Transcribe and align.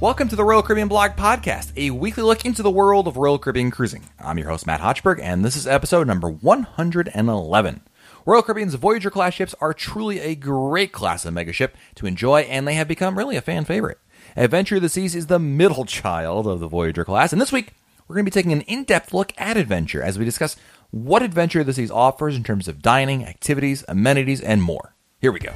Welcome 0.00 0.28
to 0.28 0.36
the 0.36 0.44
Royal 0.44 0.62
Caribbean 0.62 0.86
Blog 0.86 1.16
Podcast, 1.16 1.72
a 1.76 1.90
weekly 1.90 2.22
look 2.22 2.44
into 2.44 2.62
the 2.62 2.70
world 2.70 3.08
of 3.08 3.16
Royal 3.16 3.36
Caribbean 3.36 3.72
cruising. 3.72 4.04
I'm 4.20 4.38
your 4.38 4.46
host, 4.46 4.64
Matt 4.64 4.80
Hochberg, 4.80 5.18
and 5.20 5.44
this 5.44 5.56
is 5.56 5.66
episode 5.66 6.06
number 6.06 6.30
111. 6.30 7.80
Royal 8.24 8.42
Caribbean's 8.42 8.74
Voyager 8.74 9.10
class 9.10 9.34
ships 9.34 9.56
are 9.60 9.74
truly 9.74 10.20
a 10.20 10.36
great 10.36 10.92
class 10.92 11.24
of 11.24 11.34
megaship 11.34 11.70
to 11.96 12.06
enjoy, 12.06 12.42
and 12.42 12.64
they 12.64 12.74
have 12.74 12.86
become 12.86 13.18
really 13.18 13.34
a 13.34 13.40
fan 13.40 13.64
favorite. 13.64 13.98
Adventure 14.36 14.76
of 14.76 14.82
the 14.82 14.88
Seas 14.88 15.16
is 15.16 15.26
the 15.26 15.40
middle 15.40 15.84
child 15.84 16.46
of 16.46 16.60
the 16.60 16.68
Voyager 16.68 17.04
class, 17.04 17.32
and 17.32 17.42
this 17.42 17.50
week 17.50 17.72
we're 18.06 18.14
going 18.14 18.24
to 18.24 18.30
be 18.30 18.34
taking 18.34 18.52
an 18.52 18.60
in 18.62 18.84
depth 18.84 19.12
look 19.12 19.32
at 19.36 19.56
Adventure 19.56 20.00
as 20.00 20.16
we 20.16 20.24
discuss 20.24 20.54
what 20.92 21.24
Adventure 21.24 21.62
of 21.62 21.66
the 21.66 21.74
Seas 21.74 21.90
offers 21.90 22.36
in 22.36 22.44
terms 22.44 22.68
of 22.68 22.82
dining, 22.82 23.26
activities, 23.26 23.84
amenities, 23.88 24.40
and 24.40 24.62
more. 24.62 24.94
Here 25.20 25.32
we 25.32 25.40
go. 25.40 25.52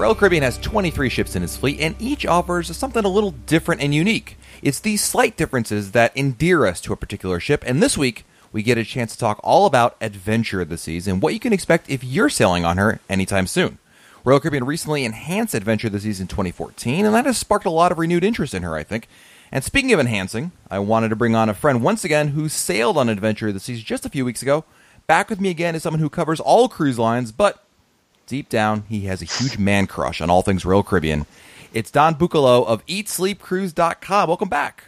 Royal 0.00 0.14
Caribbean 0.14 0.42
has 0.44 0.56
23 0.56 1.10
ships 1.10 1.36
in 1.36 1.42
its 1.42 1.58
fleet, 1.58 1.78
and 1.78 1.94
each 1.98 2.24
offers 2.24 2.74
something 2.74 3.04
a 3.04 3.08
little 3.08 3.32
different 3.32 3.82
and 3.82 3.94
unique. 3.94 4.38
It's 4.62 4.80
these 4.80 5.04
slight 5.04 5.36
differences 5.36 5.92
that 5.92 6.16
endear 6.16 6.64
us 6.64 6.80
to 6.80 6.94
a 6.94 6.96
particular 6.96 7.38
ship, 7.38 7.62
and 7.66 7.82
this 7.82 7.98
week 7.98 8.24
we 8.50 8.62
get 8.62 8.78
a 8.78 8.84
chance 8.84 9.12
to 9.12 9.18
talk 9.18 9.38
all 9.44 9.66
about 9.66 9.98
Adventure 10.00 10.62
of 10.62 10.70
the 10.70 10.78
Seas 10.78 11.06
and 11.06 11.20
what 11.20 11.34
you 11.34 11.38
can 11.38 11.52
expect 11.52 11.90
if 11.90 12.02
you're 12.02 12.30
sailing 12.30 12.64
on 12.64 12.78
her 12.78 12.98
anytime 13.10 13.46
soon. 13.46 13.76
Royal 14.24 14.40
Caribbean 14.40 14.64
recently 14.64 15.04
enhanced 15.04 15.52
Adventure 15.52 15.88
of 15.88 15.92
the 15.92 16.00
Seas 16.00 16.18
in 16.18 16.28
2014, 16.28 17.04
and 17.04 17.14
that 17.14 17.26
has 17.26 17.36
sparked 17.36 17.66
a 17.66 17.70
lot 17.70 17.92
of 17.92 17.98
renewed 17.98 18.24
interest 18.24 18.54
in 18.54 18.62
her, 18.62 18.76
I 18.76 18.84
think. 18.84 19.06
And 19.52 19.62
speaking 19.62 19.92
of 19.92 20.00
enhancing, 20.00 20.52
I 20.70 20.78
wanted 20.78 21.10
to 21.10 21.16
bring 21.16 21.34
on 21.34 21.50
a 21.50 21.54
friend 21.54 21.82
once 21.82 22.06
again 22.06 22.28
who 22.28 22.48
sailed 22.48 22.96
on 22.96 23.10
Adventure 23.10 23.48
of 23.48 23.54
the 23.54 23.60
Seas 23.60 23.82
just 23.82 24.06
a 24.06 24.10
few 24.10 24.24
weeks 24.24 24.40
ago. 24.40 24.64
Back 25.06 25.28
with 25.28 25.42
me 25.42 25.50
again 25.50 25.74
is 25.74 25.82
someone 25.82 26.00
who 26.00 26.08
covers 26.08 26.40
all 26.40 26.70
cruise 26.70 26.98
lines, 26.98 27.32
but 27.32 27.66
deep 28.30 28.48
down, 28.48 28.84
he 28.88 29.02
has 29.06 29.20
a 29.20 29.24
huge 29.24 29.58
man 29.58 29.88
crush 29.88 30.20
on 30.20 30.30
all 30.30 30.40
things 30.40 30.64
Royal 30.64 30.84
Caribbean. 30.84 31.26
It's 31.74 31.90
Don 31.90 32.14
Bucalo 32.14 32.62
of 32.62 32.86
EatSleepCruise.com. 32.86 34.28
Welcome 34.28 34.48
back. 34.48 34.84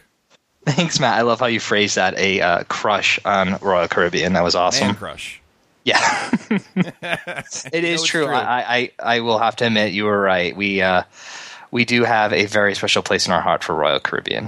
Thanks, 0.65 0.97
Matt. 0.97 1.19
I 1.19 1.23
love 1.23 1.41
how 1.41 1.47
you 1.47 1.59
phrased 1.59 1.97
that 1.97 2.17
a 2.17 2.39
uh, 2.39 2.63
crush 2.63 3.19
on 3.25 3.57
Royal 3.61 3.89
Caribbean. 3.89 4.31
That 4.33 4.45
was 4.45 4.55
awesome. 4.55 4.87
Man 4.87 4.95
crush. 4.95 5.41
Yeah, 5.83 5.99
it 6.49 7.83
is 7.83 8.03
true. 8.03 8.27
true. 8.27 8.33
I, 8.33 8.77
I, 8.77 8.91
I 9.17 9.19
will 9.19 9.39
have 9.39 9.57
to 9.57 9.67
admit 9.67 9.91
you 9.91 10.05
were 10.05 10.21
right. 10.21 10.55
We 10.55 10.81
uh, 10.81 11.03
we 11.69 11.83
do 11.83 12.05
have 12.05 12.31
a 12.31 12.45
very 12.45 12.75
special 12.75 13.03
place 13.03 13.27
in 13.27 13.33
our 13.33 13.41
heart 13.41 13.65
for 13.65 13.75
Royal 13.75 13.99
Caribbean. 13.99 14.47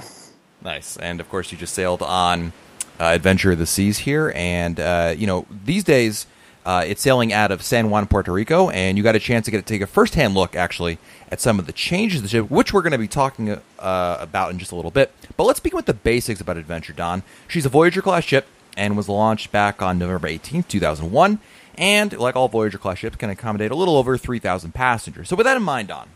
Nice, 0.63 0.95
and 0.95 1.19
of 1.19 1.27
course 1.27 1.51
you 1.51 1.57
just 1.57 1.73
sailed 1.73 2.01
on 2.01 2.53
uh, 2.97 3.07
Adventure 3.07 3.51
of 3.51 3.57
the 3.57 3.66
Seas 3.66 3.97
here, 3.97 4.31
and 4.33 4.79
uh, 4.79 5.13
you 5.17 5.27
know 5.27 5.45
these 5.66 5.83
days 5.83 6.27
uh, 6.66 6.83
it's 6.85 7.02
sailing 7.02 7.31
out 7.31 7.52
of 7.52 7.61
San 7.61 7.89
Juan, 7.89 8.08
Puerto 8.08 8.31
Rico, 8.31 8.69
and 8.71 8.97
you 8.97 9.03
got 9.03 9.16
a 9.16 9.19
chance 9.19 9.45
to 9.45 9.52
get 9.52 9.58
to 9.58 9.73
take 9.73 9.81
a 9.81 9.88
first-hand 9.88 10.33
look, 10.33 10.55
actually, 10.55 10.97
at 11.31 11.39
some 11.39 11.59
of 11.59 11.67
the 11.67 11.72
changes 11.72 12.19
to 12.19 12.23
the 12.23 12.30
ship, 12.30 12.49
which 12.49 12.73
we're 12.73 12.81
going 12.81 12.91
to 12.91 12.97
be 12.97 13.07
talking 13.07 13.52
uh, 13.52 14.17
about 14.19 14.52
in 14.52 14.57
just 14.57 14.72
a 14.72 14.75
little 14.75 14.89
bit. 14.89 15.11
But 15.38 15.44
let's 15.44 15.59
begin 15.59 15.77
with 15.77 15.85
the 15.85 15.94
basics 15.94 16.41
about 16.41 16.57
Adventure 16.57 16.94
Don. 16.94 17.22
She's 17.47 17.67
a 17.67 17.69
Voyager-class 17.69 18.23
ship 18.23 18.47
and 18.75 18.97
was 18.97 19.07
launched 19.07 19.52
back 19.52 19.81
on 19.83 19.99
November 19.99 20.27
18th, 20.27 20.67
2001, 20.67 21.39
and 21.77 22.17
like 22.17 22.35
all 22.35 22.47
Voyager-class 22.47 22.97
ships, 22.97 23.17
can 23.17 23.29
accommodate 23.29 23.69
a 23.69 23.75
little 23.75 23.95
over 23.95 24.17
3,000 24.17 24.73
passengers. 24.73 25.29
So 25.29 25.35
with 25.35 25.45
that 25.45 25.57
in 25.57 25.63
mind, 25.63 25.89
Don, 25.89 26.09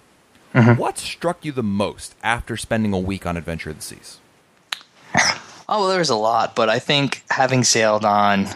mm-hmm. 0.56 0.82
what 0.82 0.98
struck 0.98 1.46
you 1.46 1.52
the 1.52 1.62
most 1.62 2.16
after 2.24 2.58
spending 2.58 2.92
a 2.92 3.00
week 3.00 3.28
on 3.28 3.38
Adventure 3.38 3.70
of 3.70 3.76
the 3.76 3.82
Seas? 3.84 4.20
Oh, 5.72 5.82
well, 5.82 5.90
there's 5.90 6.10
a 6.10 6.16
lot, 6.16 6.56
but 6.56 6.68
I 6.68 6.80
think 6.80 7.22
having 7.30 7.64
sailed 7.64 8.04
on 8.04 8.48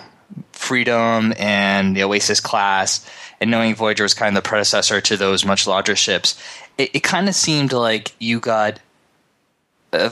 Freedom 0.63 1.33
and 1.37 1.95
the 1.95 2.03
Oasis 2.03 2.39
class, 2.39 3.05
and 3.41 3.51
knowing 3.51 3.75
Voyager 3.75 4.03
was 4.03 4.13
kind 4.13 4.35
of 4.35 4.41
the 4.41 4.47
predecessor 4.47 5.01
to 5.01 5.17
those 5.17 5.45
much 5.45 5.67
larger 5.67 5.95
ships, 5.95 6.41
it, 6.77 6.95
it 6.95 7.03
kind 7.03 7.27
of 7.27 7.35
seemed 7.35 7.73
like 7.73 8.13
you 8.19 8.39
got 8.39 8.79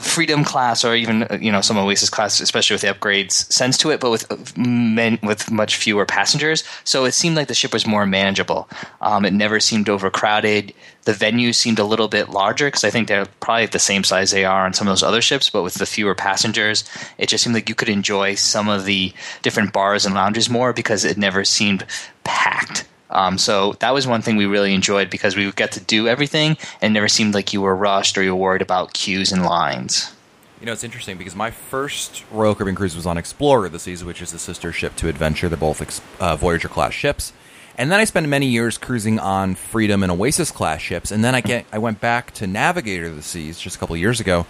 Freedom 0.00 0.44
class 0.44 0.84
or 0.84 0.94
even 0.94 1.26
you 1.40 1.50
know 1.50 1.60
some 1.60 1.76
Oasis 1.76 2.10
class, 2.10 2.40
especially 2.40 2.74
with 2.74 2.82
the 2.82 2.88
upgrades, 2.88 3.32
sense 3.52 3.76
to 3.78 3.90
it, 3.90 4.00
but 4.00 4.10
with 4.10 4.56
men, 4.56 5.18
with 5.22 5.50
much 5.50 5.76
fewer 5.76 6.06
passengers. 6.06 6.62
So 6.84 7.04
it 7.04 7.12
seemed 7.12 7.36
like 7.36 7.48
the 7.48 7.54
ship 7.54 7.72
was 7.72 7.86
more 7.86 8.06
manageable. 8.06 8.68
Um, 9.00 9.24
it 9.24 9.32
never 9.32 9.58
seemed 9.60 9.88
overcrowded. 9.88 10.72
The 11.04 11.12
venue 11.12 11.52
seemed 11.52 11.80
a 11.80 11.84
little 11.84 12.06
bit 12.06 12.28
larger 12.28 12.68
because 12.68 12.84
I 12.84 12.90
think 12.90 13.08
they're 13.08 13.26
probably 13.40 13.66
the 13.66 13.80
same 13.80 14.04
size 14.04 14.30
they 14.30 14.44
are 14.44 14.64
on 14.64 14.72
some 14.72 14.86
of 14.86 14.92
those 14.92 15.02
other 15.02 15.20
ships, 15.20 15.50
but 15.50 15.64
with 15.64 15.74
the 15.74 15.86
fewer 15.86 16.14
passengers, 16.14 16.84
it 17.18 17.28
just 17.28 17.42
seemed 17.42 17.54
like 17.54 17.68
you 17.68 17.74
could 17.74 17.88
enjoy 17.88 18.36
some 18.36 18.68
of 18.68 18.84
the 18.84 19.12
different 19.42 19.72
bars 19.72 20.06
and 20.06 20.14
lounges 20.14 20.48
more 20.48 20.72
because 20.72 21.04
it 21.04 21.18
never 21.18 21.44
seemed 21.44 21.84
packed. 22.22 22.84
Um, 23.12 23.38
so 23.38 23.74
that 23.80 23.92
was 23.94 24.06
one 24.06 24.22
thing 24.22 24.36
we 24.36 24.46
really 24.46 24.74
enjoyed 24.74 25.10
because 25.10 25.36
we 25.36 25.50
get 25.52 25.72
to 25.72 25.80
do 25.80 26.08
everything 26.08 26.56
and 26.80 26.92
never 26.94 27.08
seemed 27.08 27.34
like 27.34 27.52
you 27.52 27.60
were 27.60 27.76
rushed 27.76 28.16
or 28.18 28.22
you 28.22 28.34
were 28.34 28.40
worried 28.40 28.62
about 28.62 28.92
queues 28.92 29.32
and 29.32 29.44
lines. 29.44 30.12
You 30.60 30.66
know, 30.66 30.72
it's 30.72 30.84
interesting 30.84 31.18
because 31.18 31.34
my 31.34 31.50
first 31.50 32.24
Royal 32.30 32.54
Caribbean 32.54 32.76
cruise 32.76 32.94
was 32.94 33.04
on 33.04 33.18
Explorer 33.18 33.68
the 33.68 33.80
Seas, 33.80 34.04
which 34.04 34.22
is 34.22 34.32
a 34.32 34.38
sister 34.38 34.72
ship 34.72 34.94
to 34.96 35.08
Adventure. 35.08 35.48
They're 35.48 35.58
both 35.58 36.00
uh, 36.20 36.36
Voyager 36.36 36.68
class 36.68 36.92
ships. 36.92 37.32
And 37.76 37.90
then 37.90 37.98
I 37.98 38.04
spent 38.04 38.28
many 38.28 38.46
years 38.46 38.78
cruising 38.78 39.18
on 39.18 39.54
Freedom 39.54 40.02
and 40.02 40.12
Oasis 40.12 40.50
class 40.50 40.80
ships. 40.80 41.10
And 41.10 41.24
then 41.24 41.34
I 41.34 41.40
get 41.40 41.66
I 41.72 41.78
went 41.78 42.00
back 42.00 42.32
to 42.34 42.46
Navigator 42.46 43.06
of 43.06 43.16
the 43.16 43.22
Seas 43.22 43.58
just 43.58 43.76
a 43.76 43.78
couple 43.78 43.96
years 43.96 44.20
ago, 44.20 44.46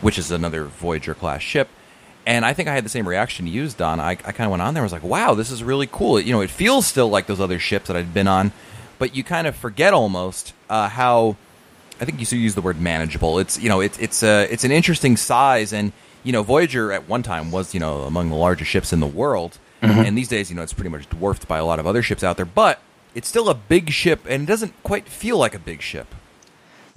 which 0.00 0.18
is 0.18 0.30
another 0.30 0.64
Voyager 0.64 1.14
class 1.14 1.40
ship. 1.40 1.68
And 2.26 2.44
I 2.44 2.54
think 2.54 2.68
I 2.68 2.74
had 2.74 2.84
the 2.84 2.90
same 2.90 3.06
reaction 3.06 3.46
you 3.46 3.52
used, 3.52 3.78
Don. 3.78 4.00
I, 4.00 4.10
I 4.10 4.14
kind 4.32 4.42
of 4.42 4.50
went 4.50 4.60
on 4.60 4.74
there. 4.74 4.82
and 4.82 4.86
was 4.86 4.92
like, 4.92 5.04
wow, 5.04 5.34
this 5.34 5.52
is 5.52 5.62
really 5.62 5.86
cool. 5.86 6.18
You 6.18 6.32
know, 6.32 6.40
it 6.40 6.50
feels 6.50 6.84
still 6.84 7.08
like 7.08 7.26
those 7.26 7.40
other 7.40 7.60
ships 7.60 7.86
that 7.86 7.96
I'd 7.96 8.12
been 8.12 8.26
on, 8.26 8.50
but 8.98 9.14
you 9.14 9.22
kind 9.22 9.46
of 9.46 9.54
forget 9.54 9.94
almost 9.94 10.52
uh, 10.68 10.88
how. 10.88 11.36
I 11.98 12.04
think 12.04 12.20
you 12.20 12.26
still 12.26 12.38
use 12.38 12.54
the 12.54 12.60
word 12.60 12.78
manageable. 12.78 13.38
It's 13.38 13.58
you 13.58 13.70
know 13.70 13.80
it's 13.80 13.98
it's 13.98 14.22
a 14.22 14.52
it's 14.52 14.64
an 14.64 14.70
interesting 14.70 15.16
size, 15.16 15.72
and 15.72 15.92
you 16.24 16.32
know 16.32 16.42
Voyager 16.42 16.92
at 16.92 17.08
one 17.08 17.22
time 17.22 17.50
was 17.50 17.72
you 17.72 17.80
know 17.80 18.02
among 18.02 18.28
the 18.28 18.36
largest 18.36 18.70
ships 18.70 18.92
in 18.92 19.00
the 19.00 19.06
world, 19.06 19.56
mm-hmm. 19.80 20.00
and 20.00 20.18
these 20.18 20.28
days 20.28 20.50
you 20.50 20.56
know 20.56 20.62
it's 20.62 20.74
pretty 20.74 20.90
much 20.90 21.08
dwarfed 21.08 21.48
by 21.48 21.56
a 21.56 21.64
lot 21.64 21.78
of 21.78 21.86
other 21.86 22.02
ships 22.02 22.22
out 22.22 22.36
there. 22.36 22.44
But 22.44 22.80
it's 23.14 23.28
still 23.28 23.48
a 23.48 23.54
big 23.54 23.90
ship, 23.92 24.26
and 24.28 24.42
it 24.42 24.46
doesn't 24.46 24.74
quite 24.82 25.08
feel 25.08 25.38
like 25.38 25.54
a 25.54 25.58
big 25.58 25.80
ship. 25.80 26.14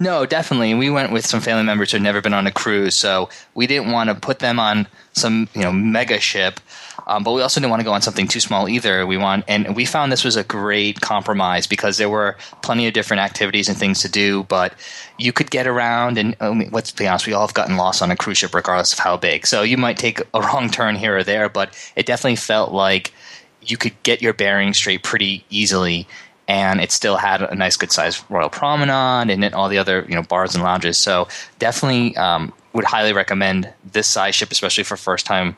No, 0.02 0.24
definitely. 0.24 0.72
We 0.72 0.88
went 0.88 1.12
with 1.12 1.26
some 1.26 1.42
family 1.42 1.62
members 1.62 1.90
who 1.90 1.96
had 1.96 2.02
never 2.02 2.22
been 2.22 2.32
on 2.32 2.46
a 2.46 2.50
cruise, 2.50 2.94
so 2.94 3.28
we 3.54 3.66
didn't 3.66 3.92
want 3.92 4.08
to 4.08 4.14
put 4.14 4.38
them 4.38 4.58
on 4.58 4.88
some 5.12 5.46
you 5.54 5.60
know 5.60 5.70
mega 5.70 6.18
ship, 6.18 6.58
um, 7.06 7.22
but 7.22 7.32
we 7.32 7.42
also 7.42 7.60
didn't 7.60 7.68
want 7.68 7.80
to 7.80 7.84
go 7.84 7.92
on 7.92 8.00
something 8.00 8.26
too 8.26 8.40
small 8.40 8.66
either. 8.66 9.06
We 9.06 9.18
want, 9.18 9.44
and 9.46 9.76
we 9.76 9.84
found 9.84 10.10
this 10.10 10.24
was 10.24 10.36
a 10.36 10.44
great 10.44 11.02
compromise 11.02 11.66
because 11.66 11.98
there 11.98 12.08
were 12.08 12.38
plenty 12.62 12.86
of 12.86 12.94
different 12.94 13.20
activities 13.20 13.68
and 13.68 13.76
things 13.76 14.00
to 14.00 14.08
do, 14.08 14.44
but 14.44 14.72
you 15.18 15.34
could 15.34 15.50
get 15.50 15.66
around. 15.66 16.16
And 16.16 16.34
let's 16.72 16.92
be 16.92 17.06
honest, 17.06 17.26
we 17.26 17.34
all 17.34 17.46
have 17.46 17.54
gotten 17.54 17.76
lost 17.76 18.00
on 18.00 18.10
a 18.10 18.16
cruise 18.16 18.38
ship, 18.38 18.54
regardless 18.54 18.94
of 18.94 19.00
how 19.00 19.18
big. 19.18 19.46
So 19.46 19.60
you 19.62 19.76
might 19.76 19.98
take 19.98 20.20
a 20.32 20.40
wrong 20.40 20.70
turn 20.70 20.96
here 20.96 21.18
or 21.18 21.24
there, 21.24 21.50
but 21.50 21.76
it 21.94 22.06
definitely 22.06 22.36
felt 22.36 22.72
like 22.72 23.12
you 23.60 23.76
could 23.76 24.02
get 24.02 24.22
your 24.22 24.32
bearings 24.32 24.78
straight 24.78 25.02
pretty 25.02 25.44
easily 25.50 26.08
and 26.50 26.80
it 26.80 26.90
still 26.90 27.16
had 27.16 27.42
a 27.42 27.54
nice, 27.54 27.76
good 27.76 27.92
sized 27.92 28.24
Royal 28.28 28.48
Promenade 28.48 29.30
and 29.30 29.54
all 29.54 29.68
the 29.68 29.78
other 29.78 30.04
you 30.08 30.16
know 30.16 30.22
bars 30.22 30.56
and 30.56 30.64
lounges. 30.64 30.98
So 30.98 31.28
definitely 31.60 32.16
um, 32.16 32.52
would 32.72 32.84
highly 32.84 33.12
recommend 33.12 33.72
this 33.92 34.08
size 34.08 34.34
ship, 34.34 34.50
especially 34.50 34.82
for 34.82 34.96
first 34.96 35.26
time 35.26 35.56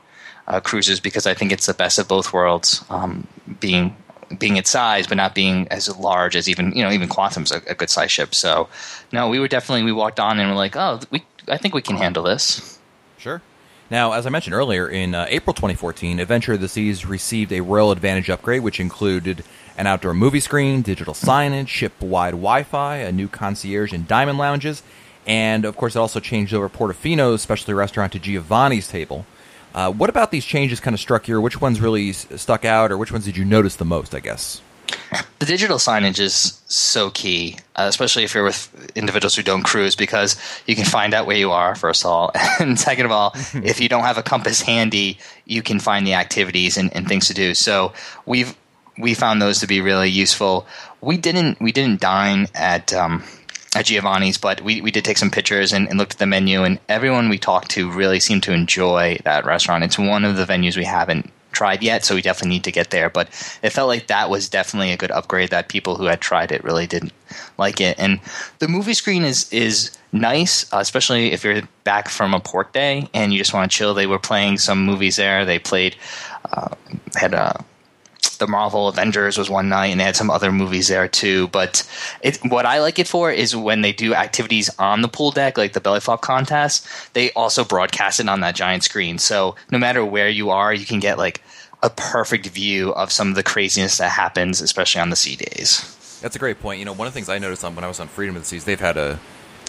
uh, 0.48 0.60
cruises, 0.60 1.00
because 1.00 1.26
I 1.26 1.32
think 1.32 1.50
it's 1.50 1.64
the 1.64 1.72
best 1.72 1.98
of 1.98 2.08
both 2.08 2.34
worlds, 2.34 2.84
um, 2.90 3.26
being 3.58 3.96
being 4.38 4.58
its 4.58 4.68
size, 4.68 5.06
but 5.06 5.16
not 5.16 5.34
being 5.34 5.66
as 5.68 5.96
large 5.96 6.36
as 6.36 6.46
even 6.46 6.72
you 6.76 6.82
know 6.82 6.90
even 6.90 7.08
Quantum's 7.08 7.52
a, 7.52 7.62
a 7.68 7.74
good 7.74 7.88
size 7.88 8.10
ship. 8.10 8.34
So 8.34 8.68
no, 9.12 9.30
we 9.30 9.38
were 9.38 9.48
definitely 9.48 9.84
we 9.84 9.92
walked 9.92 10.20
on 10.20 10.38
and 10.38 10.50
we're 10.50 10.56
like, 10.56 10.76
oh, 10.76 11.00
we 11.10 11.24
I 11.48 11.56
think 11.56 11.74
we 11.74 11.80
can 11.80 11.96
handle 11.96 12.22
this. 12.22 12.78
Sure. 13.16 13.40
Now, 13.90 14.12
as 14.12 14.26
I 14.26 14.30
mentioned 14.30 14.54
earlier, 14.54 14.88
in 14.88 15.14
uh, 15.14 15.26
April 15.28 15.54
2014, 15.54 16.18
Adventure 16.18 16.54
of 16.54 16.60
the 16.60 16.68
Seas 16.68 17.06
received 17.06 17.52
a 17.52 17.60
Royal 17.60 17.92
Advantage 17.92 18.30
upgrade, 18.30 18.62
which 18.62 18.80
included 18.80 19.44
an 19.76 19.86
outdoor 19.86 20.14
movie 20.14 20.40
screen, 20.40 20.82
digital 20.82 21.14
signage, 21.14 21.68
ship-wide 21.68 22.32
Wi-Fi, 22.32 22.96
a 22.96 23.12
new 23.12 23.28
concierge 23.28 23.92
and 23.92 24.06
diamond 24.06 24.38
lounges, 24.38 24.82
and 25.26 25.64
of 25.64 25.76
course 25.76 25.96
it 25.96 25.98
also 25.98 26.20
changed 26.20 26.52
over 26.52 26.68
Portofino's 26.68 27.42
specialty 27.42 27.72
restaurant 27.72 28.12
to 28.12 28.18
Giovanni's 28.18 28.88
table. 28.88 29.26
Uh, 29.74 29.90
what 29.90 30.10
about 30.10 30.30
these 30.30 30.44
changes 30.44 30.80
kind 30.80 30.94
of 30.94 31.00
struck 31.00 31.28
you, 31.28 31.36
or 31.36 31.40
which 31.40 31.60
ones 31.60 31.80
really 31.80 32.12
stuck 32.12 32.64
out, 32.64 32.92
or 32.92 32.98
which 32.98 33.12
ones 33.12 33.24
did 33.24 33.36
you 33.36 33.44
notice 33.44 33.76
the 33.76 33.84
most, 33.84 34.14
I 34.14 34.20
guess? 34.20 34.60
The 35.38 35.46
digital 35.46 35.78
signage 35.78 36.20
is 36.20 36.60
so 36.66 37.10
key, 37.10 37.58
uh, 37.76 37.86
especially 37.88 38.24
if 38.24 38.34
you're 38.34 38.44
with 38.44 38.92
individuals 38.94 39.34
who 39.34 39.42
don't 39.42 39.62
cruise, 39.62 39.96
because 39.96 40.36
you 40.66 40.76
can 40.76 40.84
find 40.84 41.14
out 41.14 41.26
where 41.26 41.36
you 41.36 41.50
are, 41.50 41.74
first 41.74 42.04
of 42.04 42.10
all. 42.10 42.32
And 42.60 42.78
second 42.78 43.06
of 43.06 43.12
all, 43.12 43.32
if 43.54 43.80
you 43.80 43.88
don't 43.88 44.04
have 44.04 44.18
a 44.18 44.22
compass 44.22 44.60
handy, 44.60 45.18
you 45.46 45.62
can 45.62 45.80
find 45.80 46.06
the 46.06 46.14
activities 46.14 46.76
and, 46.76 46.94
and 46.94 47.08
things 47.08 47.26
to 47.28 47.34
do. 47.34 47.54
So 47.54 47.92
we've 48.26 48.54
we 49.02 49.14
found 49.14 49.42
those 49.42 49.60
to 49.60 49.66
be 49.66 49.80
really 49.80 50.08
useful. 50.08 50.66
We 51.00 51.16
didn't 51.18 51.60
we 51.60 51.72
didn't 51.72 52.00
dine 52.00 52.46
at 52.54 52.94
um, 52.94 53.24
at 53.74 53.86
Giovanni's, 53.86 54.38
but 54.38 54.60
we, 54.60 54.80
we 54.80 54.90
did 54.90 55.04
take 55.04 55.18
some 55.18 55.30
pictures 55.30 55.72
and, 55.72 55.88
and, 55.88 55.98
looked 55.98 56.12
at 56.12 56.18
the 56.18 56.26
menu, 56.26 56.62
and 56.62 56.78
everyone 56.88 57.28
we 57.28 57.38
talked 57.38 57.70
to 57.72 57.90
really 57.90 58.20
seemed 58.20 58.42
to 58.42 58.52
enjoy 58.52 59.18
that 59.24 59.46
restaurant. 59.46 59.82
It's 59.82 59.98
one 59.98 60.24
of 60.24 60.36
the 60.36 60.44
venues 60.44 60.76
we 60.76 60.84
haven't 60.84 61.30
tried 61.52 61.82
yet, 61.82 62.04
so 62.04 62.14
we 62.14 62.22
definitely 62.22 62.50
need 62.50 62.64
to 62.64 62.72
get 62.72 62.90
there. 62.90 63.10
But 63.10 63.28
it 63.62 63.70
felt 63.70 63.88
like 63.88 64.06
that 64.08 64.30
was 64.30 64.48
definitely 64.48 64.92
a 64.92 64.96
good 64.96 65.10
upgrade 65.10 65.50
that 65.50 65.68
people 65.68 65.96
who 65.96 66.04
had 66.04 66.20
tried 66.20 66.52
it 66.52 66.64
really 66.64 66.86
didn't 66.86 67.12
like 67.58 67.80
it. 67.80 67.98
And 67.98 68.20
the 68.58 68.68
movie 68.68 68.94
screen 68.94 69.24
is 69.24 69.52
is 69.52 69.90
nice, 70.12 70.70
uh, 70.72 70.78
especially 70.78 71.32
if 71.32 71.42
you're 71.42 71.62
back 71.84 72.08
from 72.08 72.34
a 72.34 72.40
port 72.40 72.72
day 72.72 73.08
and 73.14 73.32
you 73.32 73.38
just 73.38 73.54
want 73.54 73.70
to 73.70 73.76
chill. 73.76 73.94
They 73.94 74.06
were 74.06 74.18
playing 74.18 74.58
some 74.58 74.84
movies 74.84 75.16
there. 75.16 75.44
They 75.44 75.58
played 75.58 75.96
uh, 76.52 76.74
had 77.14 77.34
a 77.34 77.64
the 78.42 78.48
Marvel 78.48 78.88
Avengers 78.88 79.38
was 79.38 79.48
one 79.48 79.68
night, 79.68 79.86
and 79.86 80.00
they 80.00 80.04
had 80.04 80.16
some 80.16 80.28
other 80.28 80.50
movies 80.50 80.88
there 80.88 81.06
too. 81.06 81.46
But 81.48 81.88
it, 82.22 82.38
what 82.48 82.66
I 82.66 82.80
like 82.80 82.98
it 82.98 83.06
for 83.06 83.30
is 83.30 83.54
when 83.54 83.82
they 83.82 83.92
do 83.92 84.14
activities 84.14 84.68
on 84.80 85.00
the 85.00 85.08
pool 85.08 85.30
deck, 85.30 85.56
like 85.56 85.74
the 85.74 85.80
belly 85.80 86.00
flop 86.00 86.22
contest. 86.22 86.86
They 87.12 87.30
also 87.32 87.64
broadcast 87.64 88.18
it 88.18 88.28
on 88.28 88.40
that 88.40 88.56
giant 88.56 88.82
screen, 88.82 89.18
so 89.18 89.54
no 89.70 89.78
matter 89.78 90.04
where 90.04 90.28
you 90.28 90.50
are, 90.50 90.74
you 90.74 90.84
can 90.84 90.98
get 90.98 91.18
like 91.18 91.40
a 91.84 91.90
perfect 91.90 92.46
view 92.48 92.92
of 92.94 93.12
some 93.12 93.28
of 93.28 93.36
the 93.36 93.44
craziness 93.44 93.98
that 93.98 94.10
happens, 94.10 94.60
especially 94.60 95.00
on 95.00 95.10
the 95.10 95.16
sea 95.16 95.36
days. 95.36 96.18
That's 96.20 96.34
a 96.34 96.40
great 96.40 96.60
point. 96.60 96.80
You 96.80 96.84
know, 96.84 96.92
one 96.92 97.06
of 97.06 97.12
the 97.12 97.16
things 97.16 97.28
I 97.28 97.38
noticed 97.38 97.64
on 97.64 97.76
when 97.76 97.84
I 97.84 97.88
was 97.88 98.00
on 98.00 98.08
Freedom 98.08 98.34
of 98.34 98.42
the 98.42 98.48
Seas, 98.48 98.64
they've 98.64 98.80
had 98.80 98.96
a 98.96 99.20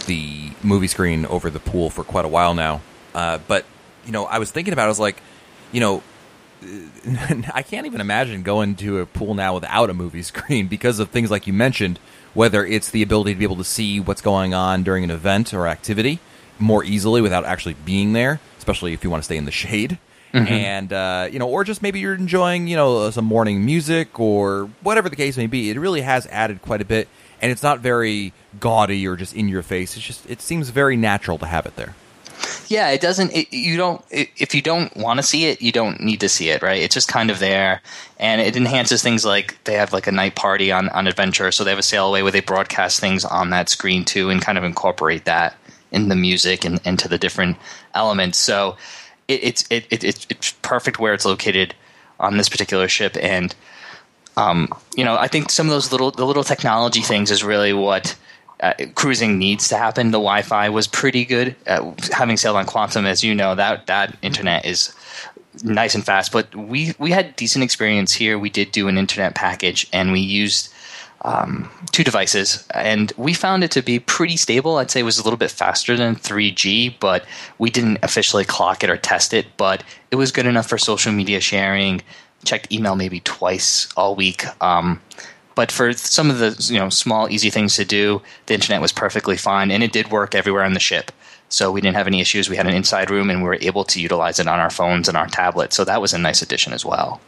the 0.06 0.50
movie 0.62 0.88
screen 0.88 1.26
over 1.26 1.48
the 1.48 1.60
pool 1.60 1.90
for 1.90 2.02
quite 2.02 2.24
a 2.24 2.28
while 2.28 2.54
now. 2.54 2.80
Uh, 3.14 3.38
but 3.46 3.64
you 4.04 4.10
know, 4.10 4.24
I 4.26 4.38
was 4.38 4.50
thinking 4.50 4.72
about, 4.72 4.82
it, 4.82 4.86
I 4.86 4.88
was 4.88 5.00
like, 5.00 5.22
you 5.70 5.80
know, 5.80 6.02
I 7.52 7.62
can't 7.62 7.86
even 7.86 8.00
imagine 8.00 8.42
going 8.42 8.76
to 8.76 9.00
a 9.00 9.06
pool 9.06 9.34
now 9.34 9.54
without 9.54 9.90
a 9.90 9.94
movie 9.94 10.22
screen 10.32 10.68
because 10.68 10.98
of 10.98 11.10
things 11.10 11.30
like 11.30 11.46
you 11.46 11.52
mentioned, 11.52 11.98
whether 12.32 12.64
it's 12.64 12.90
the 12.90 13.02
ability 13.02 13.34
to 13.34 13.38
be 13.38 13.44
able 13.44 13.56
to 13.56 13.64
see 13.64 14.00
what's 14.00 14.20
going 14.20 14.54
on 14.54 14.82
during 14.82 15.04
an 15.04 15.10
event 15.10 15.52
or 15.54 15.66
activity 15.66 16.20
more 16.58 16.84
easily 16.84 17.20
without 17.20 17.44
actually 17.44 17.74
being 17.84 18.12
there, 18.12 18.40
especially 18.58 18.92
if 18.92 19.02
you 19.02 19.10
want 19.10 19.22
to 19.22 19.24
stay 19.24 19.36
in 19.36 19.44
the 19.44 19.50
shade. 19.64 19.98
Mm-hmm. 20.32 20.52
And 20.52 20.92
uh, 20.92 21.28
you 21.30 21.38
know, 21.38 21.48
or 21.48 21.62
just 21.62 21.80
maybe 21.80 22.00
you're 22.00 22.14
enjoying, 22.14 22.66
you 22.66 22.74
know, 22.74 23.08
some 23.10 23.24
morning 23.24 23.64
music 23.64 24.18
or 24.18 24.68
whatever 24.82 25.08
the 25.08 25.14
case 25.14 25.36
may 25.36 25.46
be. 25.46 25.70
It 25.70 25.78
really 25.78 26.00
has 26.00 26.26
added 26.26 26.60
quite 26.60 26.80
a 26.80 26.84
bit, 26.84 27.06
and 27.40 27.52
it's 27.52 27.62
not 27.62 27.78
very 27.78 28.32
gaudy 28.58 29.06
or 29.06 29.14
just 29.14 29.32
in 29.36 29.48
your 29.48 29.62
face. 29.62 29.96
It's 29.96 30.04
just 30.04 30.28
it 30.28 30.40
seems 30.40 30.70
very 30.70 30.96
natural 30.96 31.38
to 31.38 31.46
have 31.46 31.66
it 31.66 31.76
there. 31.76 31.94
Yeah, 32.68 32.90
it 32.90 33.00
doesn't. 33.00 33.32
It, 33.32 33.52
you 33.52 33.76
don't. 33.76 34.04
It, 34.10 34.30
if 34.36 34.54
you 34.54 34.62
don't 34.62 34.94
want 34.96 35.18
to 35.18 35.22
see 35.22 35.46
it, 35.46 35.60
you 35.60 35.72
don't 35.72 36.00
need 36.00 36.20
to 36.20 36.28
see 36.28 36.50
it, 36.50 36.62
right? 36.62 36.80
It's 36.80 36.94
just 36.94 37.08
kind 37.08 37.30
of 37.30 37.38
there, 37.38 37.82
and 38.18 38.40
it 38.40 38.56
enhances 38.56 39.02
things 39.02 39.24
like 39.24 39.62
they 39.64 39.74
have 39.74 39.92
like 39.92 40.06
a 40.06 40.12
night 40.12 40.34
party 40.34 40.72
on 40.72 40.88
on 40.90 41.06
Adventure, 41.06 41.52
so 41.52 41.64
they 41.64 41.70
have 41.70 41.78
a 41.78 41.82
sail 41.82 42.08
away 42.08 42.22
where 42.22 42.32
they 42.32 42.40
broadcast 42.40 43.00
things 43.00 43.24
on 43.24 43.50
that 43.50 43.68
screen 43.68 44.04
too, 44.04 44.30
and 44.30 44.40
kind 44.40 44.58
of 44.58 44.64
incorporate 44.64 45.24
that 45.24 45.56
in 45.92 46.08
the 46.08 46.16
music 46.16 46.64
and 46.64 46.80
into 46.84 47.08
the 47.08 47.18
different 47.18 47.56
elements. 47.94 48.38
So 48.38 48.76
it, 49.28 49.44
it's 49.44 49.64
it, 49.70 49.86
it, 49.90 50.04
it's 50.04 50.52
perfect 50.62 50.98
where 50.98 51.14
it's 51.14 51.24
located 51.24 51.74
on 52.18 52.36
this 52.36 52.48
particular 52.48 52.88
ship, 52.88 53.16
and 53.20 53.54
um, 54.36 54.68
you 54.96 55.04
know, 55.04 55.16
I 55.16 55.28
think 55.28 55.50
some 55.50 55.66
of 55.66 55.70
those 55.72 55.92
little 55.92 56.10
the 56.10 56.26
little 56.26 56.44
technology 56.44 57.02
things 57.02 57.30
is 57.30 57.44
really 57.44 57.72
what 57.72 58.16
uh, 58.64 58.72
cruising 58.94 59.36
needs 59.38 59.68
to 59.68 59.76
happen. 59.76 60.06
The 60.06 60.18
Wi-Fi 60.18 60.70
was 60.70 60.86
pretty 60.86 61.26
good. 61.26 61.54
Uh, 61.66 61.92
having 62.12 62.38
sailed 62.38 62.56
on 62.56 62.64
Quantum, 62.64 63.04
as 63.04 63.22
you 63.22 63.34
know, 63.34 63.54
that 63.54 63.86
that 63.88 64.16
internet 64.22 64.64
is 64.64 64.94
nice 65.62 65.94
and 65.94 66.04
fast. 66.04 66.32
But 66.32 66.54
we 66.54 66.94
we 66.98 67.10
had 67.10 67.36
decent 67.36 67.62
experience 67.62 68.14
here. 68.14 68.38
We 68.38 68.48
did 68.48 68.72
do 68.72 68.88
an 68.88 68.96
internet 68.96 69.34
package, 69.34 69.86
and 69.92 70.12
we 70.12 70.20
used 70.20 70.72
um, 71.22 71.70
two 71.92 72.04
devices, 72.04 72.66
and 72.72 73.12
we 73.18 73.34
found 73.34 73.64
it 73.64 73.70
to 73.72 73.82
be 73.82 73.98
pretty 73.98 74.38
stable. 74.38 74.78
I'd 74.78 74.90
say 74.90 75.00
it 75.00 75.04
was 75.04 75.18
a 75.18 75.24
little 75.24 75.36
bit 75.36 75.50
faster 75.50 75.94
than 75.94 76.16
3G, 76.16 76.94
but 77.00 77.26
we 77.58 77.68
didn't 77.68 77.98
officially 78.02 78.46
clock 78.46 78.82
it 78.82 78.88
or 78.88 78.96
test 78.96 79.34
it. 79.34 79.46
But 79.58 79.84
it 80.10 80.16
was 80.16 80.32
good 80.32 80.46
enough 80.46 80.70
for 80.70 80.78
social 80.78 81.12
media 81.12 81.40
sharing. 81.40 82.00
Checked 82.46 82.72
email 82.72 82.96
maybe 82.96 83.20
twice 83.20 83.88
all 83.94 84.14
week. 84.14 84.44
Um, 84.62 85.02
but 85.54 85.70
for 85.70 85.92
some 85.92 86.30
of 86.30 86.38
the 86.38 86.56
you 86.72 86.78
know 86.78 86.88
small 86.88 87.30
easy 87.30 87.50
things 87.50 87.76
to 87.76 87.84
do, 87.84 88.22
the 88.46 88.54
internet 88.54 88.80
was 88.80 88.92
perfectly 88.92 89.36
fine, 89.36 89.70
and 89.70 89.82
it 89.82 89.92
did 89.92 90.10
work 90.10 90.34
everywhere 90.34 90.64
on 90.64 90.74
the 90.74 90.80
ship. 90.80 91.12
So 91.48 91.70
we 91.70 91.80
didn't 91.80 91.96
have 91.96 92.06
any 92.06 92.20
issues. 92.20 92.48
We 92.48 92.56
had 92.56 92.66
an 92.66 92.74
inside 92.74 93.10
room, 93.10 93.30
and 93.30 93.40
we 93.40 93.48
were 93.48 93.58
able 93.60 93.84
to 93.84 94.00
utilize 94.00 94.40
it 94.40 94.48
on 94.48 94.58
our 94.58 94.70
phones 94.70 95.08
and 95.08 95.16
our 95.16 95.28
tablets. 95.28 95.76
So 95.76 95.84
that 95.84 96.00
was 96.00 96.12
a 96.12 96.18
nice 96.18 96.42
addition 96.42 96.72
as 96.72 96.84
well. 96.84 97.20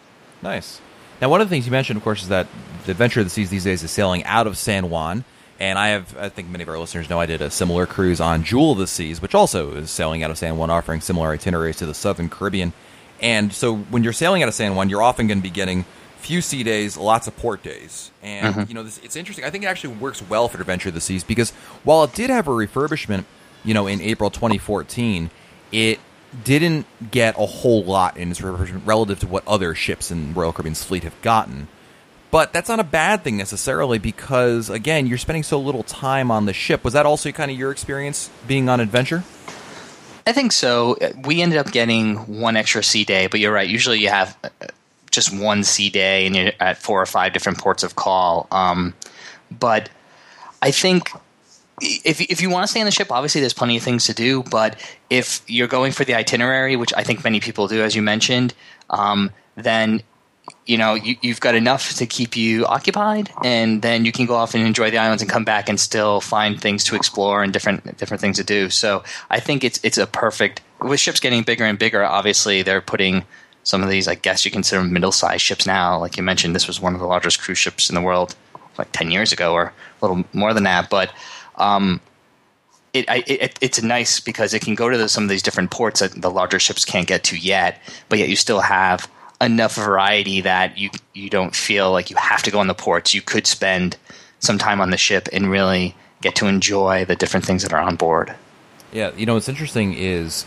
Nice. 0.43 0.81
Now, 1.21 1.29
one 1.29 1.41
of 1.41 1.49
the 1.49 1.55
things 1.55 1.65
you 1.67 1.73
mentioned, 1.73 1.97
of 1.97 2.03
course, 2.03 2.23
is 2.23 2.29
that 2.29 2.47
the 2.85 2.91
Adventure 2.91 3.21
of 3.21 3.27
the 3.27 3.31
Seas 3.31 3.51
these 3.51 3.65
days 3.65 3.83
is 3.83 3.91
sailing 3.91 4.25
out 4.25 4.47
of 4.47 4.59
San 4.59 4.91
Juan. 4.91 5.25
And 5.59 5.79
I 5.79 5.89
have, 5.89 6.17
I 6.19 6.29
think 6.29 6.49
many 6.49 6.63
of 6.63 6.69
our 6.69 6.79
listeners 6.79 7.09
know, 7.09 7.19
I 7.19 7.27
did 7.27 7.41
a 7.41 7.51
similar 7.51 7.87
cruise 7.87 8.21
on 8.21 8.45
Jewel 8.45 8.73
of 8.73 8.79
the 8.79 8.87
Seas, 8.87 9.23
which 9.23 9.35
also 9.35 9.75
is 9.77 9.91
sailing 9.91 10.23
out 10.23 10.31
of 10.31 10.37
San 10.37 10.59
Juan, 10.59 10.69
offering 10.69 11.01
similar 11.01 11.31
itineraries 11.31 11.77
to 11.77 11.87
the 11.87 11.95
Southern 11.95 12.29
Caribbean. 12.29 12.75
And 13.23 13.53
so 13.53 13.75
when 13.77 14.05
you're 14.05 14.13
sailing 14.13 14.43
out 14.43 14.49
of 14.49 14.55
San 14.55 14.75
Juan, 14.75 14.91
you're 14.91 15.03
often 15.03 15.27
going 15.27 15.39
to 15.39 15.43
be 15.43 15.51
getting 15.51 15.87
few 16.19 16.41
sea 16.41 16.63
days, 16.63 16.97
lots 16.97 17.27
of 17.27 17.37
port 17.37 17.63
days, 17.63 18.11
and 18.23 18.55
mm-hmm. 18.55 18.69
you 18.69 18.75
know 18.75 18.83
this, 18.83 18.99
it's 18.99 19.17
interesting. 19.17 19.45
I 19.45 19.51
think 19.51 19.65
it 19.65 19.69
actually 19.69 19.95
works 19.95 20.23
well 20.23 20.49
for 20.49 20.61
Adventure 20.61 20.89
of 20.89 20.95
the 20.95 21.01
Seas 21.01 21.25
because 21.25 21.51
while 21.85 22.05
it 22.05 22.15
did 22.15 22.31
have 22.31 22.49
a 22.49 22.51
refurbishment, 22.51 23.25
you 23.65 23.75
know, 23.75 23.87
in 23.87 24.01
April 24.01 24.31
2014, 24.31 25.31
it 25.73 26.01
didn't 26.45 26.87
get 27.11 27.37
a 27.39 27.47
whole 27.47 27.85
lot 27.85 28.17
in 28.17 28.31
its 28.31 28.41
refurbishment 28.41 28.87
relative 28.87 29.21
to 29.21 29.27
what 29.27 29.47
other 29.47 29.75
ships 29.75 30.11
in 30.11 30.35
Royal 30.35 30.53
Caribbean's 30.53 30.85
fleet 30.85 31.05
have 31.05 31.21
gotten. 31.23 31.69
But 32.31 32.53
that's 32.53 32.69
not 32.69 32.81
a 32.81 32.85
bad 32.85 33.23
thing 33.23 33.37
necessarily 33.37 33.99
because 33.99 34.69
again, 34.69 35.07
you're 35.07 35.19
spending 35.19 35.43
so 35.43 35.59
little 35.61 35.85
time 35.85 36.31
on 36.31 36.47
the 36.47 36.53
ship. 36.53 36.85
Was 36.85 36.93
that 36.95 37.07
also 37.07 37.31
kind 37.33 37.51
of 37.51 37.57
your 37.57 37.71
experience 37.71 38.31
being 38.47 38.69
on 38.69 38.81
adventure? 38.81 39.23
I 40.27 40.33
think 40.33 40.51
so. 40.51 40.97
We 41.25 41.41
ended 41.41 41.59
up 41.59 41.71
getting 41.71 42.41
one 42.41 42.57
extra 42.57 42.83
sea 42.83 43.05
day, 43.05 43.29
but 43.29 43.39
you're 43.39 43.53
right. 43.53 43.69
Usually 43.69 44.01
you 44.01 44.09
have 44.09 44.37
just 45.17 45.37
one 45.37 45.65
sea 45.65 45.91
day 45.91 46.27
and 46.27 46.37
you're 46.37 46.53
at 46.61 46.79
four 46.79 47.03
or 47.03 47.07
five 47.07 47.33
different 47.33 47.59
ports 47.59 47.83
of 47.83 47.97
call. 47.97 48.47
Um, 48.53 48.95
but 49.51 49.89
I 50.63 50.71
think 50.71 51.11
if 51.81 52.21
if 52.21 52.41
you 52.41 52.51
want 52.51 52.65
to 52.65 52.69
stay 52.69 52.81
on 52.81 52.87
the 52.87 52.93
ship, 52.93 53.11
obviously 53.11 53.41
there's 53.41 53.53
plenty 53.53 53.77
of 53.77 53.83
things 53.83 54.05
to 54.07 54.15
do. 54.15 54.43
But 54.45 54.81
if 55.11 55.43
you're 55.47 55.69
going 55.69 55.93
for 55.93 56.05
the 56.05 56.15
itinerary, 56.15 56.77
which 56.77 56.93
I 56.97 57.03
think 57.03 57.25
many 57.25 57.41
people 57.41 57.69
do, 57.69 57.83
as 57.83 57.95
you 57.95 58.03
mentioned, 58.03 58.55
um, 58.91 59.31
then 59.57 60.03
you 60.65 60.79
know 60.79 60.95
you, 60.95 61.17
have 61.25 61.41
got 61.41 61.55
enough 61.55 61.95
to 61.95 62.07
keep 62.07 62.37
you 62.37 62.65
occupied, 62.67 63.31
and 63.45 63.83
then 63.83 64.05
you 64.05 64.13
can 64.13 64.27
go 64.27 64.35
off 64.35 64.55
and 64.55 64.65
enjoy 64.65 64.91
the 64.91 64.99
islands 64.99 65.23
and 65.23 65.31
come 65.31 65.45
back 65.45 65.69
and 65.69 65.79
still 65.79 66.21
find 66.21 66.61
things 66.61 66.85
to 66.85 66.97
explore 66.97 67.43
and 67.43 67.53
different 67.53 67.97
different 67.99 68.21
things 68.21 68.37
to 68.37 68.45
do. 68.45 68.71
So 68.71 69.03
I 69.31 69.41
think 69.41 69.65
it's 69.65 69.81
it's 69.83 69.99
a 69.99 70.07
perfect. 70.07 70.63
With 70.81 71.01
ships 71.01 71.21
getting 71.21 71.43
bigger 71.43 71.65
and 71.65 71.79
bigger, 71.79 72.05
obviously 72.05 72.63
they're 72.63 72.83
putting 72.83 73.25
some 73.67 73.83
of 73.83 73.91
these, 73.91 74.07
I 74.07 74.15
guess 74.15 74.45
you 74.45 74.53
consider 74.53 74.85
middle-sized 74.85 75.43
ships 75.43 75.67
now. 75.67 75.99
Like 75.99 76.17
you 76.17 76.23
mentioned, 76.23 76.55
this 76.55 76.69
was 76.69 76.81
one 76.81 76.95
of 76.95 77.01
the 77.01 77.07
largest 77.07 77.41
cruise 77.41 77.59
ships 77.59 77.91
in 77.91 77.97
the 77.97 78.01
world, 78.01 78.37
like 78.79 78.93
ten 78.93 79.11
years 79.11 79.33
ago, 79.33 79.53
or 79.55 79.65
a 80.01 80.07
little 80.07 80.25
more 80.33 80.55
than 80.55 80.63
that. 80.63 80.89
But 80.89 81.11
um, 81.57 82.01
it, 82.95 83.11
I, 83.11 83.25
it, 83.27 83.59
it's 83.61 83.83
nice 83.83 84.21
because 84.21 84.55
it 84.55 84.63
can 84.63 84.77
go 84.77 84.89
to 84.89 84.97
the, 84.97 85.09
some 85.09 85.25
of 85.25 85.31
these 85.31 85.43
different 85.43 85.73
ports 85.73 85.99
that 85.99 86.13
the 86.13 86.31
larger 86.31 86.61
ships 86.61 86.85
can't 86.85 87.09
get 87.09 87.25
to 87.25 87.37
yet, 87.37 87.83
but 88.09 88.21
yet 88.21 88.29
you 88.29 88.37
still 88.37 88.61
have 88.61 89.11
enough 89.41 89.75
variety 89.75 90.43
that 90.43 90.79
you 90.79 90.89
you 91.13 91.29
don't 91.29 91.57
feel 91.57 91.91
like 91.91 92.09
you 92.09 92.17
have 92.17 92.45
to 92.45 92.53
go 92.53 92.61
on 92.61 92.69
the 92.69 92.75
ports. 92.75 93.15
You 93.15 93.21
could 93.21 93.49
spend 93.49 93.97
some 94.39 94.59
time 94.59 94.81
on 94.81 94.91
the 94.91 94.97
ship 94.97 95.29
and 95.33 95.51
really 95.51 95.97
get 96.21 96.37
to 96.37 96.47
enjoy 96.47 97.05
the 97.05 97.17
different 97.17 97.45
things 97.45 97.65
that 97.65 97.73
are 97.73 97.83
on 97.83 97.97
board. 97.97 98.33
Yeah, 98.93 99.11
you 99.17 99.27
know 99.27 99.35
what's 99.35 99.49
interesting 99.49 99.93
is 99.93 100.47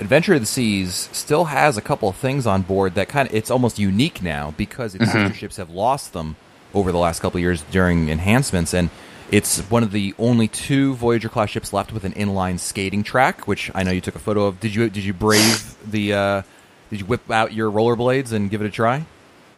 Adventure 0.00 0.34
of 0.34 0.40
the 0.40 0.46
Seas 0.46 1.10
still 1.12 1.44
has 1.44 1.76
a 1.76 1.82
couple 1.82 2.08
of 2.08 2.16
things 2.16 2.46
on 2.46 2.62
board 2.62 2.94
that 2.94 3.08
kind 3.08 3.28
of 3.28 3.34
it's 3.34 3.50
almost 3.50 3.78
unique 3.78 4.22
now 4.22 4.54
because 4.56 4.94
its 4.94 5.04
mm-hmm. 5.04 5.26
sister 5.28 5.34
ships 5.38 5.56
have 5.58 5.70
lost 5.70 6.14
them 6.14 6.36
over 6.72 6.90
the 6.90 6.98
last 6.98 7.20
couple 7.20 7.36
of 7.36 7.42
years 7.42 7.62
during 7.70 8.08
enhancements 8.08 8.72
and 8.72 8.88
it's 9.30 9.60
one 9.70 9.82
of 9.82 9.92
the 9.92 10.14
only 10.18 10.48
two 10.48 10.94
Voyager 10.94 11.28
class 11.28 11.50
ships 11.50 11.72
left 11.72 11.92
with 11.92 12.04
an 12.04 12.12
inline 12.14 12.58
skating 12.58 13.04
track, 13.04 13.46
which 13.46 13.70
I 13.74 13.84
know 13.84 13.92
you 13.92 14.00
took 14.00 14.16
a 14.16 14.20
photo 14.20 14.46
of. 14.46 14.58
Did 14.58 14.74
you 14.74 14.90
did 14.90 15.04
you 15.04 15.12
brave 15.12 15.76
the 15.88 16.14
uh, 16.14 16.42
did 16.90 17.00
you 17.00 17.06
whip 17.06 17.30
out 17.30 17.52
your 17.52 17.70
rollerblades 17.70 18.32
and 18.32 18.50
give 18.50 18.60
it 18.60 18.66
a 18.66 18.70
try? 18.70 19.04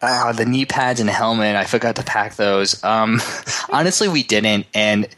Uh, 0.03 0.33
the 0.33 0.45
knee 0.45 0.67
pads 0.67 1.01
and 1.01 1.09
helmet, 1.09 1.57
I 1.57 1.65
forgot 1.65 1.97
to 1.97 2.03
pack 2.03 2.35
those. 2.35 2.83
Um, 2.85 3.21
honestly, 3.71 4.09
we 4.09 4.25
didn't, 4.25 4.67
and 4.75 5.09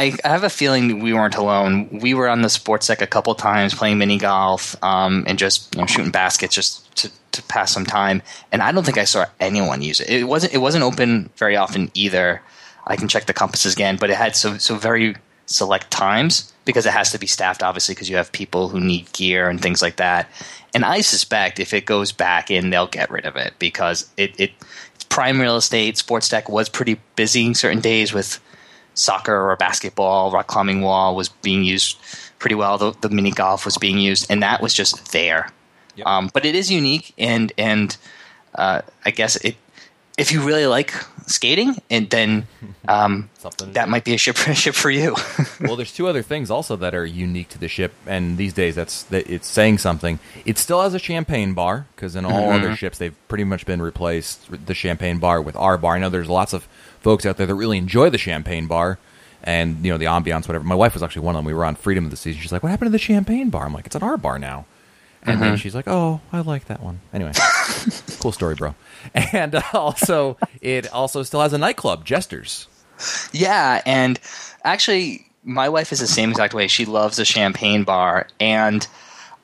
I, 0.00 0.14
I, 0.24 0.28
have 0.28 0.44
a 0.44 0.50
feeling 0.50 1.00
we 1.00 1.12
weren't 1.12 1.36
alone. 1.36 2.00
We 2.00 2.14
were 2.14 2.28
on 2.28 2.40
the 2.40 2.48
sports 2.48 2.86
deck 2.86 3.02
a 3.02 3.06
couple 3.06 3.34
times 3.34 3.74
playing 3.74 3.98
mini 3.98 4.16
golf 4.16 4.74
um, 4.82 5.24
and 5.26 5.38
just 5.38 5.74
you 5.74 5.80
know, 5.82 5.86
shooting 5.86 6.10
baskets 6.10 6.54
just 6.54 6.96
to, 6.96 7.10
to 7.32 7.42
pass 7.42 7.70
some 7.70 7.84
time. 7.84 8.22
And 8.50 8.62
I 8.62 8.72
don't 8.72 8.84
think 8.84 8.96
I 8.96 9.04
saw 9.04 9.26
anyone 9.40 9.82
use 9.82 10.00
it. 10.00 10.08
It 10.08 10.24
wasn't 10.24 10.54
it 10.54 10.58
wasn't 10.58 10.84
open 10.84 11.28
very 11.36 11.54
often 11.54 11.90
either. 11.92 12.40
I 12.86 12.96
can 12.96 13.08
check 13.08 13.26
the 13.26 13.34
compasses 13.34 13.74
again, 13.74 13.98
but 14.00 14.08
it 14.08 14.16
had 14.16 14.34
so 14.34 14.56
so 14.56 14.76
very 14.76 15.16
select 15.44 15.90
times 15.90 16.50
because 16.64 16.86
it 16.86 16.92
has 16.92 17.12
to 17.12 17.18
be 17.18 17.26
staffed 17.26 17.62
obviously 17.62 17.94
because 17.94 18.08
you 18.08 18.16
have 18.16 18.32
people 18.32 18.68
who 18.68 18.80
need 18.80 19.12
gear 19.12 19.50
and 19.50 19.60
things 19.60 19.82
like 19.82 19.96
that. 19.96 20.30
And 20.72 20.82
I 20.82 21.02
suspect 21.02 21.60
if 21.60 21.74
it 21.74 21.84
goes 21.84 22.10
back 22.10 22.50
in, 22.50 22.70
they'll 22.70 22.86
get 22.86 23.10
rid 23.10 23.26
of 23.26 23.36
it 23.36 23.52
because 23.58 24.08
it, 24.16 24.38
it 24.40 24.52
it's 24.94 25.04
prime 25.04 25.38
real 25.38 25.56
estate. 25.56 25.98
Sports 25.98 26.30
deck 26.30 26.48
was 26.48 26.70
pretty 26.70 26.98
busy 27.16 27.52
certain 27.52 27.80
days 27.80 28.14
with 28.14 28.40
soccer 28.94 29.50
or 29.50 29.56
basketball, 29.56 30.30
rock 30.30 30.46
climbing 30.46 30.82
wall 30.82 31.16
was 31.16 31.28
being 31.28 31.64
used 31.64 31.98
pretty 32.38 32.54
well. 32.54 32.78
The, 32.78 32.92
the 33.00 33.08
mini 33.08 33.30
golf 33.30 33.64
was 33.64 33.78
being 33.78 33.98
used, 33.98 34.26
and 34.30 34.42
that 34.42 34.60
was 34.60 34.74
just 34.74 35.12
there. 35.12 35.50
Yep. 35.96 36.06
Um, 36.06 36.30
but 36.32 36.44
it 36.44 36.54
is 36.54 36.70
unique, 36.70 37.14
and 37.18 37.52
and 37.58 37.96
uh, 38.54 38.82
I 39.04 39.10
guess 39.10 39.36
it 39.36 39.56
if 40.18 40.30
you 40.32 40.42
really 40.42 40.66
like 40.66 40.92
skating, 41.26 41.76
and 41.88 42.10
then 42.10 42.46
um, 42.88 43.30
that 43.72 43.88
might 43.88 44.04
be 44.04 44.14
a 44.14 44.18
ship 44.18 44.36
ship 44.54 44.74
for 44.74 44.90
you. 44.90 45.16
well, 45.60 45.76
there's 45.76 45.94
two 45.94 46.08
other 46.08 46.22
things 46.22 46.50
also 46.50 46.76
that 46.76 46.94
are 46.94 47.06
unique 47.06 47.48
to 47.50 47.58
the 47.58 47.68
ship, 47.68 47.92
and 48.06 48.36
these 48.36 48.52
days 48.52 48.74
that's 48.74 49.04
that 49.04 49.28
it's 49.30 49.46
saying 49.46 49.78
something. 49.78 50.18
It 50.44 50.58
still 50.58 50.82
has 50.82 50.94
a 50.94 50.98
champagne 50.98 51.54
bar 51.54 51.86
because 51.96 52.16
in 52.16 52.24
all 52.24 52.32
mm-hmm. 52.32 52.64
other 52.64 52.76
ships 52.76 52.98
they've 52.98 53.16
pretty 53.28 53.44
much 53.44 53.66
been 53.66 53.80
replaced 53.80 54.66
the 54.66 54.74
champagne 54.74 55.18
bar 55.18 55.40
with 55.40 55.56
R 55.56 55.78
bar. 55.78 55.96
I 55.96 55.98
know 55.98 56.10
there's 56.10 56.28
lots 56.28 56.52
of 56.52 56.68
folks 57.00 57.26
out 57.26 57.36
there 57.36 57.46
that 57.46 57.54
really 57.54 57.78
enjoy 57.78 58.10
the 58.10 58.18
champagne 58.18 58.66
bar 58.66 58.98
and 59.42 59.84
you 59.84 59.90
know 59.90 59.98
the 59.98 60.06
ambiance, 60.06 60.46
whatever. 60.46 60.64
My 60.64 60.74
wife 60.74 60.94
was 60.94 61.02
actually 61.02 61.22
one 61.22 61.34
of 61.34 61.38
them. 61.38 61.46
We 61.46 61.54
were 61.54 61.64
on 61.64 61.74
Freedom 61.74 62.04
of 62.04 62.10
the 62.10 62.16
Seas. 62.16 62.36
She's 62.36 62.52
like, 62.52 62.62
"What 62.62 62.70
happened 62.70 62.88
to 62.88 62.92
the 62.92 62.98
champagne 62.98 63.50
bar?" 63.50 63.66
I'm 63.66 63.72
like, 63.72 63.86
"It's 63.86 63.96
an 63.96 64.02
R 64.02 64.16
bar 64.16 64.38
now." 64.38 64.66
And 65.22 65.34
mm-hmm. 65.36 65.50
then 65.50 65.56
she's 65.58 65.74
like, 65.74 65.88
"Oh, 65.88 66.20
I 66.32 66.40
like 66.40 66.66
that 66.66 66.82
one." 66.82 67.00
Anyway, 67.12 67.32
cool 68.20 68.32
story, 68.32 68.54
bro. 68.54 68.74
And 69.14 69.54
uh, 69.54 69.62
also, 69.72 70.36
it 70.60 70.92
also 70.92 71.22
still 71.22 71.40
has 71.40 71.52
a 71.52 71.58
nightclub, 71.58 72.04
Jesters. 72.04 72.68
Yeah, 73.32 73.80
and 73.86 74.20
actually, 74.62 75.26
my 75.42 75.68
wife 75.68 75.92
is 75.92 76.00
the 76.00 76.06
same 76.06 76.30
exact 76.30 76.52
way. 76.52 76.68
She 76.68 76.84
loves 76.84 77.18
a 77.18 77.24
champagne 77.24 77.84
bar, 77.84 78.28
and 78.38 78.86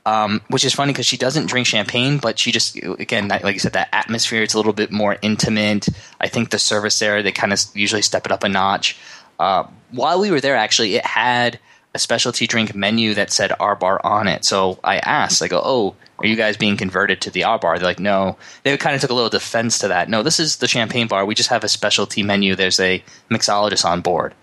um, 0.06 0.40
which 0.48 0.64
is 0.64 0.72
funny 0.72 0.92
because 0.92 1.04
she 1.04 1.16
doesn't 1.16 1.46
drink 1.46 1.66
champagne, 1.66 2.18
but 2.18 2.38
she 2.38 2.52
just 2.52 2.76
again, 2.76 3.28
like 3.28 3.54
you 3.54 3.58
said, 3.58 3.72
that 3.75 3.88
atmosphere. 3.92 4.42
It's 4.42 4.54
a 4.54 4.56
little 4.56 4.72
bit 4.72 4.92
more 4.92 5.18
intimate. 5.20 5.88
I 6.20 6.28
think 6.28 6.50
the 6.50 6.60
service 6.60 6.98
there 7.00 7.22
they 7.22 7.32
kind 7.32 7.52
of 7.52 7.60
usually 7.75 8.02
step 8.02 8.25
it 8.25 8.32
up 8.32 8.44
a 8.44 8.48
notch. 8.48 8.96
Uh, 9.38 9.64
while 9.90 10.20
we 10.20 10.30
were 10.30 10.40
there, 10.40 10.56
actually, 10.56 10.94
it 10.94 11.04
had 11.04 11.58
a 11.92 11.98
specialty 11.98 12.46
drink 12.46 12.75
menu 12.75 13.14
that 13.14 13.32
said 13.32 13.52
R 13.58 13.75
bar 13.75 14.00
on 14.04 14.28
it. 14.28 14.44
So 14.44 14.78
I 14.84 14.98
asked, 14.98 15.42
I 15.42 15.48
go, 15.48 15.60
oh, 15.62 15.96
are 16.18 16.26
you 16.26 16.36
guys 16.36 16.56
being 16.56 16.76
converted 16.76 17.20
to 17.22 17.30
the 17.30 17.44
R 17.44 17.58
bar? 17.58 17.76
They're 17.76 17.88
like, 17.88 17.98
no. 17.98 18.38
They 18.62 18.76
kind 18.76 18.94
of 18.94 19.00
took 19.00 19.10
a 19.10 19.14
little 19.14 19.28
defense 19.28 19.78
to 19.80 19.88
that. 19.88 20.08
No, 20.08 20.22
this 20.22 20.38
is 20.38 20.56
the 20.56 20.68
champagne 20.68 21.08
bar. 21.08 21.26
We 21.26 21.34
just 21.34 21.50
have 21.50 21.64
a 21.64 21.68
specialty 21.68 22.22
menu. 22.22 22.54
There's 22.54 22.78
a 22.78 23.02
mixologist 23.30 23.84
on 23.84 24.02
board. 24.02 24.34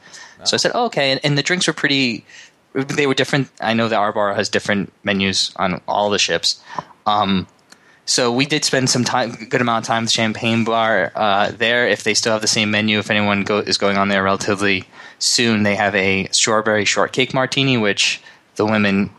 So 0.44 0.56
I 0.56 0.58
said, 0.58 0.74
oh, 0.76 0.86
okay. 0.86 1.12
And, 1.12 1.22
and, 1.24 1.38
the 1.38 1.44
drinks 1.44 1.68
were 1.68 1.74
pretty, 1.74 2.26
they 2.74 3.08
were 3.08 3.14
different. 3.14 3.50
I 3.62 3.74
know 3.74 3.88
the 3.88 3.96
R 3.96 4.12
bar 4.12 4.34
has 4.34 4.50
different 4.50 4.92
menus 5.04 5.54
on 5.56 5.82
all 5.88 6.10
the 6.10 6.20
ships. 6.20 6.62
Um, 7.06 7.48
so 8.06 8.32
we 8.34 8.46
did 8.46 8.66
spend 8.66 8.90
some 8.90 9.04
time, 9.04 9.32
good 9.50 9.62
amount 9.62 9.86
of 9.86 9.88
time, 9.88 10.06
the 10.06 10.12
champagne 10.12 10.66
bar 10.66 11.12
uh, 11.16 11.52
there. 11.52 11.88
If 11.88 12.04
they 12.04 12.14
still 12.14 12.34
have 12.34 12.42
the 12.42 12.48
same 12.48 12.70
menu, 12.70 13.00
if 13.00 13.10
anyone 13.10 13.44
go, 13.44 13.60
is 13.60 13.78
going 13.78 13.98
on 13.98 14.10
there 14.10 14.24
relatively 14.24 14.86
soon, 15.20 15.64
they 15.64 15.76
have 15.76 15.96
a 15.96 16.28
strawberry 16.32 16.84
shortcake 16.84 17.34
martini, 17.34 17.78
which 17.78 18.22
the 18.56 18.66
women 18.66 19.10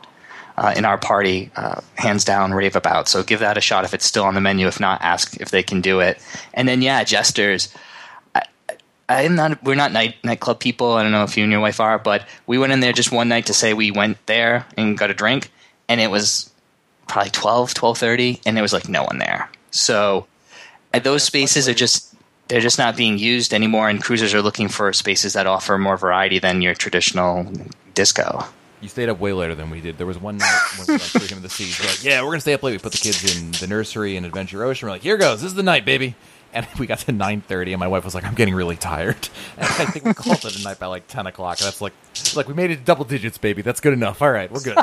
uh, 0.57 0.75
in 0.77 0.85
our 0.85 0.99
party 0.99 1.51
uh, 1.57 1.81
hands 1.97 2.25
down 2.25 2.53
rave 2.53 2.77
about. 2.77 3.09
So 3.09 3.23
give 3.23 3.41
that 3.41 3.57
a 3.57 3.61
shot 3.61 3.85
if 3.85 3.95
it's 3.95 4.05
still 4.05 4.25
on 4.25 4.35
the 4.35 4.41
menu. 4.41 4.67
If 4.67 4.81
not, 4.81 5.01
ask 5.01 5.41
if 5.41 5.51
they 5.51 5.63
can 5.63 5.81
do 5.81 6.01
it. 6.01 6.19
And 6.53 6.69
then 6.69 6.83
yeah, 6.83 7.05
jesters. 7.05 7.75
I, 9.09 9.23
am 9.23 9.35
not. 9.35 9.63
We're 9.63 9.75
not 9.75 9.93
night 9.93 10.17
nightclub 10.25 10.61
people. 10.61 10.93
I 10.93 11.03
don't 11.03 11.13
know 11.13 11.25
if 11.25 11.37
you 11.37 11.45
and 11.45 11.53
your 11.53 11.61
wife 11.61 11.81
are, 11.81 11.99
but 11.99 12.27
we 12.47 12.59
went 12.59 12.73
in 12.73 12.81
there 12.81 12.93
just 12.93 13.13
one 13.13 13.29
night 13.29 13.47
to 13.47 13.55
say 13.55 13.75
we 13.75 13.91
went 13.91 14.25
there 14.27 14.67
and 14.77 14.97
got 14.99 15.11
a 15.11 15.15
drink, 15.15 15.51
and 15.89 16.01
it 16.01 16.11
was 16.11 16.51
probably 17.07 17.31
12, 17.31 17.75
12.30, 17.75 18.41
and 18.47 18.57
there 18.57 18.63
was 18.63 18.73
like 18.73 18.89
no 18.89 19.05
one 19.05 19.19
there. 19.19 19.51
So 19.71 20.27
uh, 20.93 20.99
those 20.99 21.23
spaces 21.23 21.69
are 21.69 21.75
just 21.75 22.15
they're 22.49 22.61
just 22.61 22.79
not 22.79 22.97
being 22.97 23.19
used 23.19 23.55
anymore, 23.55 23.89
and 23.89 24.03
cruisers 24.03 24.35
are 24.35 24.43
looking 24.43 24.69
for 24.69 24.93
spaces 24.93 25.33
that 25.33 25.47
offer 25.47 25.79
more 25.79 25.97
variety 25.97 26.39
than 26.39 26.63
your 26.63 26.75
traditional 26.75 27.51
disco. 27.95 28.45
You 28.81 28.89
stayed 28.89 29.09
up 29.09 29.19
way 29.19 29.33
later 29.33 29.55
than 29.55 29.71
we 29.71 29.81
did. 29.81 29.97
There 29.97 30.07
was 30.07 30.19
one 30.19 30.37
night 30.37 30.61
when 30.77 30.87
we 30.87 30.93
went 30.93 31.03
Freedom 31.03 31.39
of 31.39 31.43
the 31.43 31.49
Seas. 31.49 31.81
We're 31.81 31.87
like, 31.87 32.05
yeah, 32.05 32.23
we're 32.23 32.29
gonna 32.29 32.41
stay 32.41 32.53
up 32.53 32.63
late. 32.63 32.73
We 32.73 32.79
put 32.79 32.93
the 32.93 32.99
kids 32.99 33.37
in 33.37 33.53
the 33.53 33.67
nursery 33.67 34.17
and 34.17 34.27
Adventure 34.27 34.63
Ocean. 34.63 34.87
We're 34.87 34.93
like, 34.93 35.03
here 35.03 35.17
goes. 35.17 35.41
This 35.41 35.49
is 35.49 35.55
the 35.55 35.63
night, 35.63 35.87
baby. 35.87 36.15
And 36.55 36.67
we 36.79 36.87
got 36.87 37.01
to 37.01 37.13
nine 37.13 37.41
thirty, 37.41 37.73
and 37.73 37.81
my 37.81 37.89
wife 37.89 38.05
was 38.05 38.15
like, 38.15 38.25
"I'm 38.25 38.35
getting 38.35 38.55
really 38.55 38.77
tired." 38.77 39.29
And 39.57 39.67
I 39.67 39.85
think 39.87 40.05
we 40.05 40.15
called 40.15 40.45
it 40.45 40.59
a 40.59 40.63
night 40.65 40.79
by 40.79 40.87
like 40.87 41.07
ten 41.07 41.27
o'clock. 41.27 41.59
And 41.61 41.67
that's 41.67 41.81
like, 41.81 41.93
like 42.35 42.49
we 42.49 42.55
made 42.55 42.71
it 42.71 42.85
double 42.85 43.05
digits, 43.05 43.39
baby. 43.39 43.63
That's 43.63 43.81
good 43.81 43.93
enough. 43.93 44.21
All 44.21 44.31
right, 44.31 44.51
we're 44.51 44.61
good. 44.61 44.77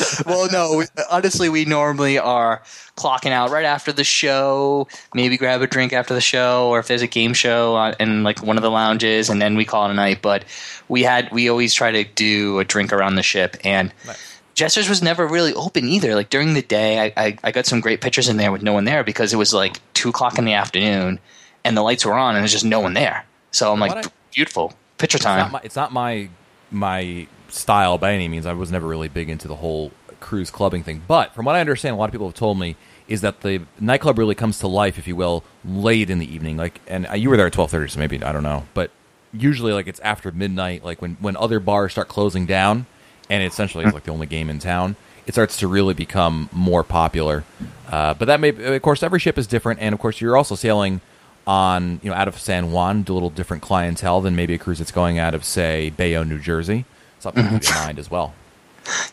well, 0.26 0.48
no, 0.50 0.84
honestly, 1.10 1.48
we 1.48 1.64
normally 1.64 2.18
are 2.18 2.62
clocking 2.96 3.32
out 3.32 3.50
right 3.50 3.64
after 3.64 3.92
the 3.92 4.04
show. 4.04 4.88
Maybe 5.14 5.36
grab 5.36 5.62
a 5.62 5.66
drink 5.66 5.92
after 5.92 6.14
the 6.14 6.20
show, 6.20 6.68
or 6.68 6.78
if 6.78 6.88
there's 6.88 7.02
a 7.02 7.06
game 7.06 7.34
show 7.34 7.76
uh, 7.76 7.94
in 8.00 8.22
like 8.22 8.42
one 8.42 8.56
of 8.56 8.62
the 8.62 8.70
lounges, 8.70 9.28
and 9.28 9.40
then 9.40 9.56
we 9.56 9.64
call 9.64 9.86
it 9.86 9.90
a 9.90 9.94
night. 9.94 10.22
But 10.22 10.44
we 10.88 11.02
had 11.02 11.30
we 11.32 11.48
always 11.48 11.74
try 11.74 11.90
to 11.90 12.04
do 12.04 12.58
a 12.58 12.64
drink 12.64 12.92
around 12.92 13.16
the 13.16 13.22
ship, 13.22 13.56
and 13.64 13.92
nice. 14.06 14.31
Jesters 14.54 14.88
was 14.88 15.02
never 15.02 15.26
really 15.26 15.54
open 15.54 15.88
either. 15.88 16.14
Like 16.14 16.30
during 16.30 16.54
the 16.54 16.62
day, 16.62 17.00
I, 17.00 17.12
I, 17.16 17.38
I 17.44 17.52
got 17.52 17.66
some 17.66 17.80
great 17.80 18.00
pictures 18.00 18.28
in 18.28 18.36
there 18.36 18.52
with 18.52 18.62
no 18.62 18.72
one 18.72 18.84
there 18.84 19.02
because 19.04 19.32
it 19.32 19.36
was 19.36 19.54
like 19.54 19.80
two 19.94 20.10
o'clock 20.10 20.38
in 20.38 20.44
the 20.44 20.52
afternoon, 20.52 21.18
and 21.64 21.76
the 21.76 21.82
lights 21.82 22.04
were 22.04 22.14
on, 22.14 22.34
and 22.34 22.42
there's 22.42 22.52
just 22.52 22.64
no 22.64 22.80
one 22.80 22.94
there. 22.94 23.24
So 23.50 23.72
I'm 23.72 23.80
like, 23.80 24.06
I, 24.06 24.10
beautiful 24.30 24.74
picture 24.98 25.18
time. 25.18 25.38
It's 25.38 25.44
not 25.44 25.52
my, 25.52 25.60
it's 25.64 25.76
not 25.76 25.92
my 25.92 26.28
my 26.70 27.26
style 27.48 27.98
by 27.98 28.12
any 28.12 28.28
means. 28.28 28.46
I 28.46 28.52
was 28.52 28.70
never 28.70 28.86
really 28.86 29.08
big 29.08 29.28
into 29.28 29.48
the 29.48 29.56
whole 29.56 29.90
cruise 30.20 30.50
clubbing 30.50 30.82
thing. 30.82 31.02
But 31.06 31.34
from 31.34 31.44
what 31.44 31.56
I 31.56 31.60
understand, 31.60 31.94
a 31.94 31.98
lot 31.98 32.06
of 32.06 32.12
people 32.12 32.28
have 32.28 32.36
told 32.36 32.58
me 32.58 32.76
is 33.08 33.20
that 33.22 33.40
the 33.40 33.62
nightclub 33.80 34.18
really 34.18 34.34
comes 34.34 34.58
to 34.60 34.68
life, 34.68 34.96
if 34.98 35.06
you 35.08 35.16
will, 35.16 35.44
late 35.64 36.08
in 36.08 36.18
the 36.18 36.32
evening. 36.32 36.56
Like, 36.56 36.80
and 36.86 37.06
uh, 37.08 37.14
you 37.14 37.28
were 37.28 37.36
there 37.36 37.46
at 37.46 37.52
twelve 37.52 37.70
thirty, 37.70 37.90
so 37.90 37.98
maybe 37.98 38.22
I 38.22 38.32
don't 38.32 38.42
know, 38.42 38.66
but 38.74 38.90
usually 39.32 39.72
like 39.72 39.86
it's 39.86 40.00
after 40.00 40.30
midnight, 40.30 40.84
like 40.84 41.02
when 41.02 41.16
when 41.20 41.36
other 41.36 41.58
bars 41.58 41.92
start 41.92 42.08
closing 42.08 42.46
down, 42.46 42.86
and 43.32 43.42
it 43.42 43.46
essentially 43.46 43.84
is 43.84 43.94
like 43.94 44.04
the 44.04 44.12
only 44.12 44.26
game 44.26 44.50
in 44.50 44.58
town. 44.58 44.96
It 45.26 45.34
starts 45.34 45.56
to 45.58 45.68
really 45.68 45.94
become 45.94 46.48
more 46.52 46.82
popular. 46.82 47.44
Uh, 47.88 48.14
but 48.14 48.26
that 48.26 48.40
may, 48.40 48.48
of 48.48 48.82
course, 48.82 49.02
every 49.02 49.18
ship 49.18 49.38
is 49.38 49.46
different, 49.46 49.80
and 49.80 49.92
of 49.92 50.00
course, 50.00 50.20
you're 50.20 50.36
also 50.36 50.54
sailing 50.54 51.00
on 51.46 52.00
you 52.02 52.10
know 52.10 52.16
out 52.16 52.28
of 52.28 52.38
San 52.38 52.72
Juan, 52.72 53.04
to 53.04 53.12
a 53.12 53.14
little 53.14 53.30
different 53.30 53.62
clientele 53.62 54.20
than 54.20 54.36
maybe 54.36 54.54
a 54.54 54.58
cruise 54.58 54.78
that's 54.78 54.92
going 54.92 55.18
out 55.18 55.34
of 55.34 55.44
say 55.44 55.90
Bayonne, 55.90 56.28
New 56.28 56.38
Jersey 56.38 56.84
something 57.22 57.44
to 57.44 57.50
keep 57.50 57.68
in 57.68 57.74
mind 57.76 57.98
as 57.98 58.10
well. 58.10 58.34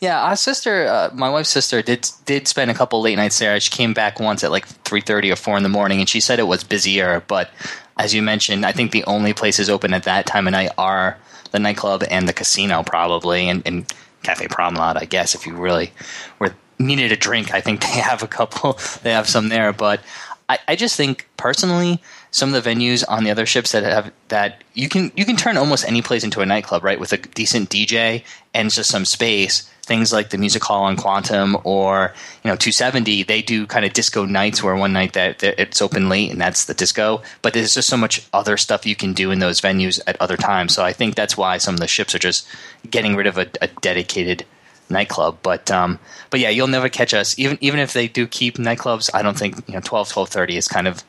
Yeah, 0.01 0.19
our 0.21 0.35
sister, 0.35 0.87
uh, 0.87 1.11
my 1.13 1.29
wife's 1.29 1.49
sister, 1.49 1.83
did 1.83 2.09
did 2.25 2.47
spend 2.47 2.71
a 2.71 2.73
couple 2.73 3.01
late 3.01 3.15
nights 3.15 3.37
there. 3.37 3.59
She 3.59 3.69
came 3.69 3.93
back 3.93 4.19
once 4.19 4.43
at 4.43 4.51
like 4.51 4.65
three 4.65 5.01
thirty 5.01 5.31
or 5.31 5.35
four 5.35 5.57
in 5.57 5.63
the 5.63 5.69
morning, 5.69 5.99
and 5.99 6.09
she 6.09 6.19
said 6.19 6.39
it 6.39 6.47
was 6.47 6.63
busier. 6.63 7.23
But 7.27 7.51
as 7.97 8.15
you 8.15 8.23
mentioned, 8.23 8.65
I 8.65 8.71
think 8.71 8.91
the 8.91 9.03
only 9.03 9.33
places 9.33 9.69
open 9.69 9.93
at 9.93 10.03
that 10.03 10.25
time 10.25 10.47
of 10.47 10.53
night 10.53 10.71
are 10.77 11.17
the 11.51 11.59
nightclub 11.59 12.03
and 12.09 12.27
the 12.27 12.33
casino, 12.33 12.81
probably, 12.81 13.47
and, 13.47 13.61
and 13.65 13.93
Cafe 14.23 14.47
Promenade. 14.47 14.97
I 14.97 15.05
guess 15.05 15.35
if 15.35 15.45
you 15.45 15.55
really 15.55 15.91
were 16.39 16.53
needed 16.77 17.11
a 17.11 17.15
drink, 17.15 17.53
I 17.53 17.61
think 17.61 17.81
they 17.81 17.87
have 17.87 18.23
a 18.23 18.27
couple. 18.27 18.79
They 19.03 19.11
have 19.11 19.27
some 19.27 19.49
there, 19.49 19.73
but 19.73 20.01
I, 20.49 20.57
I 20.67 20.75
just 20.75 20.97
think 20.97 21.29
personally 21.37 22.01
some 22.31 22.53
of 22.53 22.63
the 22.63 22.69
venues 22.69 23.03
on 23.07 23.23
the 23.23 23.31
other 23.31 23.45
ships 23.45 23.71
that 23.71 23.83
have 23.83 24.11
that 24.27 24.63
you 24.73 24.89
can 24.89 25.11
you 25.15 25.25
can 25.25 25.35
turn 25.35 25.57
almost 25.57 25.85
any 25.87 26.01
place 26.01 26.23
into 26.23 26.41
a 26.41 26.45
nightclub, 26.45 26.83
right? 26.83 26.99
With 26.99 27.13
a 27.13 27.17
decent 27.17 27.69
DJ 27.69 28.23
and 28.53 28.69
just 28.71 28.89
some 28.89 29.05
space. 29.05 29.69
Things 29.83 30.13
like 30.13 30.29
the 30.29 30.37
music 30.37 30.63
hall 30.63 30.83
on 30.83 30.97
Quantum 30.97 31.57
or 31.63 32.13
you 32.43 32.49
know 32.49 32.55
270, 32.55 33.23
they 33.23 33.41
do 33.41 33.65
kind 33.65 33.85
of 33.85 33.93
disco 33.93 34.25
nights 34.25 34.61
where 34.61 34.75
one 34.75 34.93
night 34.93 35.13
that, 35.13 35.41
it's 35.41 35.81
open 35.81 36.09
late 36.09 36.31
and 36.31 36.39
that's 36.39 36.65
the 36.65 36.75
disco. 36.75 37.23
But 37.41 37.53
there's 37.53 37.73
just 37.73 37.89
so 37.89 37.97
much 37.97 38.27
other 38.33 38.57
stuff 38.57 38.85
you 38.85 38.95
can 38.95 39.13
do 39.13 39.31
in 39.31 39.39
those 39.39 39.61
venues 39.61 39.99
at 40.05 40.19
other 40.21 40.37
times. 40.37 40.75
So 40.75 40.83
I 40.83 40.93
think 40.93 41.15
that's 41.15 41.37
why 41.37 41.57
some 41.57 41.73
of 41.73 41.79
the 41.79 41.87
ships 41.87 42.13
are 42.13 42.19
just 42.19 42.47
getting 42.89 43.15
rid 43.15 43.25
of 43.25 43.37
a, 43.37 43.47
a 43.61 43.67
dedicated 43.81 44.45
nightclub. 44.89 45.37
But 45.43 45.69
um, 45.71 45.99
but 46.29 46.39
yeah, 46.39 46.49
you'll 46.49 46.67
never 46.67 46.89
catch 46.89 47.13
us. 47.13 47.37
Even 47.37 47.57
even 47.61 47.79
if 47.79 47.93
they 47.93 48.07
do 48.07 48.27
keep 48.27 48.57
nightclubs, 48.57 49.09
I 49.13 49.21
don't 49.21 49.37
think 49.37 49.55
you 49.67 49.75
know 49.75 49.81
12, 49.81 50.09
12.30 50.09 50.57
is 50.57 50.67
kind 50.67 50.87
of 50.87 51.03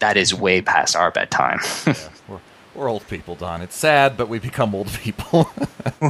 that 0.00 0.16
is 0.16 0.34
way 0.34 0.60
past 0.60 0.96
our 0.96 1.10
bedtime. 1.10 1.60
yeah, 1.86 1.94
we're, 2.26 2.40
we're, 2.74 2.88
old 2.88 3.06
people, 3.08 3.34
Don. 3.34 3.60
It's 3.60 3.76
sad, 3.76 4.16
but 4.16 4.28
we 4.28 4.38
become 4.38 4.74
old 4.74 4.88
people. 4.88 5.50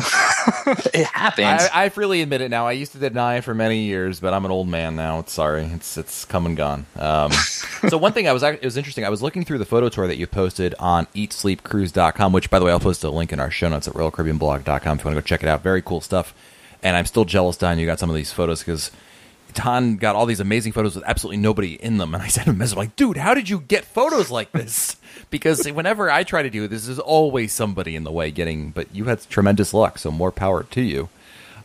it 0.94 1.06
happens. 1.06 1.68
I, 1.72 1.86
I, 1.86 1.88
freely 1.88 2.22
admit 2.22 2.40
it 2.40 2.50
now. 2.50 2.66
I 2.66 2.72
used 2.72 2.92
to 2.92 2.98
deny 2.98 3.36
it 3.36 3.44
for 3.44 3.54
many 3.54 3.80
years, 3.80 4.20
but 4.20 4.32
I'm 4.32 4.44
an 4.44 4.50
old 4.50 4.68
man 4.68 4.94
now. 4.96 5.18
It's 5.18 5.32
sorry. 5.32 5.64
It's 5.64 5.96
it's 5.96 6.24
come 6.24 6.46
and 6.46 6.56
gone. 6.56 6.86
Um, 6.96 7.32
so 7.88 7.98
one 7.98 8.12
thing 8.12 8.28
I 8.28 8.32
was 8.32 8.42
it 8.42 8.62
was 8.62 8.76
interesting. 8.76 9.04
I 9.04 9.10
was 9.10 9.22
looking 9.22 9.44
through 9.44 9.58
the 9.58 9.64
photo 9.66 9.88
tour 9.88 10.06
that 10.06 10.16
you 10.16 10.26
posted 10.26 10.74
on 10.78 11.06
EatSleepCruise.com, 11.06 12.32
which 12.32 12.48
by 12.48 12.58
the 12.58 12.64
way 12.64 12.72
I'll 12.72 12.80
post 12.80 13.04
a 13.04 13.10
link 13.10 13.32
in 13.32 13.40
our 13.40 13.50
show 13.50 13.68
notes 13.68 13.88
at 13.88 13.94
RoyalCaribbeanBlog.com 13.94 14.98
if 14.98 15.04
you 15.04 15.08
want 15.08 15.16
to 15.16 15.20
go 15.20 15.20
check 15.20 15.42
it 15.42 15.48
out. 15.48 15.62
Very 15.62 15.82
cool 15.82 16.00
stuff. 16.00 16.32
And 16.82 16.96
I'm 16.96 17.06
still 17.06 17.25
jealous, 17.25 17.56
Don. 17.56 17.78
You 17.78 17.87
got 17.87 17.99
some 17.99 18.10
of 18.10 18.16
these 18.16 18.32
photos 18.32 18.60
because 18.60 18.90
Don 19.54 19.96
got 19.96 20.16
all 20.16 20.26
these 20.26 20.40
amazing 20.40 20.72
photos 20.72 20.94
with 20.94 21.04
absolutely 21.04 21.38
nobody 21.38 21.75
in 21.75 21.99
them, 21.99 22.14
and 22.14 22.22
I 22.22 22.28
sent 22.28 22.46
him 22.46 22.54
a 22.54 22.58
message 22.58 22.76
like, 22.76 22.96
"Dude, 22.96 23.16
how 23.16 23.34
did 23.34 23.49
you 23.49 23.60
get 23.60 23.84
photos 23.84 24.30
like 24.30 24.52
this?" 24.52 24.96
Because 25.28 25.64
whenever 25.70 26.10
I 26.10 26.25
try 26.25 26.42
to 26.42 26.50
do 26.50 26.66
this, 26.66 26.87
there's 26.87 26.99
always 26.99 27.52
somebody 27.52 27.94
in 27.94 28.02
the 28.02 28.10
way 28.10 28.32
getting. 28.32 28.70
But 28.70 28.92
you 28.92 29.04
had 29.04 29.20
tremendous 29.28 29.72
luck, 29.72 29.99
so 29.99 30.10
more 30.10 30.32
power 30.32 30.64
to 30.64 30.80
you. 30.80 31.08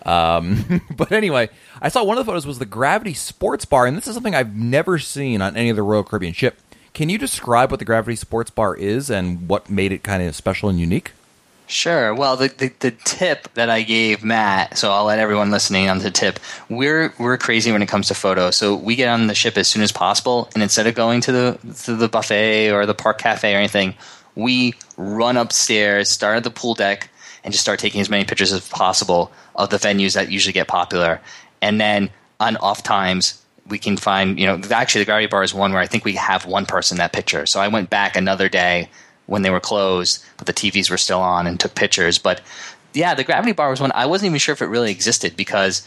Um, 0.05 0.81
but 0.95 1.11
anyway, 1.11 1.49
I 1.81 1.89
saw 1.89 2.03
one 2.03 2.17
of 2.17 2.25
the 2.25 2.29
photos 2.29 2.45
was 2.45 2.59
the 2.59 2.65
Gravity 2.65 3.13
Sports 3.13 3.65
Bar, 3.65 3.87
and 3.87 3.97
this 3.97 4.07
is 4.07 4.13
something 4.13 4.35
I've 4.35 4.55
never 4.55 4.99
seen 4.99 5.41
on 5.41 5.57
any 5.57 5.69
of 5.69 5.75
the 5.75 5.83
Royal 5.83 6.03
Caribbean 6.03 6.33
ship. 6.33 6.59
Can 6.93 7.09
you 7.09 7.17
describe 7.17 7.71
what 7.71 7.79
the 7.79 7.85
Gravity 7.85 8.15
Sports 8.15 8.51
Bar 8.51 8.75
is 8.75 9.09
and 9.09 9.49
what 9.49 9.69
made 9.69 9.91
it 9.91 10.03
kind 10.03 10.23
of 10.23 10.35
special 10.35 10.69
and 10.69 10.79
unique? 10.79 11.11
Sure. 11.67 12.13
Well, 12.13 12.37
the, 12.37 12.49
the, 12.49 12.71
the 12.79 12.91
tip 12.91 13.51
that 13.55 13.71
I 13.71 13.81
gave 13.81 14.23
Matt, 14.23 14.77
so 14.77 14.91
I'll 14.91 15.05
let 15.05 15.17
everyone 15.17 15.49
listening 15.49 15.89
on 15.89 15.97
the 15.97 16.11
tip. 16.11 16.39
We're 16.69 17.11
we're 17.17 17.37
crazy 17.37 17.71
when 17.71 17.81
it 17.81 17.87
comes 17.87 18.07
to 18.09 18.13
photos. 18.13 18.55
So 18.55 18.75
we 18.75 18.95
get 18.95 19.09
on 19.09 19.25
the 19.25 19.33
ship 19.33 19.57
as 19.57 19.67
soon 19.67 19.81
as 19.81 19.91
possible, 19.91 20.47
and 20.53 20.61
instead 20.61 20.85
of 20.85 20.93
going 20.93 21.21
to 21.21 21.31
the 21.31 21.59
to 21.85 21.95
the 21.95 22.07
buffet 22.07 22.71
or 22.71 22.85
the 22.85 22.93
park 22.93 23.17
cafe 23.17 23.55
or 23.55 23.57
anything, 23.57 23.95
we 24.35 24.75
run 24.95 25.37
upstairs, 25.37 26.09
start 26.09 26.37
at 26.37 26.43
the 26.43 26.51
pool 26.51 26.75
deck, 26.75 27.09
and 27.43 27.51
just 27.51 27.63
start 27.63 27.79
taking 27.79 27.99
as 27.99 28.09
many 28.11 28.25
pictures 28.25 28.53
as 28.53 28.67
possible 28.69 29.31
of 29.55 29.71
the 29.71 29.77
venues 29.77 30.13
that 30.13 30.31
usually 30.31 30.53
get 30.53 30.67
popular. 30.67 31.19
And 31.63 31.81
then 31.81 32.11
on 32.39 32.57
off 32.57 32.83
times, 32.83 33.41
we 33.67 33.79
can 33.79 33.97
find 33.97 34.39
you 34.39 34.45
know 34.45 34.61
actually 34.69 35.01
the 35.01 35.05
gravity 35.05 35.25
bar 35.25 35.41
is 35.41 35.51
one 35.51 35.73
where 35.73 35.81
I 35.81 35.87
think 35.87 36.05
we 36.05 36.13
have 36.13 36.45
one 36.45 36.67
person 36.67 36.97
that 36.97 37.11
picture. 37.11 37.47
So 37.47 37.59
I 37.59 37.69
went 37.69 37.89
back 37.89 38.15
another 38.15 38.49
day 38.49 38.89
when 39.27 39.41
they 39.41 39.49
were 39.49 39.59
closed, 39.59 40.23
but 40.37 40.47
the 40.47 40.53
TVs 40.53 40.89
were 40.89 40.97
still 40.97 41.21
on 41.21 41.47
and 41.47 41.59
took 41.59 41.75
pictures. 41.75 42.17
But 42.17 42.41
yeah, 42.93 43.13
the 43.13 43.23
gravity 43.23 43.51
bar 43.51 43.69
was 43.69 43.81
one 43.81 43.91
I 43.93 44.05
wasn't 44.05 44.27
even 44.27 44.39
sure 44.39 44.53
if 44.53 44.61
it 44.61 44.67
really 44.67 44.91
existed 44.91 45.35
because 45.35 45.85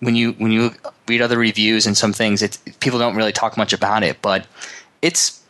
when 0.00 0.14
you 0.14 0.32
when 0.32 0.52
you 0.52 0.72
read 1.06 1.22
other 1.22 1.38
reviews 1.38 1.86
and 1.86 1.96
some 1.96 2.12
things, 2.12 2.46
people 2.80 2.98
don't 2.98 3.16
really 3.16 3.32
talk 3.32 3.56
much 3.56 3.72
about 3.72 4.02
it. 4.02 4.20
But 4.22 4.46
it's 5.02 5.42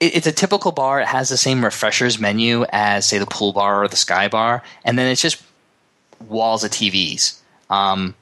it, 0.00 0.16
it's 0.16 0.26
a 0.26 0.32
typical 0.32 0.72
bar. 0.72 1.00
It 1.00 1.08
has 1.08 1.28
the 1.28 1.36
same 1.36 1.64
refreshers 1.64 2.18
menu 2.18 2.64
as 2.70 3.06
say 3.06 3.18
the 3.18 3.26
pool 3.26 3.52
bar 3.52 3.82
or 3.82 3.88
the 3.88 3.96
sky 3.96 4.28
bar, 4.28 4.62
and 4.84 4.98
then 4.98 5.08
it's 5.08 5.22
just 5.22 5.42
walls 6.28 6.64
of 6.64 6.70
TVs. 6.70 7.38
Um, 7.70 8.14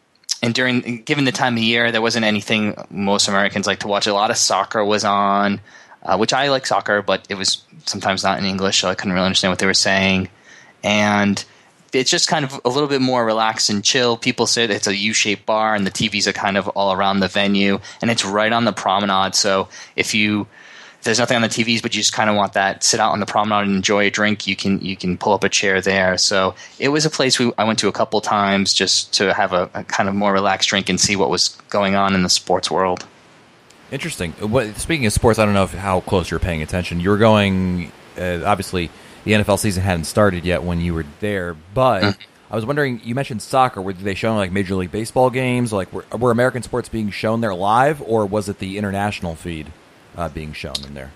and 0.42 0.54
during 0.54 1.02
given 1.02 1.24
the 1.24 1.32
time 1.32 1.56
of 1.56 1.62
year, 1.62 1.92
there 1.92 2.02
wasn't 2.02 2.24
anything 2.24 2.74
most 2.90 3.28
Americans 3.28 3.66
like 3.66 3.80
to 3.80 3.88
watch. 3.88 4.06
A 4.06 4.14
lot 4.14 4.30
of 4.30 4.36
soccer 4.36 4.84
was 4.84 5.04
on 5.04 5.60
uh, 6.02 6.16
which 6.16 6.32
I 6.32 6.48
like 6.48 6.66
soccer, 6.66 7.02
but 7.02 7.26
it 7.28 7.34
was 7.34 7.62
sometimes 7.86 8.22
not 8.22 8.38
in 8.38 8.44
English, 8.44 8.80
so 8.80 8.88
I 8.88 8.94
couldn't 8.94 9.12
really 9.12 9.26
understand 9.26 9.52
what 9.52 9.58
they 9.58 9.66
were 9.66 9.74
saying. 9.74 10.28
And 10.82 11.44
it's 11.92 12.10
just 12.10 12.28
kind 12.28 12.44
of 12.44 12.60
a 12.64 12.68
little 12.68 12.88
bit 12.88 13.00
more 13.00 13.24
relaxed 13.24 13.70
and 13.70 13.84
chill. 13.84 14.16
People 14.16 14.46
sit, 14.46 14.70
it's 14.70 14.86
a 14.86 14.96
U 14.96 15.12
shaped 15.12 15.46
bar, 15.46 15.74
and 15.74 15.86
the 15.86 15.90
TVs 15.90 16.26
are 16.26 16.32
kind 16.32 16.56
of 16.56 16.68
all 16.68 16.92
around 16.92 17.20
the 17.20 17.28
venue, 17.28 17.80
and 18.00 18.10
it's 18.10 18.24
right 18.24 18.52
on 18.52 18.64
the 18.64 18.72
promenade. 18.72 19.34
So 19.34 19.68
if 19.96 20.14
you 20.14 20.46
there's 21.02 21.18
nothing 21.18 21.36
on 21.36 21.42
the 21.42 21.48
TVs, 21.48 21.80
but 21.80 21.94
you 21.94 22.00
just 22.00 22.12
kind 22.12 22.28
of 22.28 22.36
want 22.36 22.52
that 22.52 22.84
sit 22.84 23.00
out 23.00 23.12
on 23.12 23.20
the 23.20 23.26
promenade 23.26 23.66
and 23.66 23.76
enjoy 23.76 24.06
a 24.06 24.10
drink, 24.10 24.46
you 24.46 24.54
can 24.54 24.80
you 24.80 24.96
can 24.96 25.16
pull 25.16 25.32
up 25.32 25.44
a 25.44 25.48
chair 25.48 25.80
there. 25.80 26.18
So 26.18 26.54
it 26.78 26.88
was 26.88 27.06
a 27.06 27.10
place 27.10 27.38
we 27.38 27.52
I 27.58 27.64
went 27.64 27.78
to 27.80 27.88
a 27.88 27.92
couple 27.92 28.20
times 28.20 28.74
just 28.74 29.14
to 29.14 29.32
have 29.32 29.52
a, 29.52 29.70
a 29.74 29.84
kind 29.84 30.08
of 30.08 30.14
more 30.14 30.32
relaxed 30.32 30.68
drink 30.68 30.88
and 30.88 31.00
see 31.00 31.16
what 31.16 31.30
was 31.30 31.48
going 31.68 31.94
on 31.94 32.14
in 32.14 32.22
the 32.22 32.28
sports 32.28 32.70
world. 32.70 33.06
Interesting. 33.90 34.32
What, 34.32 34.76
speaking 34.76 35.06
of 35.06 35.12
sports, 35.12 35.38
I 35.38 35.44
don't 35.44 35.54
know 35.54 35.64
if, 35.64 35.72
how 35.72 36.00
close 36.00 36.30
you're 36.30 36.40
paying 36.40 36.62
attention. 36.62 37.00
You 37.00 37.10
were 37.10 37.18
going, 37.18 37.90
uh, 38.16 38.42
obviously, 38.44 38.90
the 39.24 39.32
NFL 39.32 39.58
season 39.58 39.82
hadn't 39.82 40.04
started 40.04 40.44
yet 40.44 40.62
when 40.62 40.80
you 40.80 40.94
were 40.94 41.06
there, 41.18 41.54
but 41.74 42.02
mm. 42.02 42.16
I 42.50 42.56
was 42.56 42.64
wondering. 42.64 43.00
You 43.04 43.14
mentioned 43.14 43.42
soccer. 43.42 43.80
Were 43.80 43.92
they 43.92 44.14
showing 44.14 44.36
like 44.36 44.52
Major 44.52 44.74
League 44.76 44.92
Baseball 44.92 45.30
games? 45.30 45.72
Like, 45.72 45.92
were, 45.92 46.04
were 46.16 46.30
American 46.30 46.62
sports 46.62 46.88
being 46.88 47.10
shown 47.10 47.40
there 47.40 47.54
live, 47.54 48.00
or 48.02 48.26
was 48.26 48.48
it 48.48 48.58
the 48.58 48.78
international 48.78 49.34
feed 49.34 49.72
uh, 50.16 50.28
being 50.28 50.52
shown 50.52 50.74
in 50.86 50.94
there? 50.94 51.12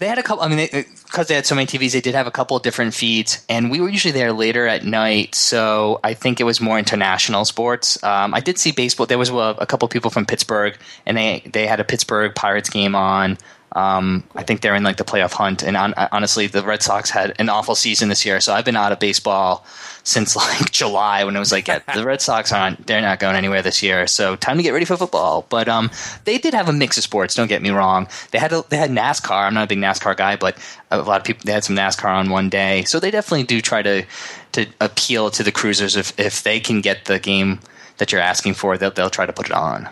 They 0.00 0.08
had 0.08 0.18
a 0.18 0.22
couple. 0.22 0.42
I 0.42 0.48
mean, 0.48 0.56
because 0.56 1.28
they, 1.28 1.34
they, 1.34 1.36
had 1.36 1.44
so 1.44 1.54
many 1.54 1.66
TVs, 1.66 1.92
they 1.92 2.00
did 2.00 2.14
have 2.14 2.26
a 2.26 2.30
couple 2.30 2.56
of 2.56 2.62
different 2.62 2.94
feeds, 2.94 3.44
and 3.50 3.70
we 3.70 3.82
were 3.82 3.88
usually 3.90 4.12
there 4.12 4.32
later 4.32 4.66
at 4.66 4.82
night. 4.82 5.34
So 5.34 6.00
I 6.02 6.14
think 6.14 6.40
it 6.40 6.44
was 6.44 6.58
more 6.58 6.78
international 6.78 7.44
sports. 7.44 8.02
Um, 8.02 8.32
I 8.32 8.40
did 8.40 8.56
see 8.56 8.72
baseball. 8.72 9.04
There 9.04 9.18
was 9.18 9.28
a, 9.28 9.34
a 9.34 9.66
couple 9.66 9.86
people 9.88 10.10
from 10.10 10.24
Pittsburgh, 10.24 10.74
and 11.04 11.18
they 11.18 11.42
they 11.52 11.66
had 11.66 11.80
a 11.80 11.84
Pittsburgh 11.84 12.34
Pirates 12.34 12.70
game 12.70 12.94
on. 12.94 13.36
Um, 13.72 14.24
I 14.34 14.42
think 14.42 14.60
they're 14.60 14.74
in 14.74 14.82
like 14.82 14.96
the 14.96 15.04
playoff 15.04 15.32
hunt, 15.32 15.62
and 15.62 15.76
on, 15.76 15.94
honestly, 15.94 16.46
the 16.46 16.62
Red 16.62 16.82
Sox 16.82 17.10
had 17.10 17.34
an 17.38 17.48
awful 17.48 17.74
season 17.74 18.08
this 18.08 18.26
year. 18.26 18.40
So 18.40 18.52
I've 18.52 18.64
been 18.64 18.76
out 18.76 18.90
of 18.90 18.98
baseball 18.98 19.64
since 20.02 20.34
like 20.36 20.70
July 20.70 21.24
when 21.24 21.36
it 21.36 21.38
was 21.38 21.52
like, 21.52 21.68
yeah, 21.68 21.80
the 21.94 22.04
Red 22.04 22.20
Sox 22.20 22.52
aren't 22.52 22.86
they're 22.86 23.00
not 23.00 23.20
going 23.20 23.36
anywhere 23.36 23.62
this 23.62 23.82
year. 23.82 24.06
So 24.06 24.36
time 24.36 24.56
to 24.56 24.62
get 24.62 24.72
ready 24.72 24.84
for 24.84 24.96
football. 24.96 25.46
But 25.48 25.68
um, 25.68 25.90
they 26.24 26.38
did 26.38 26.54
have 26.54 26.68
a 26.68 26.72
mix 26.72 26.96
of 26.96 27.04
sports. 27.04 27.34
Don't 27.34 27.48
get 27.48 27.62
me 27.62 27.70
wrong. 27.70 28.08
They 28.32 28.38
had 28.38 28.52
a, 28.52 28.64
they 28.68 28.76
had 28.76 28.90
NASCAR. 28.90 29.46
I'm 29.46 29.54
not 29.54 29.64
a 29.64 29.68
big 29.68 29.78
NASCAR 29.78 30.16
guy, 30.16 30.36
but 30.36 30.56
a 30.90 30.98
lot 30.98 31.20
of 31.20 31.24
people 31.24 31.42
they 31.44 31.52
had 31.52 31.64
some 31.64 31.76
NASCAR 31.76 32.10
on 32.10 32.30
one 32.30 32.48
day. 32.48 32.84
So 32.84 32.98
they 32.98 33.10
definitely 33.10 33.44
do 33.44 33.60
try 33.60 33.82
to 33.82 34.04
to 34.52 34.66
appeal 34.80 35.30
to 35.30 35.42
the 35.42 35.52
cruisers 35.52 35.96
if 35.96 36.18
if 36.18 36.42
they 36.42 36.60
can 36.60 36.80
get 36.80 37.04
the 37.04 37.18
game 37.18 37.60
that 37.98 38.12
you're 38.12 38.20
asking 38.20 38.54
for, 38.54 38.76
they'll 38.76 38.90
they'll 38.90 39.10
try 39.10 39.26
to 39.26 39.32
put 39.32 39.46
it 39.46 39.52
on. 39.52 39.88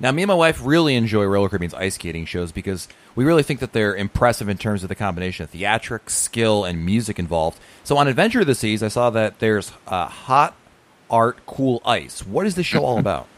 Now, 0.00 0.12
me 0.12 0.22
and 0.22 0.28
my 0.28 0.34
wife 0.34 0.60
really 0.64 0.94
enjoy 0.94 1.24
Royal 1.24 1.48
Caribbean's 1.48 1.74
ice 1.74 1.96
skating 1.96 2.24
shows 2.24 2.52
because 2.52 2.86
we 3.16 3.24
really 3.24 3.42
think 3.42 3.58
that 3.60 3.72
they're 3.72 3.96
impressive 3.96 4.48
in 4.48 4.56
terms 4.56 4.84
of 4.84 4.88
the 4.88 4.94
combination 4.94 5.42
of 5.42 5.50
theatrics, 5.50 6.10
skill, 6.10 6.64
and 6.64 6.86
music 6.86 7.18
involved. 7.18 7.58
So 7.82 7.96
on 7.96 8.06
Adventure 8.06 8.40
of 8.40 8.46
the 8.46 8.54
Seas, 8.54 8.82
I 8.82 8.88
saw 8.88 9.10
that 9.10 9.40
there's 9.40 9.72
uh, 9.88 10.06
Hot 10.06 10.54
Art 11.10 11.44
Cool 11.46 11.82
Ice. 11.84 12.24
What 12.24 12.46
is 12.46 12.54
the 12.54 12.62
show 12.62 12.84
all 12.84 12.98
about? 12.98 13.26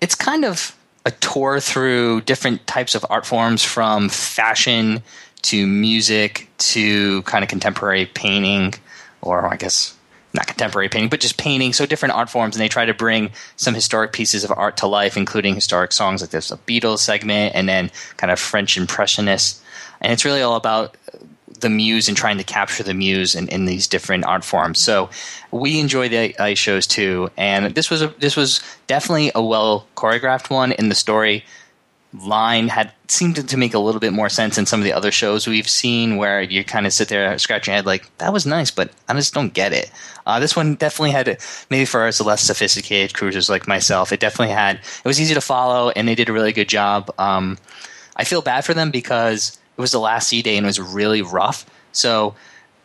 It's 0.00 0.14
kind 0.14 0.44
of 0.44 0.76
a 1.04 1.10
tour 1.10 1.58
through 1.58 2.20
different 2.20 2.64
types 2.68 2.94
of 2.94 3.04
art 3.10 3.26
forms 3.26 3.64
from 3.64 4.08
fashion 4.08 5.02
to 5.42 5.66
music 5.66 6.48
to 6.58 7.22
kind 7.22 7.42
of 7.42 7.50
contemporary 7.50 8.06
painting, 8.06 8.74
or 9.22 9.52
I 9.52 9.56
guess 9.56 9.97
not 10.38 10.46
contemporary 10.46 10.88
painting, 10.88 11.10
but 11.10 11.20
just 11.20 11.36
painting, 11.36 11.72
so 11.72 11.84
different 11.84 12.14
art 12.14 12.30
forms, 12.30 12.54
and 12.56 12.62
they 12.62 12.68
try 12.68 12.84
to 12.84 12.94
bring 12.94 13.30
some 13.56 13.74
historic 13.74 14.12
pieces 14.12 14.44
of 14.44 14.52
art 14.52 14.78
to 14.78 14.86
life, 14.86 15.16
including 15.16 15.54
historic 15.54 15.92
songs 15.92 16.20
like 16.20 16.30
there's 16.30 16.52
a 16.52 16.56
Beatles 16.58 17.00
segment, 17.00 17.54
and 17.54 17.68
then 17.68 17.90
kind 18.16 18.30
of 18.30 18.38
French 18.38 18.76
Impressionists, 18.76 19.60
and 20.00 20.12
it's 20.12 20.24
really 20.24 20.42
all 20.42 20.56
about 20.56 20.96
the 21.60 21.68
muse 21.68 22.06
and 22.06 22.16
trying 22.16 22.38
to 22.38 22.44
capture 22.44 22.84
the 22.84 22.94
muse 22.94 23.34
in, 23.34 23.48
in 23.48 23.64
these 23.64 23.88
different 23.88 24.24
art 24.24 24.44
forms. 24.44 24.78
So 24.78 25.10
we 25.50 25.80
enjoy 25.80 26.08
the 26.08 26.38
ice 26.38 26.58
shows 26.58 26.86
too, 26.86 27.30
and 27.36 27.74
this 27.74 27.90
was 27.90 28.02
a, 28.02 28.08
this 28.18 28.36
was 28.36 28.62
definitely 28.86 29.32
a 29.34 29.42
well 29.42 29.86
choreographed 29.96 30.50
one 30.50 30.72
in 30.72 30.88
the 30.88 30.94
story 30.94 31.44
line 32.14 32.68
had 32.68 32.90
seemed 33.08 33.36
to, 33.48 33.56
make 33.56 33.74
a 33.74 33.78
little 33.78 34.00
bit 34.00 34.12
more 34.12 34.30
sense 34.30 34.56
in 34.56 34.64
some 34.64 34.80
of 34.80 34.84
the 34.84 34.92
other 34.92 35.12
shows 35.12 35.46
we've 35.46 35.68
seen 35.68 36.16
where 36.16 36.40
you 36.40 36.64
kind 36.64 36.86
of 36.86 36.92
sit 36.92 37.08
there 37.08 37.38
scratching 37.38 37.72
your 37.72 37.76
head 37.76 37.86
like 37.86 38.16
that 38.18 38.32
was 38.32 38.46
nice 38.46 38.70
but 38.70 38.90
i 39.08 39.14
just 39.14 39.34
don't 39.34 39.52
get 39.52 39.72
it. 39.72 39.90
Uh, 40.26 40.38
this 40.38 40.56
one 40.56 40.74
definitely 40.74 41.10
had 41.10 41.38
maybe 41.70 41.84
for 41.84 42.06
us 42.06 42.20
less 42.20 42.42
sophisticated 42.42 43.14
cruisers 43.14 43.50
like 43.50 43.68
myself 43.68 44.10
it 44.10 44.20
definitely 44.20 44.54
had 44.54 44.76
it 44.76 45.04
was 45.04 45.20
easy 45.20 45.34
to 45.34 45.40
follow 45.40 45.90
and 45.90 46.08
they 46.08 46.14
did 46.14 46.28
a 46.28 46.32
really 46.32 46.52
good 46.52 46.68
job. 46.68 47.12
Um, 47.18 47.58
i 48.16 48.24
feel 48.24 48.42
bad 48.42 48.64
for 48.64 48.74
them 48.74 48.90
because 48.90 49.58
it 49.76 49.80
was 49.80 49.92
the 49.92 50.00
last 50.00 50.28
sea 50.28 50.42
day 50.42 50.56
and 50.56 50.64
it 50.64 50.68
was 50.68 50.80
really 50.80 51.22
rough. 51.22 51.66
So 51.92 52.34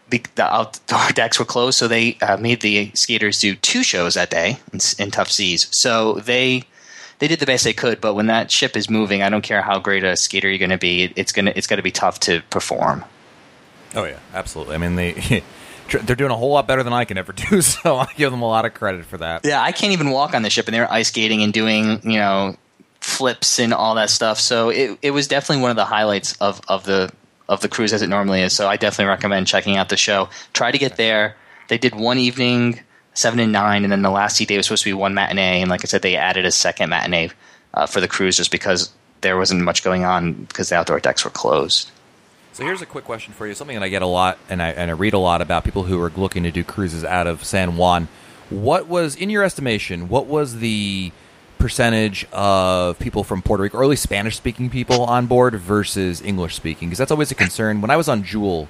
the, 0.10 0.22
the 0.36 0.44
outdoor 0.44 1.10
decks 1.14 1.40
were 1.40 1.46
closed 1.46 1.78
so 1.78 1.88
they 1.88 2.18
uh, 2.22 2.38
made 2.38 2.62
the 2.62 2.92
skaters 2.94 3.40
do 3.40 3.56
two 3.56 3.84
shows 3.84 4.16
that 4.16 4.30
day 4.30 4.60
in, 4.74 4.80
in 5.00 5.12
tough 5.12 5.32
seas. 5.32 5.68
So 5.72 6.16
they 6.16 6.66
they 7.24 7.30
did 7.30 7.40
the 7.40 7.46
best 7.46 7.64
they 7.64 7.72
could. 7.72 8.02
But 8.02 8.16
when 8.16 8.28
that 8.28 8.52
ship 8.52 8.76
is 8.76 8.90
moving, 8.90 9.24
I 9.24 9.30
don't 9.30 9.44
care 9.44 9.62
how 9.62 9.80
great 9.80 10.04
a 10.04 10.18
skater 10.18 10.50
you're 10.50 10.58
going 10.58 10.72
to 10.72 10.78
be. 10.78 11.14
It's 11.16 11.32
gonna 11.32 11.54
it's 11.56 11.68
going 11.68 11.78
to 11.78 11.84
be 11.84 11.90
tough 11.92 12.20
to 12.22 12.42
perform. 12.50 13.06
Oh 13.96 14.04
yeah, 14.04 14.20
absolutely. 14.34 14.76
I 14.76 14.78
mean 14.78 14.96
they. 14.96 15.42
They're 15.90 16.16
doing 16.16 16.32
a 16.32 16.36
whole 16.36 16.52
lot 16.52 16.66
better 16.66 16.82
than 16.82 16.94
I 16.94 17.04
can 17.06 17.18
ever 17.18 17.34
do, 17.52 17.62
so 17.62 17.98
I 17.98 18.08
give 18.16 18.32
them 18.32 18.42
a 18.42 18.48
lot 18.48 18.66
of 18.66 18.74
credit 18.74 19.06
for 19.06 19.18
that. 19.18 19.46
Yeah, 19.46 19.62
I 19.62 19.74
can't 19.74 19.92
even 19.92 20.10
walk 20.12 20.34
on 20.34 20.42
the 20.42 20.50
ship, 20.50 20.66
and 20.68 20.74
they're 20.74 20.92
ice 20.92 21.10
skating 21.10 21.44
and 21.44 21.52
doing, 21.54 22.00
you 22.10 22.18
know, 22.18 22.56
flips 23.02 23.60
and 23.60 23.74
all 23.74 23.96
that 23.96 24.10
stuff. 24.10 24.40
So 24.40 24.70
it 24.70 24.98
it 25.02 25.12
was 25.12 25.28
definitely 25.28 25.62
one 25.62 25.72
of 25.72 25.76
the 25.76 25.86
highlights 25.86 26.36
of 26.38 26.62
of 26.68 26.86
the 26.86 27.12
of 27.50 27.60
the 27.62 27.68
cruise 27.68 27.94
as 27.94 28.02
it 28.02 28.08
normally 28.08 28.42
is. 28.42 28.54
So 28.54 28.68
I 28.68 28.78
definitely 28.78 29.10
recommend 29.10 29.46
checking 29.46 29.76
out 29.76 29.90
the 29.90 29.98
show. 29.98 30.30
Try 30.54 30.72
to 30.72 30.78
get 30.78 30.96
there. 30.96 31.36
They 31.68 31.78
did 31.78 31.94
one 31.94 32.18
evening 32.18 32.80
seven 33.14 33.40
and 33.40 33.52
nine, 33.52 33.84
and 33.84 33.92
then 33.92 34.02
the 34.02 34.10
last 34.10 34.38
day 34.38 34.58
was 34.58 34.66
supposed 34.66 34.84
to 34.84 34.90
be 34.90 34.94
one 34.94 35.14
matinee. 35.14 35.62
And 35.62 35.70
like 35.70 35.84
I 35.84 35.88
said, 35.88 36.02
they 36.02 36.16
added 36.16 36.46
a 36.46 36.52
second 36.52 36.90
matinee 36.90 37.30
uh, 37.74 37.86
for 37.86 38.02
the 38.02 38.08
cruise 38.08 38.38
just 38.38 38.52
because 38.52 38.92
there 39.22 39.38
wasn't 39.38 39.62
much 39.62 39.84
going 39.84 40.04
on 40.04 40.34
because 40.34 40.70
the 40.70 40.76
outdoor 40.76 41.00
decks 41.00 41.24
were 41.24 41.32
closed. 41.32 41.92
So 42.54 42.64
here's 42.64 42.82
a 42.82 42.86
quick 42.86 43.06
question 43.06 43.34
for 43.34 43.48
you. 43.48 43.56
Something 43.56 43.76
that 43.76 43.84
I 43.84 43.90
get 43.90 44.04
a 44.04 44.08
lot, 44.08 44.38
and 44.48 44.62
I 44.62 44.70
and 44.70 44.92
I 44.92 44.94
read 44.94 45.14
a 45.14 45.20
lot 45.20 45.42
about 45.42 45.64
people 45.64 45.84
who 45.84 46.00
are 46.02 46.12
looking 46.16 46.44
to 46.44 46.52
do 46.52 46.64
cruises 46.64 47.04
out 47.04 47.26
of 47.26 47.44
San 47.44 47.78
Juan. 47.78 48.08
What 48.50 48.88
was, 48.88 49.16
in 49.16 49.32
your 49.32 49.44
estimation, 49.44 50.08
what 50.08 50.28
was 50.28 50.60
the 50.60 51.12
percentage 51.58 52.28
of 52.32 53.00
people 53.00 53.24
from 53.24 53.42
Puerto 53.42 53.64
Rico, 53.64 53.80
or 53.80 53.84
at 53.84 53.90
least 53.90 54.04
Spanish-speaking 54.04 54.70
people, 54.70 55.04
on 55.06 55.26
board 55.26 55.56
versus 55.56 56.22
English-speaking? 56.22 56.90
Because 56.90 57.00
that's 57.00 57.10
always 57.10 57.32
a 57.32 57.36
concern. 57.36 57.82
When 57.82 57.90
I 57.90 57.96
was 57.96 58.08
on 58.08 58.24
Jewel, 58.24 58.68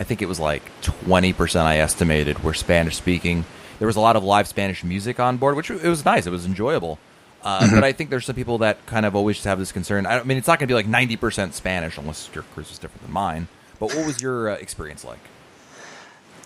I 0.00 0.04
think 0.04 0.22
it 0.22 0.26
was 0.26 0.40
like 0.40 0.62
20% 0.80 1.60
I 1.60 1.78
estimated 1.78 2.42
were 2.42 2.54
Spanish-speaking 2.54 3.44
there 3.80 3.86
was 3.86 3.96
a 3.96 4.00
lot 4.00 4.14
of 4.14 4.22
live 4.22 4.46
Spanish 4.46 4.84
music 4.84 5.18
on 5.18 5.38
board, 5.38 5.56
which 5.56 5.70
it 5.70 5.82
was 5.82 6.04
nice. 6.04 6.26
It 6.26 6.30
was 6.30 6.46
enjoyable. 6.46 7.00
Uh, 7.42 7.60
mm-hmm. 7.60 7.74
But 7.74 7.84
I 7.84 7.92
think 7.92 8.10
there's 8.10 8.26
some 8.26 8.36
people 8.36 8.58
that 8.58 8.84
kind 8.86 9.06
of 9.06 9.16
always 9.16 9.42
have 9.44 9.58
this 9.58 9.72
concern. 9.72 10.04
I, 10.04 10.20
I 10.20 10.22
mean, 10.22 10.36
it's 10.36 10.46
not 10.46 10.58
going 10.58 10.68
to 10.68 10.70
be 10.70 10.74
like 10.74 10.86
90% 10.86 11.54
Spanish 11.54 11.96
unless 11.96 12.28
your 12.34 12.44
cruise 12.44 12.70
is 12.70 12.78
different 12.78 13.02
than 13.02 13.12
mine. 13.12 13.48
But 13.78 13.94
what 13.94 14.06
was 14.06 14.20
your 14.20 14.50
uh, 14.50 14.54
experience 14.56 15.02
like? 15.02 15.18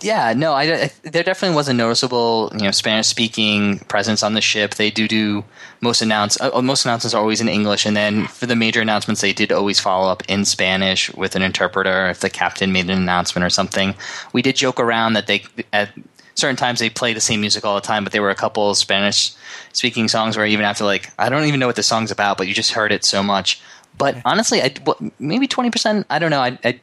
Yeah, 0.01 0.33
no, 0.35 0.53
I, 0.53 0.63
I, 0.63 0.91
there 1.03 1.23
definitely 1.23 1.55
was 1.55 1.67
a 1.67 1.73
noticeable, 1.73 2.51
you 2.53 2.63
know, 2.63 2.71
Spanish 2.71 3.07
speaking 3.07 3.79
presence 3.79 4.23
on 4.23 4.33
the 4.33 4.41
ship. 4.41 4.75
They 4.75 4.91
do 4.91 5.07
do 5.07 5.43
most 5.81 6.01
announce 6.01 6.39
uh, 6.39 6.61
most 6.61 6.85
announcements 6.85 7.13
are 7.13 7.21
always 7.21 7.41
in 7.41 7.49
English, 7.49 7.85
and 7.85 7.95
then 7.95 8.27
for 8.27 8.45
the 8.45 8.55
major 8.55 8.81
announcements, 8.81 9.21
they 9.21 9.33
did 9.33 9.51
always 9.51 9.79
follow 9.79 10.09
up 10.09 10.23
in 10.27 10.45
Spanish 10.45 11.13
with 11.13 11.35
an 11.35 11.41
interpreter 11.41 12.07
if 12.07 12.19
the 12.19 12.29
captain 12.29 12.71
made 12.71 12.89
an 12.89 12.97
announcement 13.01 13.45
or 13.45 13.49
something. 13.49 13.95
We 14.31 14.41
did 14.41 14.55
joke 14.57 14.79
around 14.79 15.13
that 15.13 15.27
they 15.27 15.43
at 15.73 15.89
certain 16.35 16.55
times 16.55 16.79
they 16.79 16.89
play 16.89 17.13
the 17.13 17.21
same 17.21 17.41
music 17.41 17.65
all 17.65 17.75
the 17.75 17.81
time, 17.81 18.03
but 18.03 18.13
there 18.13 18.21
were 18.21 18.29
a 18.29 18.35
couple 18.35 18.73
Spanish 18.75 19.33
speaking 19.73 20.07
songs 20.07 20.37
where 20.37 20.45
even 20.45 20.65
after 20.65 20.83
like 20.83 21.11
I 21.17 21.29
don't 21.29 21.45
even 21.45 21.59
know 21.59 21.67
what 21.67 21.75
the 21.75 21.83
song's 21.83 22.11
about, 22.11 22.37
but 22.37 22.47
you 22.47 22.53
just 22.53 22.73
heard 22.73 22.91
it 22.91 23.03
so 23.03 23.23
much. 23.23 23.61
But 23.97 24.17
honestly, 24.25 24.61
I, 24.61 24.73
maybe 25.19 25.47
twenty 25.47 25.71
percent. 25.71 26.05
I 26.09 26.19
don't 26.19 26.31
know. 26.31 26.41
I, 26.41 26.59
I 26.63 26.79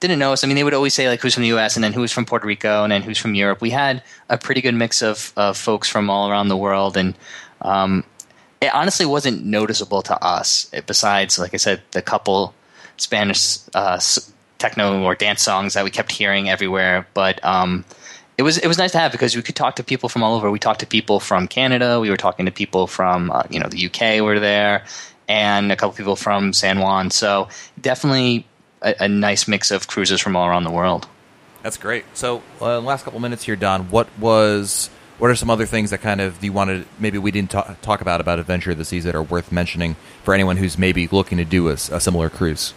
didn't 0.00 0.18
notice. 0.18 0.42
I 0.42 0.46
mean, 0.46 0.56
they 0.56 0.64
would 0.64 0.74
always 0.74 0.94
say 0.94 1.08
like 1.08 1.20
who's 1.20 1.34
from 1.34 1.42
the 1.42 1.48
U.S. 1.48 1.76
and 1.76 1.84
then 1.84 1.92
who's 1.92 2.12
from 2.12 2.26
Puerto 2.26 2.46
Rico 2.46 2.82
and 2.82 2.92
then 2.92 3.02
who's 3.02 3.18
from 3.18 3.34
Europe. 3.34 3.60
We 3.60 3.70
had 3.70 4.02
a 4.28 4.36
pretty 4.36 4.60
good 4.60 4.74
mix 4.74 5.02
of, 5.02 5.32
of 5.36 5.56
folks 5.56 5.88
from 5.88 6.10
all 6.10 6.28
around 6.30 6.48
the 6.48 6.56
world, 6.56 6.96
and 6.96 7.14
um, 7.62 8.04
it 8.60 8.74
honestly 8.74 9.06
wasn't 9.06 9.44
noticeable 9.44 10.02
to 10.02 10.24
us. 10.24 10.70
besides, 10.86 11.38
like 11.38 11.54
I 11.54 11.58
said, 11.58 11.82
the 11.92 12.02
couple 12.02 12.54
Spanish 12.96 13.58
uh, 13.74 14.00
techno 14.58 15.02
or 15.02 15.14
dance 15.14 15.42
songs 15.42 15.74
that 15.74 15.84
we 15.84 15.90
kept 15.90 16.10
hearing 16.10 16.50
everywhere, 16.50 17.06
but. 17.14 17.42
Um, 17.44 17.84
it 18.40 18.42
was 18.42 18.56
it 18.56 18.66
was 18.66 18.78
nice 18.78 18.92
to 18.92 18.98
have 18.98 19.12
because 19.12 19.36
we 19.36 19.42
could 19.42 19.54
talk 19.54 19.76
to 19.76 19.84
people 19.84 20.08
from 20.08 20.22
all 20.22 20.34
over. 20.34 20.50
We 20.50 20.58
talked 20.58 20.80
to 20.80 20.86
people 20.86 21.20
from 21.20 21.46
Canada. 21.46 22.00
We 22.00 22.08
were 22.08 22.16
talking 22.16 22.46
to 22.46 22.52
people 22.52 22.86
from 22.86 23.30
uh, 23.30 23.42
you 23.50 23.60
know 23.60 23.68
the 23.68 23.84
UK 23.84 24.22
were 24.24 24.40
there, 24.40 24.86
and 25.28 25.70
a 25.70 25.76
couple 25.76 25.92
people 25.94 26.16
from 26.16 26.54
San 26.54 26.78
Juan. 26.78 27.10
So 27.10 27.48
definitely 27.78 28.46
a, 28.80 28.94
a, 29.00 29.08
nice 29.08 29.46
mix 29.46 29.70
of 29.70 29.88
cruises 29.88 30.22
from 30.22 30.36
all 30.36 30.46
around 30.48 30.64
the 30.64 30.70
world. 30.70 31.06
That's 31.62 31.76
great. 31.76 32.06
So, 32.14 32.42
uh, 32.62 32.80
last 32.80 33.04
couple 33.04 33.20
minutes 33.20 33.44
here, 33.44 33.56
Don. 33.56 33.90
What 33.90 34.08
was 34.18 34.88
what 35.18 35.30
are 35.30 35.36
some 35.36 35.50
other 35.50 35.66
things 35.66 35.90
that 35.90 36.00
kind 36.00 36.22
of 36.22 36.42
you 36.42 36.54
wanted 36.54 36.86
maybe 36.98 37.18
we 37.18 37.30
didn't 37.30 37.50
talk, 37.50 37.78
talk 37.82 38.00
about 38.00 38.22
about 38.22 38.38
Adventure 38.38 38.70
of 38.70 38.78
the 38.78 38.86
Seas 38.86 39.04
that 39.04 39.14
are 39.14 39.22
worth 39.22 39.52
mentioning 39.52 39.96
for 40.24 40.32
anyone 40.32 40.56
who's 40.56 40.78
maybe 40.78 41.08
looking 41.08 41.36
to 41.36 41.44
do 41.44 41.68
a, 41.68 41.72
a 41.72 42.00
similar 42.00 42.30
cruise? 42.30 42.72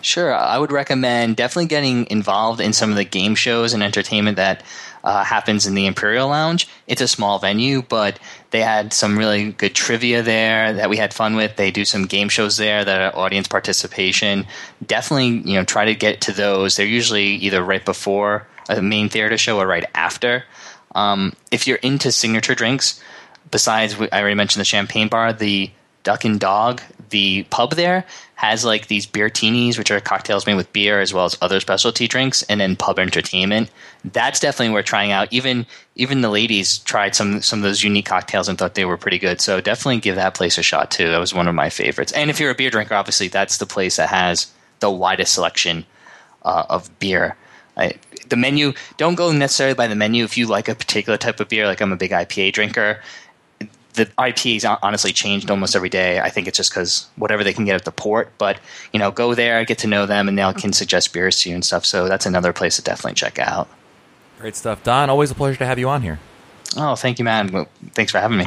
Sure, 0.00 0.34
I 0.34 0.58
would 0.58 0.72
recommend 0.72 1.36
definitely 1.36 1.66
getting 1.66 2.08
involved 2.10 2.60
in 2.60 2.72
some 2.72 2.90
of 2.90 2.96
the 2.96 3.04
game 3.04 3.34
shows 3.34 3.72
and 3.72 3.82
entertainment 3.82 4.36
that 4.36 4.62
uh, 5.02 5.24
happens 5.24 5.66
in 5.66 5.74
the 5.74 5.86
Imperial 5.86 6.28
Lounge. 6.28 6.68
It's 6.86 7.00
a 7.00 7.08
small 7.08 7.38
venue, 7.38 7.82
but 7.82 8.18
they 8.50 8.60
had 8.60 8.92
some 8.92 9.18
really 9.18 9.52
good 9.52 9.74
trivia 9.74 10.22
there 10.22 10.72
that 10.72 10.90
we 10.90 10.96
had 10.96 11.12
fun 11.14 11.36
with. 11.36 11.56
They 11.56 11.70
do 11.70 11.84
some 11.84 12.06
game 12.06 12.28
shows 12.28 12.56
there 12.56 12.84
that 12.84 13.00
are 13.00 13.18
audience 13.18 13.48
participation. 13.48 14.46
Definitely, 14.84 15.50
you 15.50 15.58
know, 15.58 15.64
try 15.64 15.84
to 15.86 15.94
get 15.94 16.20
to 16.22 16.32
those. 16.32 16.76
They're 16.76 16.86
usually 16.86 17.26
either 17.36 17.62
right 17.62 17.84
before 17.84 18.46
a 18.68 18.82
main 18.82 19.08
theater 19.08 19.38
show 19.38 19.58
or 19.58 19.66
right 19.66 19.84
after. 19.94 20.44
Um, 20.94 21.32
if 21.50 21.66
you're 21.66 21.78
into 21.78 22.12
signature 22.12 22.54
drinks, 22.54 23.02
besides 23.50 23.94
I 24.00 24.20
already 24.20 24.34
mentioned 24.34 24.60
the 24.60 24.64
champagne 24.64 25.08
bar, 25.08 25.32
the 25.32 25.70
Duck 26.02 26.24
and 26.24 26.40
Dog, 26.40 26.82
the 27.10 27.44
pub 27.44 27.72
there 27.74 28.04
has 28.34 28.64
like 28.64 28.86
these 28.86 29.06
beer 29.06 29.28
teenies, 29.28 29.76
which 29.76 29.90
are 29.90 30.00
cocktails 30.00 30.46
made 30.46 30.54
with 30.54 30.72
beer 30.72 31.00
as 31.00 31.12
well 31.12 31.24
as 31.24 31.36
other 31.42 31.60
specialty 31.60 32.06
drinks, 32.06 32.42
and 32.44 32.60
then 32.60 32.76
pub 32.76 32.98
entertainment. 32.98 33.70
That's 34.04 34.40
definitely 34.40 34.74
worth 34.74 34.84
trying 34.84 35.10
out. 35.10 35.32
Even 35.32 35.66
even 35.96 36.20
the 36.20 36.30
ladies 36.30 36.78
tried 36.78 37.14
some 37.14 37.42
some 37.42 37.58
of 37.60 37.64
those 37.64 37.82
unique 37.82 38.06
cocktails 38.06 38.48
and 38.48 38.56
thought 38.56 38.74
they 38.74 38.84
were 38.84 38.96
pretty 38.96 39.18
good. 39.18 39.40
So 39.40 39.60
definitely 39.60 40.00
give 40.00 40.16
that 40.16 40.34
place 40.34 40.58
a 40.58 40.62
shot 40.62 40.90
too. 40.90 41.08
That 41.08 41.18
was 41.18 41.34
one 41.34 41.48
of 41.48 41.54
my 41.54 41.70
favorites. 41.70 42.12
And 42.12 42.30
if 42.30 42.38
you're 42.38 42.50
a 42.50 42.54
beer 42.54 42.70
drinker, 42.70 42.94
obviously 42.94 43.28
that's 43.28 43.58
the 43.58 43.66
place 43.66 43.96
that 43.96 44.08
has 44.08 44.52
the 44.80 44.90
widest 44.90 45.34
selection 45.34 45.84
uh, 46.44 46.64
of 46.68 46.96
beer. 46.98 47.36
I, 47.76 47.94
the 48.28 48.36
menu 48.36 48.72
don't 48.96 49.14
go 49.14 49.32
necessarily 49.32 49.74
by 49.74 49.86
the 49.86 49.94
menu 49.94 50.24
if 50.24 50.36
you 50.36 50.46
like 50.46 50.68
a 50.68 50.74
particular 50.74 51.16
type 51.16 51.38
of 51.40 51.48
beer 51.48 51.66
like 51.66 51.80
i'm 51.80 51.92
a 51.92 51.96
big 51.96 52.10
ipa 52.10 52.52
drinker 52.52 53.00
the 53.98 54.06
IPAs 54.06 54.78
honestly 54.82 55.12
changed 55.12 55.50
almost 55.50 55.76
every 55.76 55.90
day. 55.90 56.20
I 56.20 56.30
think 56.30 56.48
it's 56.48 56.56
just 56.56 56.70
because 56.70 57.06
whatever 57.16 57.44
they 57.44 57.52
can 57.52 57.66
get 57.66 57.74
at 57.74 57.84
the 57.84 57.92
port. 57.92 58.32
But 58.38 58.58
you 58.92 58.98
know, 58.98 59.10
go 59.10 59.34
there, 59.34 59.64
get 59.64 59.78
to 59.78 59.86
know 59.86 60.06
them, 60.06 60.28
and 60.28 60.38
they 60.38 60.52
can 60.54 60.72
suggest 60.72 61.12
beers 61.12 61.40
to 61.42 61.50
you 61.50 61.54
and 61.54 61.64
stuff. 61.64 61.84
So 61.84 62.08
that's 62.08 62.24
another 62.24 62.52
place 62.52 62.76
to 62.76 62.82
definitely 62.82 63.14
check 63.14 63.38
out. 63.38 63.68
Great 64.40 64.56
stuff, 64.56 64.82
Don. 64.82 65.10
Always 65.10 65.30
a 65.30 65.34
pleasure 65.34 65.58
to 65.58 65.66
have 65.66 65.78
you 65.78 65.88
on 65.88 66.02
here. 66.02 66.18
Oh, 66.76 66.94
thank 66.94 67.18
you, 67.18 67.24
man. 67.24 67.50
Well, 67.52 67.68
thanks 67.92 68.12
for 68.12 68.18
having 68.18 68.38
me. 68.38 68.46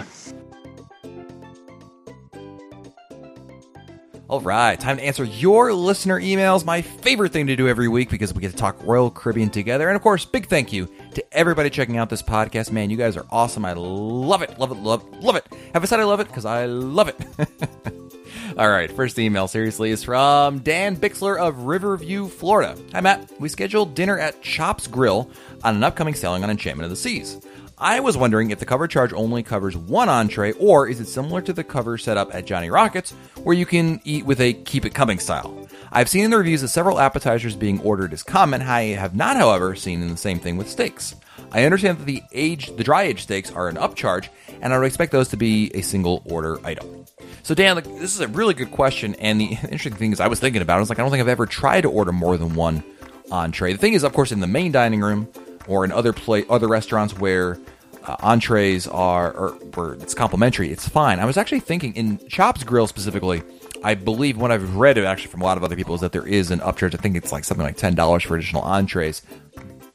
All 4.32 4.39
right, 4.39 4.80
time 4.80 4.96
to 4.96 5.04
answer 5.04 5.26
your 5.26 5.74
listener 5.74 6.17
emails. 6.17 6.63
My 6.63 6.82
favorite 6.82 7.34
thing 7.34 7.48
to 7.48 7.58
do 7.58 7.67
every 7.67 7.89
week 7.89 8.10
because 8.10 8.34
we 8.34 8.39
get 8.39 8.52
to 8.52 8.56
talk 8.56 8.82
Royal 8.82 9.12
Caribbean 9.12 9.50
together. 9.50 9.89
And 9.89 9.96
of 9.98 10.02
course, 10.02 10.24
big 10.24 10.48
thank 10.48 10.72
you 10.72 10.88
to 11.15 11.34
everybody 11.34 11.70
checking 11.70 11.98
out 11.98 12.10
this 12.10 12.22
podcast. 12.22 12.72
Man, 12.72 12.89
you 12.89 12.96
guys 12.96 13.17
are 13.17 13.26
awesome. 13.30 13.65
I 13.65 13.74
love 13.74 14.41
it, 14.41 14.58
love 14.58 14.72
it, 14.72 14.78
love, 14.78 15.04
love 15.22 15.36
it. 15.36 15.46
Have 15.74 15.84
I 15.84 15.86
said 15.86 16.00
I 16.00 16.06
love 16.06 16.22
it? 16.22 16.28
Because 16.28 16.46
I 16.46 16.63
love 16.65 17.10
it. 17.10 17.17
All 18.58 18.70
right, 18.70 18.89
first 18.89 19.20
email, 19.20 19.50
seriously, 19.50 19.91
is 19.91 20.02
from 20.02 20.60
Dan 20.60 20.96
Bixler 20.96 21.38
of 21.38 21.63
Riverview, 21.63 22.30
Florida. 22.30 22.78
Hi, 22.94 23.02
Matt. 23.02 23.30
We 23.38 23.50
scheduled 23.50 23.96
dinner 23.96 24.17
at 24.17 24.41
Chops 24.41 24.88
Grill 24.88 25.30
on 25.65 25.76
an 25.76 25.84
upcoming 25.84 26.15
sailing 26.15 26.46
on 26.46 26.50
Enchantment 26.50 26.86
of 26.86 26.89
the 26.89 26.96
Seas. 26.96 27.46
I 27.82 28.00
was 28.00 28.15
wondering 28.15 28.52
if 28.52 28.60
the 28.60 28.65
cover 28.67 28.88
charge 28.88 29.12
only 29.12 29.41
covers 29.41 29.76
one 29.76 30.08
entree, 30.08 30.52
or 30.52 30.88
is 30.88 31.00
it 31.00 31.08
similar 31.08 31.41
to 31.41 31.52
the 31.52 31.63
cover 31.63 31.98
set 31.98 32.15
up 32.15 32.32
at 32.32 32.46
Johnny 32.46 32.70
Rockets, 32.70 33.10
where 33.41 33.56
you 33.56 33.65
can 33.65 34.00
eat 34.04 34.24
with 34.24 34.39
a 34.39 34.54
keep 34.54 34.86
it 34.86 34.94
coming 34.94 35.17
style? 35.17 35.67
I've 35.91 36.08
seen 36.08 36.24
in 36.24 36.30
the 36.30 36.38
reviews 36.38 36.62
that 36.62 36.67
several 36.67 37.00
appetizers 37.00 37.56
being 37.56 37.82
ordered 37.82 38.13
is 38.13 38.22
common. 38.22 38.62
I 38.62 38.89
have 38.89 39.15
not, 39.15 39.36
however, 39.36 39.74
seen 39.74 40.08
the 40.08 40.15
same 40.15 40.38
thing 40.38 40.58
with 40.58 40.70
steaks. 40.70 41.15
I 41.52 41.63
understand 41.63 41.98
that 41.98 42.06
the 42.06 42.22
age, 42.32 42.67
the 42.78 42.84
dry 42.84 43.02
aged 43.02 43.22
steaks 43.22 43.52
are 43.52 43.67
an 43.67 43.78
upcharge, 43.78 44.30
and 44.62 44.72
I 44.72 44.78
would 44.78 44.86
expect 44.86 45.12
those 45.12 45.30
to 45.30 45.38
be 45.38 45.72
a 45.74 45.82
single 45.82 46.22
order 46.26 46.63
item. 46.63 47.08
So, 47.41 47.56
Dan, 47.56 47.78
this 47.78 48.13
is 48.13 48.20
a 48.20 48.28
really 48.28 48.54
good 48.54 48.70
question, 48.70 49.15
and 49.15 49.41
the 49.41 49.46
interesting 49.63 49.96
thing 49.96 50.12
is, 50.12 50.20
I 50.20 50.28
was 50.28 50.39
thinking 50.39 50.62
about 50.62 50.76
it. 50.76 50.78
I 50.78 50.82
was 50.82 50.89
like, 50.89 51.00
I 51.00 51.02
don't 51.02 51.10
think 51.10 51.22
I've 51.22 51.28
ever 51.30 51.48
tried 51.48 51.82
to 51.82 51.89
order 51.89 52.12
more 52.12 52.38
than 52.38 52.54
one 52.54 52.84
entree. 53.32 53.72
The 53.72 53.80
thing 53.80 53.94
is, 53.94 54.04
of 54.04 54.13
course, 54.13 54.32
in 54.32 54.39
the 54.39 54.46
main 54.46 54.72
dining 54.72 55.02
room 55.02 55.28
or 55.67 55.86
in 55.86 55.91
other 55.91 56.13
play 56.13 56.45
other 56.50 56.67
restaurants 56.67 57.17
where 57.17 57.60
uh, 58.04 58.15
entrees 58.19 58.88
are 58.88 59.32
or 59.34 59.50
where 59.76 59.93
it's 59.93 60.13
complimentary, 60.13 60.71
it's 60.71 60.88
fine. 60.88 61.19
I 61.19 61.26
was 61.26 61.38
actually 61.38 61.60
thinking 61.60 61.95
in 61.95 62.17
Chops 62.28 62.63
Grill 62.63 62.88
specifically. 62.88 63.43
I 63.84 63.95
believe 63.95 64.38
what 64.38 64.52
I've 64.52 64.76
read 64.76 64.97
actually 65.00 65.32
from 65.32 65.41
a 65.41 65.45
lot 65.45 65.58
of 65.58 65.63
other 65.63 65.76
people 65.76 65.95
is 65.95 66.02
that 66.02 66.12
there 66.12 66.28
is 66.28 66.52
an 66.52 66.60
upcharge. 66.60 66.93
I 66.93 66.97
think 66.97 67.15
it's 67.15 67.32
like 67.32 67.43
something 67.43 67.65
like 67.65 67.78
ten 67.78 67.95
dollars 67.95 68.24
for 68.24 68.36
additional 68.36 68.63
entrees. 68.63 69.21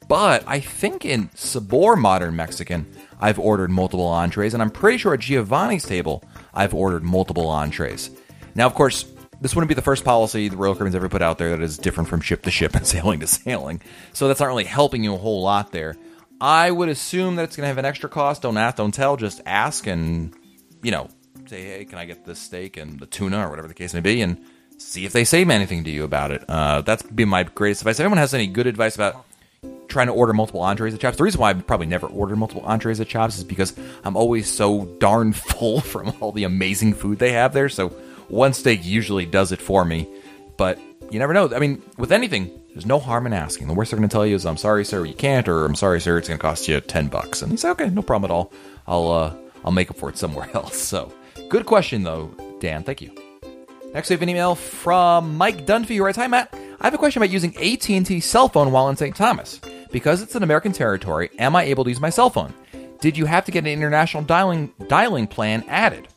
But 0.07 0.43
I 0.47 0.61
think 0.61 1.03
in 1.03 1.29
Sabor 1.35 1.97
Modern 1.97 2.35
Mexican, 2.35 2.85
I've 3.19 3.39
ordered 3.39 3.69
multiple 3.69 4.07
entrees, 4.07 4.53
and 4.53 4.63
I'm 4.63 4.69
pretty 4.69 4.97
sure 4.97 5.13
at 5.13 5.19
Giovanni's 5.19 5.83
table, 5.83 6.23
I've 6.53 6.73
ordered 6.73 7.03
multiple 7.03 7.49
entrees. 7.49 8.09
Now, 8.55 8.67
of 8.67 8.73
course, 8.73 9.03
this 9.41 9.55
wouldn't 9.55 9.69
be 9.69 9.75
the 9.75 9.81
first 9.81 10.03
policy 10.03 10.49
the 10.49 10.57
Royal 10.57 10.73
Caribbean's 10.73 10.95
ever 10.95 11.09
put 11.09 11.21
out 11.21 11.37
there 11.37 11.51
that 11.51 11.61
is 11.61 11.77
different 11.77 12.09
from 12.09 12.21
ship 12.21 12.43
to 12.43 12.51
ship 12.51 12.75
and 12.75 12.85
sailing 12.87 13.19
to 13.19 13.27
sailing. 13.27 13.81
So 14.13 14.27
that's 14.27 14.39
not 14.39 14.47
really 14.47 14.63
helping 14.63 15.03
you 15.03 15.13
a 15.13 15.17
whole 15.17 15.41
lot 15.41 15.71
there. 15.71 15.95
I 16.39 16.69
would 16.69 16.89
assume 16.89 17.35
that 17.37 17.43
it's 17.43 17.55
going 17.55 17.63
to 17.63 17.69
have 17.69 17.79
an 17.79 17.85
extra 17.85 18.09
cost. 18.09 18.43
Don't 18.43 18.57
ask, 18.57 18.77
don't 18.77 18.93
tell. 18.93 19.17
Just 19.17 19.41
ask 19.45 19.87
and, 19.87 20.35
you 20.83 20.91
know, 20.91 21.09
say, 21.47 21.63
hey, 21.63 21.85
can 21.85 21.97
I 21.97 22.05
get 22.05 22.25
this 22.25 22.39
steak 22.39 22.77
and 22.77 22.99
the 22.99 23.05
tuna 23.05 23.45
or 23.45 23.49
whatever 23.49 23.67
the 23.67 23.73
case 23.73 23.93
may 23.93 24.01
be, 24.01 24.21
and 24.21 24.43
see 24.77 25.05
if 25.05 25.13
they 25.13 25.23
say 25.23 25.41
anything 25.41 25.83
to 25.85 25.89
you 25.89 26.03
about 26.03 26.31
it. 26.31 26.43
Uh, 26.47 26.81
that's 26.81 27.03
be 27.03 27.25
my 27.25 27.43
greatest 27.43 27.81
advice. 27.81 27.95
If 27.95 28.01
anyone 28.01 28.19
has 28.19 28.33
any 28.33 28.47
good 28.47 28.67
advice 28.67 28.95
about 28.95 29.25
trying 29.87 30.07
to 30.07 30.13
order 30.13 30.33
multiple 30.33 30.61
entrees 30.61 30.93
at 30.93 30.99
Chops, 30.99 31.17
the 31.17 31.23
reason 31.23 31.41
why 31.41 31.49
I've 31.49 31.65
probably 31.65 31.87
never 31.87 32.07
ordered 32.07 32.35
multiple 32.35 32.63
entrees 32.65 32.99
at 32.99 33.07
Chops 33.07 33.37
is 33.37 33.43
because 33.43 33.73
I'm 34.03 34.15
always 34.15 34.51
so 34.51 34.85
darn 34.99 35.33
full 35.33 35.81
from 35.81 36.13
all 36.21 36.31
the 36.31 36.43
amazing 36.43 36.93
food 36.93 37.19
they 37.19 37.31
have 37.31 37.53
there. 37.53 37.69
So 37.69 37.93
one 38.29 38.53
steak 38.53 38.85
usually 38.85 39.25
does 39.25 39.51
it 39.51 39.61
for 39.61 39.85
me. 39.85 40.07
But 40.57 40.79
you 41.11 41.19
never 41.19 41.33
know. 41.33 41.53
I 41.53 41.59
mean, 41.59 41.81
with 41.97 42.11
anything, 42.11 42.51
there's 42.73 42.85
no 42.85 42.99
harm 42.99 43.25
in 43.25 43.33
asking. 43.33 43.67
The 43.67 43.73
worst 43.73 43.91
they're 43.91 43.99
going 43.99 44.09
to 44.09 44.13
tell 44.13 44.25
you 44.25 44.35
is, 44.35 44.45
"I'm 44.45 44.57
sorry, 44.57 44.83
sir, 44.85 45.05
you 45.05 45.13
can't," 45.13 45.47
or 45.47 45.65
"I'm 45.65 45.75
sorry, 45.75 46.01
sir, 46.01 46.17
it's 46.17 46.27
going 46.27 46.37
to 46.37 46.41
cost 46.41 46.67
you 46.67 46.79
ten 46.81 47.07
bucks." 47.07 47.41
And 47.41 47.51
you 47.51 47.57
say, 47.57 47.69
"Okay, 47.69 47.89
no 47.89 48.01
problem 48.01 48.29
at 48.29 48.33
all. 48.33 48.51
I'll 48.87 49.11
uh, 49.11 49.33
I'll 49.63 49.71
make 49.71 49.89
up 49.89 49.97
for 49.97 50.09
it 50.09 50.17
somewhere 50.17 50.49
else." 50.53 50.77
So, 50.77 51.13
good 51.49 51.65
question 51.65 52.03
though, 52.03 52.31
Dan. 52.59 52.83
Thank 52.83 53.01
you. 53.01 53.11
Next, 53.93 54.09
we 54.09 54.13
have 54.15 54.21
an 54.21 54.29
email 54.29 54.55
from 54.55 55.37
Mike 55.37 55.65
Dunphy 55.65 55.97
who 55.97 56.03
writes, 56.03 56.17
"Hi 56.17 56.27
Matt, 56.27 56.53
I 56.81 56.85
have 56.85 56.93
a 56.93 56.97
question 56.97 57.21
about 57.21 57.31
using 57.31 57.55
AT&T 57.57 58.19
cell 58.19 58.49
phone 58.49 58.71
while 58.71 58.89
in 58.89 58.97
St. 58.97 59.15
Thomas. 59.15 59.59
Because 59.91 60.21
it's 60.21 60.35
an 60.35 60.43
American 60.43 60.73
territory, 60.73 61.29
am 61.39 61.55
I 61.55 61.63
able 61.63 61.85
to 61.85 61.89
use 61.89 62.01
my 62.01 62.09
cell 62.09 62.29
phone? 62.29 62.53
Did 62.99 63.17
you 63.17 63.25
have 63.25 63.45
to 63.45 63.51
get 63.51 63.63
an 63.63 63.71
international 63.71 64.23
dialing 64.23 64.73
dialing 64.87 65.27
plan 65.27 65.63
added?" 65.67 66.07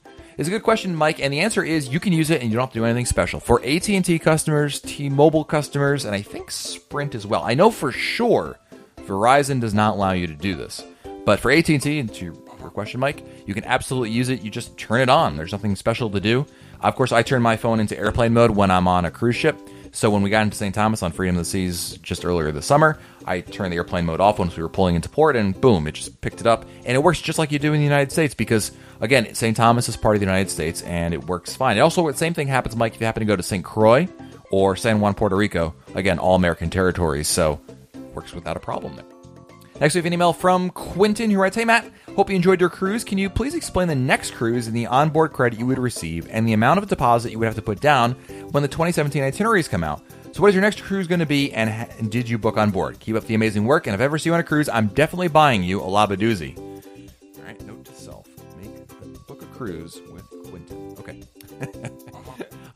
It's 0.40 0.48
a 0.48 0.52
good 0.52 0.62
question, 0.62 0.94
Mike, 0.94 1.20
and 1.20 1.30
the 1.30 1.40
answer 1.40 1.62
is 1.62 1.90
you 1.90 2.00
can 2.00 2.14
use 2.14 2.30
it 2.30 2.40
and 2.40 2.50
you 2.50 2.56
don't 2.56 2.62
have 2.62 2.72
to 2.72 2.78
do 2.78 2.86
anything 2.86 3.04
special. 3.04 3.40
For 3.40 3.62
AT&T 3.62 4.18
customers, 4.20 4.80
T-Mobile 4.80 5.44
customers, 5.44 6.06
and 6.06 6.14
I 6.14 6.22
think 6.22 6.50
Sprint 6.50 7.14
as 7.14 7.26
well. 7.26 7.42
I 7.42 7.52
know 7.52 7.70
for 7.70 7.92
sure 7.92 8.58
Verizon 9.00 9.60
does 9.60 9.74
not 9.74 9.96
allow 9.96 10.12
you 10.12 10.26
to 10.26 10.32
do 10.32 10.54
this. 10.54 10.82
But 11.26 11.40
for 11.40 11.50
AT&T, 11.50 11.98
and 11.98 12.14
to 12.14 12.24
your 12.24 12.34
question, 12.70 13.00
Mike, 13.00 13.22
you 13.46 13.52
can 13.52 13.64
absolutely 13.64 14.12
use 14.12 14.30
it. 14.30 14.40
You 14.40 14.50
just 14.50 14.78
turn 14.78 15.02
it 15.02 15.10
on. 15.10 15.36
There's 15.36 15.52
nothing 15.52 15.76
special 15.76 16.08
to 16.08 16.20
do. 16.20 16.46
Of 16.80 16.96
course, 16.96 17.12
I 17.12 17.22
turn 17.22 17.42
my 17.42 17.58
phone 17.58 17.78
into 17.78 17.98
airplane 17.98 18.32
mode 18.32 18.50
when 18.50 18.70
I'm 18.70 18.88
on 18.88 19.04
a 19.04 19.10
cruise 19.10 19.36
ship. 19.36 19.58
So 19.92 20.10
when 20.10 20.22
we 20.22 20.30
got 20.30 20.42
into 20.42 20.56
St. 20.56 20.74
Thomas 20.74 21.02
on 21.02 21.12
Freedom 21.12 21.36
of 21.36 21.40
the 21.40 21.50
Seas 21.50 21.98
just 22.02 22.24
earlier 22.24 22.52
this 22.52 22.66
summer, 22.66 22.98
I 23.26 23.40
turned 23.40 23.72
the 23.72 23.76
airplane 23.76 24.06
mode 24.06 24.20
off 24.20 24.38
once 24.38 24.56
we 24.56 24.62
were 24.62 24.68
pulling 24.68 24.94
into 24.94 25.08
port, 25.08 25.36
and 25.36 25.58
boom, 25.60 25.86
it 25.86 25.92
just 25.92 26.20
picked 26.20 26.40
it 26.40 26.46
up. 26.46 26.64
And 26.84 26.94
it 26.94 27.02
works 27.02 27.20
just 27.20 27.38
like 27.38 27.52
you 27.52 27.58
do 27.58 27.72
in 27.72 27.80
the 27.80 27.84
United 27.84 28.12
States 28.12 28.34
because, 28.34 28.72
again, 29.00 29.34
St. 29.34 29.56
Thomas 29.56 29.88
is 29.88 29.96
part 29.96 30.16
of 30.16 30.20
the 30.20 30.26
United 30.26 30.50
States, 30.50 30.82
and 30.82 31.12
it 31.12 31.24
works 31.24 31.54
fine. 31.56 31.76
It 31.76 31.80
also, 31.80 32.10
the 32.10 32.16
same 32.16 32.34
thing 32.34 32.46
happens, 32.46 32.76
Mike, 32.76 32.94
if 32.94 33.00
you 33.00 33.06
happen 33.06 33.20
to 33.20 33.26
go 33.26 33.36
to 33.36 33.42
St. 33.42 33.64
Croix 33.64 34.08
or 34.50 34.76
San 34.76 35.00
Juan, 35.00 35.14
Puerto 35.14 35.36
Rico. 35.36 35.74
Again, 35.94 36.18
all 36.18 36.36
American 36.36 36.70
territories, 36.70 37.28
so 37.28 37.60
works 38.14 38.32
without 38.32 38.56
a 38.56 38.60
problem 38.60 38.96
there. 38.96 39.09
Next, 39.80 39.94
we 39.94 40.00
have 40.00 40.04
an 40.04 40.12
email 40.12 40.34
from 40.34 40.68
Quentin 40.68 41.30
who 41.30 41.40
writes 41.40 41.56
Hey, 41.56 41.64
Matt, 41.64 41.90
hope 42.14 42.28
you 42.28 42.36
enjoyed 42.36 42.60
your 42.60 42.68
cruise. 42.68 43.02
Can 43.02 43.16
you 43.16 43.30
please 43.30 43.54
explain 43.54 43.88
the 43.88 43.94
next 43.94 44.34
cruise 44.34 44.66
and 44.66 44.76
the 44.76 44.86
onboard 44.86 45.32
credit 45.32 45.58
you 45.58 45.64
would 45.64 45.78
receive 45.78 46.28
and 46.30 46.46
the 46.46 46.52
amount 46.52 46.76
of 46.76 46.86
deposit 46.86 47.32
you 47.32 47.38
would 47.38 47.46
have 47.46 47.54
to 47.54 47.62
put 47.62 47.80
down 47.80 48.12
when 48.50 48.62
the 48.62 48.68
2017 48.68 49.22
itineraries 49.22 49.68
come 49.68 49.82
out? 49.82 50.02
So, 50.32 50.42
what 50.42 50.48
is 50.48 50.54
your 50.54 50.60
next 50.60 50.82
cruise 50.82 51.06
going 51.06 51.20
to 51.20 51.26
be, 51.26 51.50
and, 51.54 51.70
and 51.98 52.10
did 52.10 52.28
you 52.28 52.36
book 52.36 52.58
on 52.58 52.70
board? 52.70 53.00
Keep 53.00 53.16
up 53.16 53.24
the 53.24 53.34
amazing 53.34 53.64
work, 53.64 53.86
and 53.86 53.94
if 53.94 54.02
I 54.02 54.04
ever 54.04 54.18
see 54.18 54.28
you 54.28 54.34
on 54.34 54.40
a 54.40 54.44
cruise, 54.44 54.68
I'm 54.68 54.88
definitely 54.88 55.28
buying 55.28 55.64
you 55.64 55.80
a 55.80 55.84
Labadoozy. 55.84 56.58
All 56.58 57.42
right, 57.42 57.60
note 57.62 57.86
to 57.86 57.94
self: 57.94 58.26
make 58.58 59.26
book 59.26 59.40
a 59.40 59.46
cruise 59.46 59.98
with 60.12 60.24
Quentin. 60.50 60.94
Okay. 60.98 61.22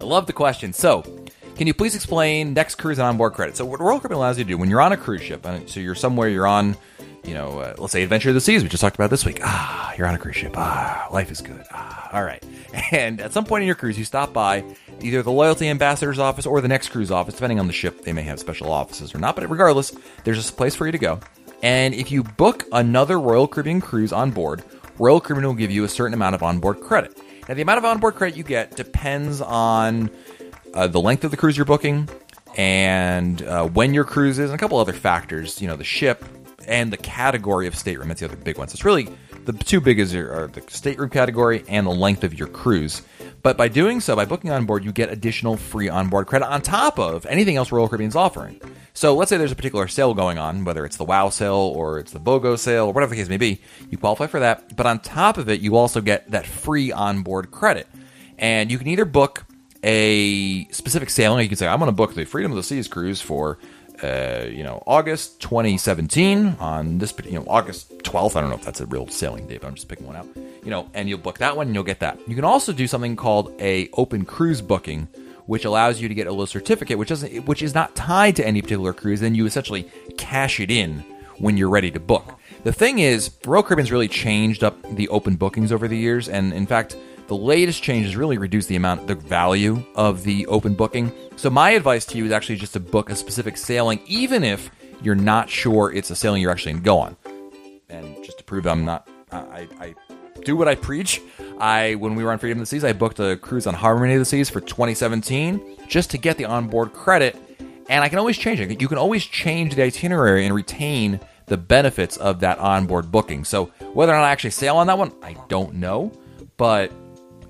I 0.01 0.05
love 0.05 0.27
the 0.27 0.33
question. 0.33 0.73
So, 0.73 1.03
can 1.55 1.67
you 1.67 1.75
please 1.75 1.95
explain 1.95 2.55
next 2.55 2.77
cruise 2.77 2.99
and 2.99 3.07
onboard 3.07 3.35
credit? 3.35 3.57
So, 3.57 3.65
what 3.65 3.79
Royal 3.79 4.01
Caribbean 4.01 4.17
allows 4.17 4.39
you 4.39 4.45
to 4.45 4.49
do 4.49 4.59
when 4.59 4.71
you're 4.71 4.81
on 4.81 4.93
a 4.93 4.97
cruise 4.97 5.23
ship, 5.23 5.45
and 5.45 5.69
so 5.69 5.81
you're 5.81 5.95
somewhere, 5.95 6.29
you're 6.29 6.47
on, 6.47 6.77
you 7.25 7.35
know, 7.35 7.59
uh, 7.59 7.75
let's 7.79 7.93
say 7.93 8.03
Adventure 8.03 8.31
of 8.31 8.35
the 8.35 8.41
Seas, 8.41 8.63
we 8.63 8.69
just 8.69 8.81
talked 8.81 8.97
about 8.97 9.11
this 9.11 9.25
week. 9.25 9.41
Ah, 9.43 9.95
you're 9.97 10.07
on 10.07 10.15
a 10.15 10.19
cruise 10.19 10.37
ship. 10.37 10.55
Ah, 10.57 11.09
life 11.11 11.31
is 11.31 11.41
good. 11.41 11.65
Ah, 11.73 12.11
all 12.13 12.25
right. 12.25 12.43
And 12.91 13.21
at 13.21 13.33
some 13.33 13.45
point 13.45 13.63
in 13.63 13.67
your 13.67 13.77
cruise, 13.77 13.97
you 13.97 14.05
stop 14.05 14.33
by 14.33 14.65
either 15.01 15.23
the 15.23 15.31
loyalty 15.31 15.69
ambassador's 15.69 16.19
office 16.19 16.45
or 16.45 16.61
the 16.61 16.69
next 16.69 16.89
cruise 16.89 17.11
office, 17.11 17.35
depending 17.35 17.61
on 17.61 17.69
the 17.69 17.73
ship. 17.73 18.03
They 18.03 18.13
may 18.13 18.23
have 18.23 18.41
special 18.41 18.73
offices 18.73 19.15
or 19.15 19.19
not, 19.19 19.37
but 19.37 19.49
regardless, 19.49 19.95
there's 20.25 20.49
a 20.49 20.53
place 20.53 20.75
for 20.75 20.87
you 20.87 20.93
to 20.93 20.99
go. 20.99 21.21
And 21.63 21.95
if 21.95 22.11
you 22.11 22.25
book 22.25 22.65
another 22.73 23.21
Royal 23.21 23.47
Caribbean 23.47 23.81
cruise 23.81 24.13
on 24.13 24.33
board, 24.33 24.65
Royal 24.99 25.21
Caribbean 25.21 25.47
will 25.47 25.55
give 25.55 25.71
you 25.71 25.85
a 25.85 25.89
certain 25.89 26.15
amount 26.15 26.35
of 26.35 26.43
onboard 26.43 26.81
credit. 26.81 27.17
Now, 27.49 27.55
the 27.55 27.63
amount 27.63 27.79
of 27.79 27.85
onboard 27.85 28.17
credit 28.17 28.37
you 28.37 28.45
get 28.45 28.77
depends 28.77 29.41
on 29.41 30.11
uh, 30.75 30.89
the 30.89 31.01
length 31.01 31.25
of 31.25 31.31
the 31.31 31.37
cruise 31.37 31.57
you're 31.57 31.65
booking 31.65 32.09
and 32.57 33.43
uh, 33.43 33.67
when 33.67 33.95
your 33.95 34.05
cruise 34.05 34.39
is, 34.39 34.51
and 34.51 34.59
a 34.59 34.59
couple 34.59 34.79
other 34.79 34.93
factors. 34.93 35.61
You 35.61 35.69
know, 35.69 35.77
the 35.77 35.85
ship 35.85 36.25
and 36.67 36.93
the 36.93 36.97
category 36.97 37.67
of 37.67 37.75
stateroom. 37.75 38.09
That's 38.09 38.21
the 38.21 38.27
other 38.27 38.37
big 38.37 38.59
ones. 38.59 38.73
It's 38.73 38.85
really 38.85 39.09
the 39.45 39.53
two 39.53 39.81
biggest 39.81 40.15
are 40.15 40.49
the 40.49 40.63
stateroom 40.69 41.11
category 41.11 41.65
and 41.69 41.87
the 41.87 41.91
length 41.91 42.25
of 42.25 42.39
your 42.39 42.49
cruise. 42.49 43.03
But 43.43 43.57
by 43.57 43.69
doing 43.69 44.01
so, 44.01 44.17
by 44.17 44.25
booking 44.25 44.51
on 44.51 44.65
board, 44.65 44.85
you 44.85 44.93
get 44.93 45.11
additional 45.11 45.57
free 45.57 45.89
onboard 45.89 46.27
credit 46.27 46.49
on 46.49 46.63
top 46.63 46.99
of 46.99 47.27
anything 47.27 47.57
else 47.57 47.71
Royal 47.71 47.89
Caribbean's 47.89 48.17
offering. 48.17 48.61
So 48.95 49.15
let's 49.15 49.29
say 49.29 49.37
there's 49.37 49.53
a 49.53 49.57
particular 49.57 49.87
sale 49.89 50.15
going 50.15 50.39
on, 50.39 50.65
whether 50.65 50.85
it's 50.87 50.97
the 50.97 51.05
WoW 51.05 51.29
sale 51.29 51.73
or 51.77 51.99
it's 51.99 52.13
the 52.13 52.21
BOGO 52.21 52.59
sale 52.59 52.87
or 52.87 52.93
whatever 52.93 53.11
the 53.11 53.21
case 53.21 53.29
may 53.29 53.37
be, 53.37 53.61
you 53.91 53.99
qualify 53.99 54.29
for 54.29 54.41
that. 54.41 54.77
But 54.77 54.87
on 54.87 55.01
top 55.01 55.37
of 55.37 55.49
it, 55.49 55.61
you 55.61 55.77
also 55.77 56.01
get 56.01 56.31
that 56.31 56.47
free 56.47 56.93
onboard 56.93 57.51
credit. 57.51 57.87
And 58.39 58.71
you 58.71 58.79
can 58.79 58.87
either 58.87 59.05
book 59.05 59.45
a 59.83 60.67
specific 60.69 61.11
sailing. 61.11 61.43
You 61.43 61.49
can 61.49 61.59
say, 61.59 61.69
I'm 61.69 61.79
going 61.79 61.89
to 61.89 61.93
book 61.93 62.15
the 62.15 62.25
Freedom 62.25 62.51
of 62.51 62.57
the 62.57 62.63
Seas 62.63 62.89
cruise 62.89 63.21
for, 63.21 63.59
uh, 64.05 64.47
you 64.47 64.63
know, 64.63 64.83
August 64.87 65.41
2017 65.41 66.57
on 66.61 66.99
this, 66.99 67.15
you 67.25 67.33
know, 67.33 67.45
August 67.47 67.99
12th. 68.01 68.37
I 68.37 68.41
don't 68.41 68.51
know 68.51 68.57
if 68.57 68.65
that's 68.65 68.81
a 68.81 68.87
real 68.87 69.09
sailing 69.09 69.47
date, 69.47 69.63
but 69.63 69.69
I'm 69.69 69.75
just 69.75 69.89
picking 69.89 70.07
one 70.07 70.17
out. 70.17 70.27
You 70.37 70.71
know, 70.71 70.91
and 70.93 71.09
you'll 71.09 71.19
book 71.19 71.39
that 71.39 71.57
one 71.57 71.67
and 71.69 71.75
you'll 71.75 71.85
get 71.85 72.01
that. 72.01 72.19
You 72.29 72.35
can 72.35 72.45
also 72.45 72.73
do 72.73 72.87
something 72.87 73.17
called 73.17 73.55
a 73.61 73.89
open 73.95 74.25
cruise 74.25 74.61
booking, 74.61 75.09
which 75.47 75.65
allows 75.65 76.01
you 76.01 76.09
to 76.09 76.15
get 76.15 76.27
a 76.27 76.31
little 76.31 76.47
certificate, 76.47 76.99
which 76.99 77.09
doesn't, 77.09 77.47
which 77.47 77.63
is 77.63 77.75
not 77.75 77.95
tied 77.95 78.37
to 78.37 78.47
any 78.47 78.61
particular 78.61 78.93
cruise. 78.93 79.21
Then 79.21 79.35
you 79.35 79.47
essentially 79.47 79.89
cash 80.19 80.61
it 80.61 80.71
in 80.71 81.05
when 81.39 81.57
you're 81.57 81.71
ready 81.71 81.91
to 81.91 82.01
book. 82.01 82.39
The 82.65 82.73
thing 82.73 82.99
is, 82.99 83.31
Royal 83.47 83.63
Caribbean's 83.63 83.93
really 83.93 84.09
changed 84.09 84.63
up 84.63 84.77
the 84.97 85.09
open 85.09 85.37
bookings 85.37 85.73
over 85.73 85.89
the 85.89 85.97
years, 85.97 86.29
and 86.29 86.53
in 86.53 86.67
fact, 86.67 86.97
the 87.27 87.37
latest 87.37 87.83
changes 87.83 88.17
really 88.17 88.39
reduce 88.39 88.67
the 88.67 88.77
amount, 88.77 89.07
the 89.07 89.15
value 89.15 89.83
of 89.95 90.25
the 90.25 90.47
open 90.47 90.75
booking. 90.75 91.13
So 91.37 91.51
my 91.51 91.71
advice 91.71 92.05
to 92.07 92.19
you 92.19 92.25
is 92.27 92.33
actually 92.33 92.57
just 92.57 92.75
to 92.75 92.81
book 92.81 93.11
a 93.11 93.17
specific 93.17 93.57
sailing, 93.57 94.01
even 94.07 94.45
if 94.45 94.71
you're 95.03 95.15
not 95.15 95.49
sure 95.49 95.93
it's 95.93 96.11
a 96.11 96.17
sailing 96.17 96.43
you're 96.43 96.51
actually 96.51 96.73
going 96.73 96.83
to 96.83 96.85
go 96.85 96.99
on. 96.99 97.17
And 97.89 98.25
just 98.25 98.39
to 98.39 98.45
prove 98.45 98.67
I'm 98.67 98.85
not, 98.85 99.09
I, 99.33 99.69
I 99.81 99.95
do 100.45 100.57
what 100.57 100.69
I 100.69 100.75
preach. 100.75 101.21
I 101.59 101.95
when 101.95 102.15
we 102.15 102.25
were 102.25 102.33
on 102.33 102.39
Freedom 102.39 102.59
of 102.59 102.63
the 102.63 102.67
Seas, 102.67 102.85
I 102.85 102.93
booked 102.93 103.21
a 103.21 103.37
cruise 103.37 103.67
on 103.67 103.75
Harmony 103.75 104.15
of 104.15 104.19
the 104.19 104.25
Seas 104.25 104.51
for 104.51 104.61
2017 104.61 105.79
just 105.89 106.11
to 106.11 106.19
get 106.19 106.37
the 106.37 106.45
onboard 106.45 106.93
credit. 106.93 107.37
And 107.89 108.03
I 108.03 108.09
can 108.09 108.19
always 108.19 108.39
change 108.39 108.61
it. 108.61 108.81
You 108.81 108.89
can 108.89 108.99
always 108.99 109.25
change 109.25 109.75
the 109.75 109.83
itinerary 109.83 110.47
and 110.47 110.55
retain 110.55 111.21
the 111.47 111.57
benefits 111.57 112.17
of 112.17 112.41
that 112.41 112.59
onboard 112.59 113.11
booking. 113.11 113.45
So 113.45 113.67
whether 113.93 114.13
or 114.13 114.17
not 114.17 114.25
I 114.25 114.31
actually 114.31 114.51
sail 114.51 114.77
on 114.77 114.87
that 114.87 114.97
one, 114.97 115.13
I 115.23 115.37
don't 115.49 115.75
know. 115.75 116.13
But 116.57 116.93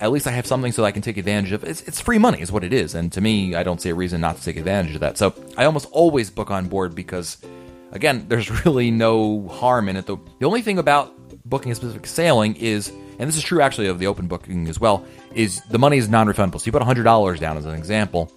at 0.00 0.12
least 0.12 0.26
I 0.26 0.30
have 0.30 0.46
something 0.46 0.72
so 0.72 0.84
I 0.84 0.92
can 0.92 1.02
take 1.02 1.16
advantage 1.16 1.52
of. 1.52 1.64
It's, 1.64 1.82
it's 1.82 2.00
free 2.00 2.18
money, 2.18 2.40
is 2.40 2.52
what 2.52 2.64
it 2.64 2.72
is, 2.72 2.94
and 2.94 3.12
to 3.12 3.20
me, 3.20 3.54
I 3.54 3.62
don't 3.62 3.80
see 3.80 3.90
a 3.90 3.94
reason 3.94 4.20
not 4.20 4.36
to 4.36 4.42
take 4.42 4.56
advantage 4.56 4.94
of 4.94 5.00
that. 5.00 5.18
So 5.18 5.34
I 5.56 5.64
almost 5.64 5.88
always 5.92 6.30
book 6.30 6.50
on 6.50 6.68
board 6.68 6.94
because, 6.94 7.38
again, 7.92 8.24
there's 8.28 8.64
really 8.64 8.90
no 8.90 9.48
harm 9.48 9.88
in 9.88 9.96
it. 9.96 10.06
The, 10.06 10.16
the 10.38 10.46
only 10.46 10.62
thing 10.62 10.78
about 10.78 11.12
booking 11.48 11.72
a 11.72 11.74
specific 11.74 12.06
sailing 12.06 12.56
is, 12.56 12.88
and 13.18 13.28
this 13.28 13.36
is 13.36 13.42
true 13.42 13.60
actually 13.60 13.86
of 13.86 13.98
the 13.98 14.06
open 14.06 14.26
booking 14.26 14.68
as 14.68 14.80
well, 14.80 15.04
is 15.34 15.60
the 15.70 15.78
money 15.78 15.98
is 15.98 16.08
non-refundable. 16.08 16.60
So 16.60 16.66
you 16.66 16.72
put 16.72 16.82
hundred 16.82 17.04
dollars 17.04 17.40
down 17.40 17.56
as 17.56 17.66
an 17.66 17.74
example, 17.74 18.32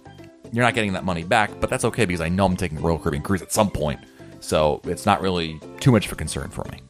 you're 0.52 0.64
not 0.64 0.74
getting 0.74 0.92
that 0.94 1.04
money 1.04 1.24
back, 1.24 1.50
but 1.60 1.70
that's 1.70 1.84
okay 1.84 2.04
because 2.04 2.20
I 2.20 2.28
know 2.28 2.46
I'm 2.46 2.56
taking 2.56 2.78
a 2.78 2.80
Royal 2.80 2.98
Caribbean 2.98 3.22
cruise 3.22 3.42
at 3.42 3.52
some 3.52 3.70
point, 3.70 4.00
so 4.40 4.80
it's 4.84 5.06
not 5.06 5.20
really 5.20 5.60
too 5.80 5.92
much 5.92 6.06
of 6.06 6.12
a 6.12 6.16
concern 6.16 6.48
for 6.50 6.64
me. 6.70 6.80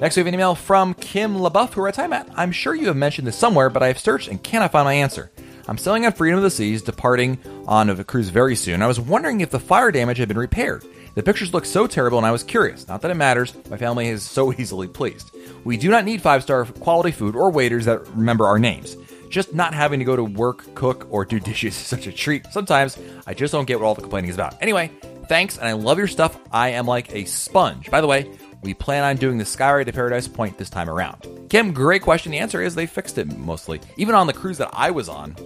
Next, 0.00 0.16
we 0.16 0.20
have 0.20 0.26
an 0.26 0.34
email 0.34 0.56
from 0.56 0.94
Kim 0.94 1.36
LaBeouf 1.36 1.74
who 1.74 1.80
writes, 1.80 1.98
Hi 1.98 2.08
Matt, 2.08 2.28
I'm 2.34 2.50
sure 2.50 2.74
you 2.74 2.88
have 2.88 2.96
mentioned 2.96 3.28
this 3.28 3.36
somewhere, 3.36 3.70
but 3.70 3.80
I 3.80 3.86
have 3.86 3.98
searched 3.98 4.26
and 4.26 4.42
cannot 4.42 4.72
find 4.72 4.86
my 4.86 4.94
answer. 4.94 5.30
I'm 5.68 5.78
sailing 5.78 6.04
on 6.04 6.12
Freedom 6.12 6.36
of 6.36 6.42
the 6.42 6.50
Seas, 6.50 6.82
departing 6.82 7.38
on 7.68 7.88
a 7.88 8.02
cruise 8.02 8.28
very 8.28 8.56
soon. 8.56 8.82
I 8.82 8.88
was 8.88 8.98
wondering 8.98 9.40
if 9.40 9.50
the 9.50 9.60
fire 9.60 9.92
damage 9.92 10.18
had 10.18 10.26
been 10.26 10.36
repaired. 10.36 10.84
The 11.14 11.22
pictures 11.22 11.54
look 11.54 11.64
so 11.64 11.86
terrible, 11.86 12.18
and 12.18 12.26
I 12.26 12.32
was 12.32 12.42
curious. 12.42 12.88
Not 12.88 13.02
that 13.02 13.12
it 13.12 13.14
matters, 13.14 13.54
my 13.70 13.76
family 13.76 14.08
is 14.08 14.24
so 14.24 14.52
easily 14.58 14.88
pleased. 14.88 15.30
We 15.62 15.76
do 15.76 15.90
not 15.90 16.04
need 16.04 16.20
five 16.20 16.42
star 16.42 16.64
quality 16.64 17.12
food 17.12 17.36
or 17.36 17.52
waiters 17.52 17.84
that 17.84 18.04
remember 18.08 18.46
our 18.46 18.58
names. 18.58 18.96
Just 19.30 19.54
not 19.54 19.74
having 19.74 20.00
to 20.00 20.04
go 20.04 20.16
to 20.16 20.24
work, 20.24 20.74
cook, 20.74 21.06
or 21.08 21.24
do 21.24 21.38
dishes 21.40 21.76
is 21.76 21.86
such 21.86 22.08
a 22.08 22.12
treat. 22.12 22.46
Sometimes 22.50 22.98
I 23.28 23.34
just 23.34 23.52
don't 23.52 23.64
get 23.64 23.78
what 23.78 23.86
all 23.86 23.94
the 23.94 24.02
complaining 24.02 24.30
is 24.30 24.36
about. 24.36 24.60
Anyway, 24.60 24.90
thanks, 25.28 25.56
and 25.56 25.68
I 25.68 25.72
love 25.72 25.98
your 25.98 26.08
stuff. 26.08 26.36
I 26.50 26.70
am 26.70 26.84
like 26.86 27.14
a 27.14 27.26
sponge. 27.26 27.92
By 27.92 28.00
the 28.00 28.08
way, 28.08 28.28
we 28.64 28.74
plan 28.74 29.04
on 29.04 29.16
doing 29.16 29.38
the 29.38 29.44
Skyway 29.44 29.84
to 29.84 29.92
Paradise 29.92 30.26
Point 30.26 30.56
this 30.58 30.70
time 30.70 30.88
around. 30.88 31.28
Kim, 31.50 31.72
great 31.72 32.02
question. 32.02 32.32
The 32.32 32.38
answer 32.38 32.62
is 32.62 32.74
they 32.74 32.86
fixed 32.86 33.18
it 33.18 33.36
mostly. 33.36 33.80
Even 33.96 34.14
on 34.14 34.26
the 34.26 34.32
cruise 34.32 34.58
that 34.58 34.70
I 34.72 34.90
was 34.90 35.08
on, 35.08 35.36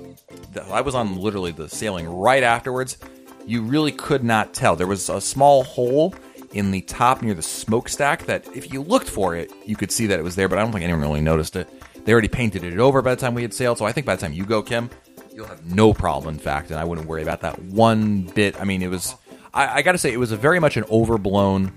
I 0.70 0.80
was 0.80 0.94
on 0.94 1.16
literally 1.16 1.50
the 1.50 1.68
sailing 1.68 2.08
right 2.08 2.42
afterwards. 2.42 2.96
You 3.44 3.62
really 3.62 3.92
could 3.92 4.22
not 4.22 4.54
tell. 4.54 4.76
There 4.76 4.86
was 4.86 5.08
a 5.08 5.20
small 5.20 5.64
hole 5.64 6.14
in 6.52 6.70
the 6.70 6.80
top 6.82 7.20
near 7.20 7.34
the 7.34 7.42
smokestack 7.42 8.24
that 8.26 8.46
if 8.56 8.72
you 8.72 8.82
looked 8.82 9.08
for 9.08 9.34
it, 9.34 9.52
you 9.66 9.76
could 9.76 9.90
see 9.90 10.06
that 10.06 10.18
it 10.18 10.22
was 10.22 10.36
there, 10.36 10.48
but 10.48 10.58
I 10.58 10.62
don't 10.62 10.72
think 10.72 10.84
anyone 10.84 11.02
really 11.02 11.20
noticed 11.20 11.56
it. 11.56 11.68
They 12.04 12.12
already 12.12 12.28
painted 12.28 12.64
it 12.64 12.78
over 12.78 13.02
by 13.02 13.14
the 13.14 13.20
time 13.20 13.34
we 13.34 13.42
had 13.42 13.52
sailed, 13.52 13.78
so 13.78 13.84
I 13.84 13.92
think 13.92 14.06
by 14.06 14.14
the 14.14 14.22
time 14.22 14.32
you 14.32 14.46
go, 14.46 14.62
Kim, 14.62 14.88
you'll 15.34 15.46
have 15.46 15.64
no 15.66 15.92
problem, 15.92 16.34
in 16.34 16.40
fact, 16.40 16.70
and 16.70 16.78
I 16.78 16.84
wouldn't 16.84 17.06
worry 17.06 17.22
about 17.22 17.40
that 17.40 17.60
one 17.64 18.22
bit. 18.22 18.58
I 18.60 18.64
mean, 18.64 18.80
it 18.82 18.88
was, 18.88 19.14
I, 19.52 19.78
I 19.78 19.82
gotta 19.82 19.98
say, 19.98 20.12
it 20.12 20.18
was 20.18 20.32
a 20.32 20.36
very 20.36 20.60
much 20.60 20.76
an 20.76 20.84
overblown 20.84 21.72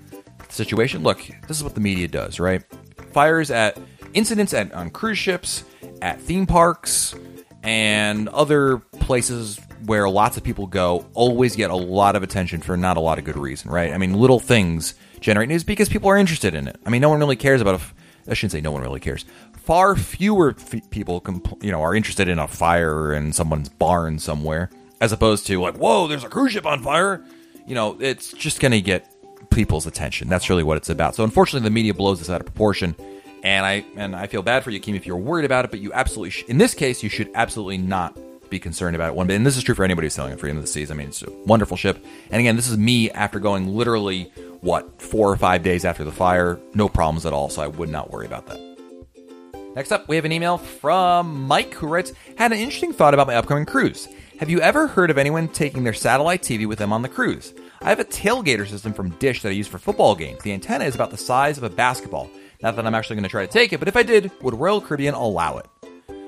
situation. 0.52 1.02
Look, 1.02 1.26
this 1.48 1.56
is 1.56 1.64
what 1.64 1.74
the 1.74 1.80
media 1.80 2.08
does, 2.08 2.38
right? 2.38 2.62
Fires 3.12 3.50
at 3.50 3.78
incidents 4.14 4.54
at 4.54 4.72
on 4.72 4.90
cruise 4.90 5.18
ships, 5.18 5.64
at 6.00 6.20
theme 6.20 6.46
parks, 6.46 7.14
and 7.62 8.28
other 8.30 8.78
places 8.78 9.60
where 9.86 10.08
lots 10.08 10.36
of 10.36 10.44
people 10.44 10.66
go 10.66 11.06
always 11.14 11.56
get 11.56 11.70
a 11.70 11.76
lot 11.76 12.16
of 12.16 12.22
attention 12.22 12.60
for 12.60 12.76
not 12.76 12.96
a 12.96 13.00
lot 13.00 13.18
of 13.18 13.24
good 13.24 13.36
reason, 13.36 13.70
right? 13.70 13.92
I 13.92 13.98
mean, 13.98 14.14
little 14.14 14.38
things 14.38 14.94
generate 15.20 15.48
news 15.48 15.64
because 15.64 15.88
people 15.88 16.08
are 16.10 16.16
interested 16.16 16.54
in 16.54 16.68
it. 16.68 16.76
I 16.84 16.90
mean, 16.90 17.00
no 17.00 17.08
one 17.08 17.18
really 17.18 17.36
cares 17.36 17.60
about 17.60 17.80
a. 17.80 18.30
I 18.30 18.34
shouldn't 18.34 18.52
say 18.52 18.60
no 18.60 18.70
one 18.70 18.82
really 18.82 19.00
cares. 19.00 19.24
Far 19.64 19.96
fewer 19.96 20.54
f- 20.56 20.90
people, 20.90 21.20
compl- 21.20 21.62
you 21.62 21.72
know, 21.72 21.82
are 21.82 21.94
interested 21.94 22.28
in 22.28 22.38
a 22.38 22.46
fire 22.46 23.12
in 23.12 23.32
someone's 23.32 23.68
barn 23.68 24.18
somewhere, 24.18 24.70
as 25.00 25.12
opposed 25.12 25.46
to 25.48 25.60
like, 25.60 25.76
whoa, 25.76 26.06
there's 26.06 26.24
a 26.24 26.28
cruise 26.28 26.52
ship 26.52 26.66
on 26.66 26.82
fire. 26.82 27.24
You 27.66 27.74
know, 27.74 27.96
it's 28.00 28.32
just 28.32 28.60
going 28.60 28.72
to 28.72 28.80
get 28.80 29.11
people's 29.54 29.86
attention. 29.86 30.28
That's 30.28 30.48
really 30.48 30.62
what 30.62 30.76
it's 30.76 30.88
about. 30.88 31.14
So 31.14 31.24
unfortunately, 31.24 31.66
the 31.66 31.72
media 31.72 31.94
blows 31.94 32.18
this 32.18 32.30
out 32.30 32.40
of 32.40 32.46
proportion, 32.46 32.96
and 33.42 33.64
I 33.66 33.84
and 33.96 34.14
I 34.16 34.26
feel 34.26 34.42
bad 34.42 34.64
for 34.64 34.70
you, 34.70 34.80
Kim, 34.80 34.94
if 34.94 35.06
you're 35.06 35.16
worried 35.16 35.44
about 35.44 35.64
it. 35.64 35.70
But 35.70 35.80
you 35.80 35.92
absolutely, 35.92 36.30
sh- 36.30 36.44
in 36.48 36.58
this 36.58 36.74
case, 36.74 37.02
you 37.02 37.08
should 37.08 37.30
absolutely 37.34 37.78
not 37.78 38.18
be 38.50 38.58
concerned 38.60 38.94
about 38.94 39.08
it 39.08 39.14
one 39.14 39.26
bit. 39.26 39.36
And 39.36 39.46
this 39.46 39.56
is 39.56 39.62
true 39.62 39.74
for 39.74 39.84
anybody 39.84 40.06
who's 40.06 40.14
sailing 40.14 40.32
on 40.32 40.38
Freedom 40.38 40.58
of 40.58 40.62
the 40.62 40.68
Seas. 40.68 40.90
I 40.90 40.94
mean, 40.94 41.08
it's 41.08 41.22
a 41.22 41.30
wonderful 41.46 41.76
ship. 41.76 42.04
And 42.30 42.38
again, 42.38 42.54
this 42.54 42.68
is 42.68 42.76
me 42.76 43.10
after 43.10 43.40
going 43.40 43.66
literally 43.68 44.30
what 44.60 45.00
four 45.00 45.30
or 45.30 45.36
five 45.36 45.62
days 45.62 45.84
after 45.84 46.04
the 46.04 46.12
fire, 46.12 46.60
no 46.74 46.88
problems 46.88 47.26
at 47.26 47.32
all. 47.32 47.48
So 47.48 47.62
I 47.62 47.66
would 47.66 47.88
not 47.88 48.10
worry 48.10 48.26
about 48.26 48.46
that. 48.46 48.60
Next 49.74 49.90
up, 49.90 50.06
we 50.06 50.16
have 50.16 50.26
an 50.26 50.32
email 50.32 50.58
from 50.58 51.46
Mike 51.46 51.72
who 51.74 51.86
writes, 51.86 52.12
Had 52.36 52.52
an 52.52 52.58
interesting 52.58 52.92
thought 52.92 53.14
about 53.14 53.26
my 53.26 53.36
upcoming 53.36 53.64
cruise. 53.64 54.06
Have 54.38 54.50
you 54.50 54.60
ever 54.60 54.86
heard 54.86 55.10
of 55.10 55.16
anyone 55.16 55.48
taking 55.48 55.82
their 55.82 55.94
satellite 55.94 56.42
TV 56.42 56.66
with 56.66 56.78
them 56.78 56.92
on 56.92 57.00
the 57.00 57.08
cruise? 57.08 57.54
I 57.84 57.88
have 57.88 57.98
a 57.98 58.04
tailgater 58.04 58.64
system 58.64 58.92
from 58.92 59.10
Dish 59.16 59.42
that 59.42 59.48
I 59.48 59.52
use 59.52 59.66
for 59.66 59.76
football 59.76 60.14
games. 60.14 60.40
The 60.44 60.52
antenna 60.52 60.84
is 60.84 60.94
about 60.94 61.10
the 61.10 61.16
size 61.16 61.58
of 61.58 61.64
a 61.64 61.68
basketball. 61.68 62.30
Not 62.62 62.76
that 62.76 62.86
I'm 62.86 62.94
actually 62.94 63.16
going 63.16 63.24
to 63.24 63.28
try 63.28 63.44
to 63.44 63.52
take 63.52 63.72
it, 63.72 63.80
but 63.80 63.88
if 63.88 63.96
I 63.96 64.04
did, 64.04 64.30
would 64.40 64.54
Royal 64.54 64.80
Caribbean 64.80 65.14
allow 65.14 65.58
it? 65.58 65.66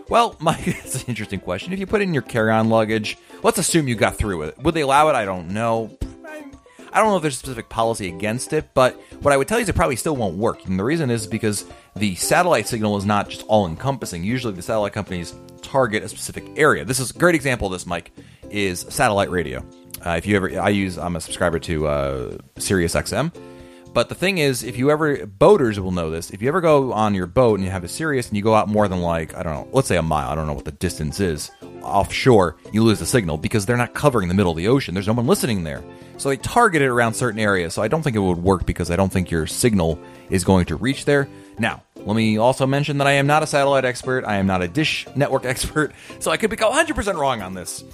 Well, 0.09 0.35
Mike, 0.40 0.64
that's 0.64 1.03
an 1.03 1.09
interesting 1.09 1.38
question. 1.38 1.73
If 1.73 1.79
you 1.79 1.87
put 1.87 2.01
it 2.01 2.05
in 2.05 2.12
your 2.12 2.25
carry-on 2.25 2.71
luggage, 2.71 3.17
let's 3.45 3.59
assume 3.59 3.87
you 3.87 3.95
got 3.95 4.17
through 4.17 4.38
with 4.38 4.49
it. 4.49 4.59
Would 4.64 4.75
they 4.75 4.81
allow 4.81 5.09
it? 5.11 5.14
I 5.14 5.25
don't 5.25 5.51
know. 5.51 5.97
I 6.93 6.99
don't 6.99 7.11
know 7.11 7.17
if 7.17 7.23
there's 7.23 7.35
a 7.35 7.38
specific 7.38 7.69
policy 7.69 8.09
against 8.09 8.53
it, 8.53 8.71
but 8.75 9.01
what 9.21 9.33
I 9.33 9.37
would 9.37 9.47
tell 9.47 9.59
you 9.59 9.62
is 9.62 9.69
it 9.69 9.77
probably 9.77 9.97
still 9.97 10.17
won't 10.17 10.37
work. 10.37 10.64
And 10.67 10.77
the 10.77 10.85
reason 10.85 11.09
is 11.09 11.29
because 11.29 11.67
the 11.95 12.17
satellite 12.17 12.67
signal 12.67 12.97
is 12.97 13.05
not 13.05 13.31
just 13.31 13.45
all 13.47 13.69
encompassing. 13.69 14.25
Usually 14.25 14.55
the 14.55 14.62
satellite 14.62 14.93
companies 14.93 15.35
target 15.62 16.03
a 16.03 16.09
specific 16.09 16.45
area. 16.57 16.85
This 16.85 16.99
is 16.99 17.12
a 17.12 17.14
great 17.14 17.37
example 17.37 17.69
of 17.69 17.73
this, 17.73 17.87
Mike, 17.87 18.11
is 18.51 18.87
satellite 18.88 19.31
radio. 19.31 19.64
Uh, 20.05 20.17
if 20.19 20.27
you 20.27 20.37
ever, 20.37 20.61
I 20.61 20.69
use, 20.69 20.99
I'm 20.99 21.17
a 21.17 21.21
subscriber 21.21 21.59
to 21.61 21.87
uh, 21.87 22.38
Sirius 22.59 22.95
XM. 22.95 23.33
But 23.95 24.09
the 24.09 24.14
thing 24.17 24.38
is, 24.38 24.64
if 24.64 24.77
you 24.77 24.90
ever, 24.90 25.25
boaters 25.25 25.79
will 25.79 25.93
know 25.93 26.11
this. 26.11 26.31
If 26.31 26.43
you 26.43 26.49
ever 26.49 26.61
go 26.61 26.93
on 26.93 27.14
your 27.14 27.29
boat 27.29 27.55
and 27.55 27.64
you 27.64 27.71
have 27.71 27.85
a 27.85 27.88
Sirius 27.88 28.27
and 28.27 28.37
you 28.37 28.43
go 28.43 28.55
out 28.55 28.69
more 28.69 28.88
than 28.88 29.01
like, 29.01 29.37
I 29.37 29.45
don't 29.45 29.55
know, 29.55 29.69
let's 29.71 29.87
say 29.87 29.97
a 29.97 30.03
mile, 30.03 30.31
I 30.31 30.35
don't 30.35 30.49
know 30.49 30.53
what 30.53 30.64
the 30.64 30.73
distance 30.73 31.21
is, 31.21 31.53
offshore, 31.81 32.57
you 32.73 32.83
lose 32.83 32.99
the 32.99 33.07
signal 33.07 33.38
because 33.38 33.67
they're 33.67 33.77
not 33.77 33.95
covering 33.95 34.27
the 34.27 34.35
middle 34.35 34.51
of 34.51 34.59
the 34.59 34.67
ocean. 34.67 34.95
There's 34.95 35.07
no 35.07 35.12
one 35.12 35.29
listening 35.29 35.62
there. 35.62 35.83
So 36.17 36.29
they 36.29 36.37
target 36.37 36.83
it 36.83 36.88
around 36.88 37.14
certain 37.14 37.38
areas. 37.38 37.73
So 37.73 37.83
I 37.83 37.88
don't 37.88 38.03
think 38.03 38.17
it 38.17 38.21
would 38.21 38.38
work 38.38 38.67
because 38.67 38.90
I 38.90 38.97
don't 38.97 39.12
think 39.12 39.31
your 39.31 39.47
signal 39.47 39.97
is 40.29 40.43
going 40.43 40.67
to 40.67 40.77
reach 40.77 41.05
there. 41.05 41.29
Now, 41.61 41.85
let 41.95 42.17
me 42.17 42.37
also 42.37 42.67
mention 42.67 42.99
that 42.99 43.07
I 43.07 43.12
am 43.12 43.29
not 43.29 43.45
a 43.45 43.47
satellite 43.47 43.85
expert. 43.85 44.25
I 44.25 44.37
am 44.37 44.47
not 44.49 44.61
a 44.61 44.67
dish 44.67 45.07
network 45.14 45.45
expert. 45.45 45.93
So 46.19 46.33
I 46.33 46.37
could 46.37 46.51
be 46.51 46.57
100% 46.57 47.14
wrong 47.14 47.43
on 47.43 47.55
this. 47.55 47.85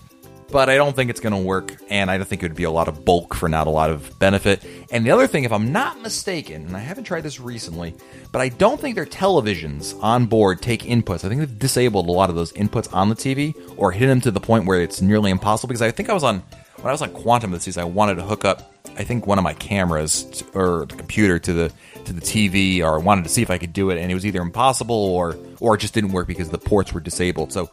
But 0.53 0.69
I 0.69 0.77
don't 0.77 0.95
think 0.95 1.11
it's 1.11 1.21
going 1.21 1.33
to 1.33 1.41
work. 1.41 1.77
And 1.91 2.11
I 2.11 2.17
don't 2.17 2.27
think 2.27 2.43
it 2.43 2.47
would 2.47 2.57
be 2.57 2.65
a 2.65 2.71
lot 2.71 2.89
of 2.89 3.05
bulk 3.05 3.35
for 3.35 3.49
not 3.49 3.67
a 3.67 3.71
lot 3.71 3.91
of 3.91 4.19
benefit. 4.19 4.65
And 4.91 5.07
the 5.07 5.11
other 5.11 5.27
thing, 5.27 5.45
if 5.45 5.53
I'm 5.53 5.73
not 5.73 6.01
mistaken, 6.01 6.67
and 6.67 6.77
I 6.77 6.81
haven't 6.81 7.05
tried 7.05 7.23
this 7.23 7.41
recently, 7.41 7.95
but 8.33 8.41
I 8.41 8.49
don't 8.49 8.81
think 8.81 8.95
their 8.95 9.07
televisions 9.07 10.01
on 10.03 10.27
board 10.27 10.61
take 10.61 10.83
inputs. 10.83 11.25
I 11.25 11.29
think 11.29 11.41
they've 11.41 11.59
disabled 11.59 12.09
a 12.09 12.13
lot 12.13 12.31
of 12.31 12.37
those 12.37 12.53
inputs 12.53 12.93
on 12.93 13.09
the 13.09 13.15
TV 13.15 13.55
or 13.77 13.93
hidden 13.93 14.11
them 14.11 14.21
to 14.23 14.31
the 14.31 14.41
point 14.41 14.67
where 14.67 14.83
it's 14.83 15.01
nearly 15.01 15.31
impossible. 15.31 15.69
Because 15.69 15.83
I 15.83 15.91
think 15.91 16.11
I 16.11 16.15
was 16.15 16.25
on 16.25 16.43
when 16.83 16.89
I 16.89 16.93
was 16.93 17.03
on 17.03 17.11
Quantum 17.11 17.51
this 17.51 17.65
season, 17.65 17.83
I 17.83 17.85
wanted 17.85 18.15
to 18.17 18.23
hook 18.23 18.45
up, 18.45 18.75
I 18.97 19.05
think 19.05 19.27
one 19.27 19.39
of 19.39 19.45
my 19.45 19.53
cameras 19.53 20.25
to, 20.25 20.59
or 20.59 20.87
the 20.87 20.97
computer 20.97 21.39
to 21.39 21.53
the 21.53 21.73
to 22.07 22.13
the 22.13 22.21
TV, 22.21 22.81
or 22.81 22.99
I 22.99 23.03
wanted 23.03 23.25
to 23.25 23.31
see 23.31 23.43
if 23.43 23.51
I 23.51 23.59
could 23.59 23.73
do 23.73 23.91
it, 23.91 23.99
and 23.99 24.11
it 24.11 24.15
was 24.15 24.25
either 24.25 24.41
impossible 24.41 24.97
or 24.97 25.37
or 25.61 25.75
it 25.75 25.79
just 25.79 25.95
didn't 25.95 26.13
work 26.13 26.27
because 26.27 26.49
the 26.49 26.59
ports 26.59 26.93
were 26.93 27.01
disabled. 27.01 27.53
So, 27.53 27.71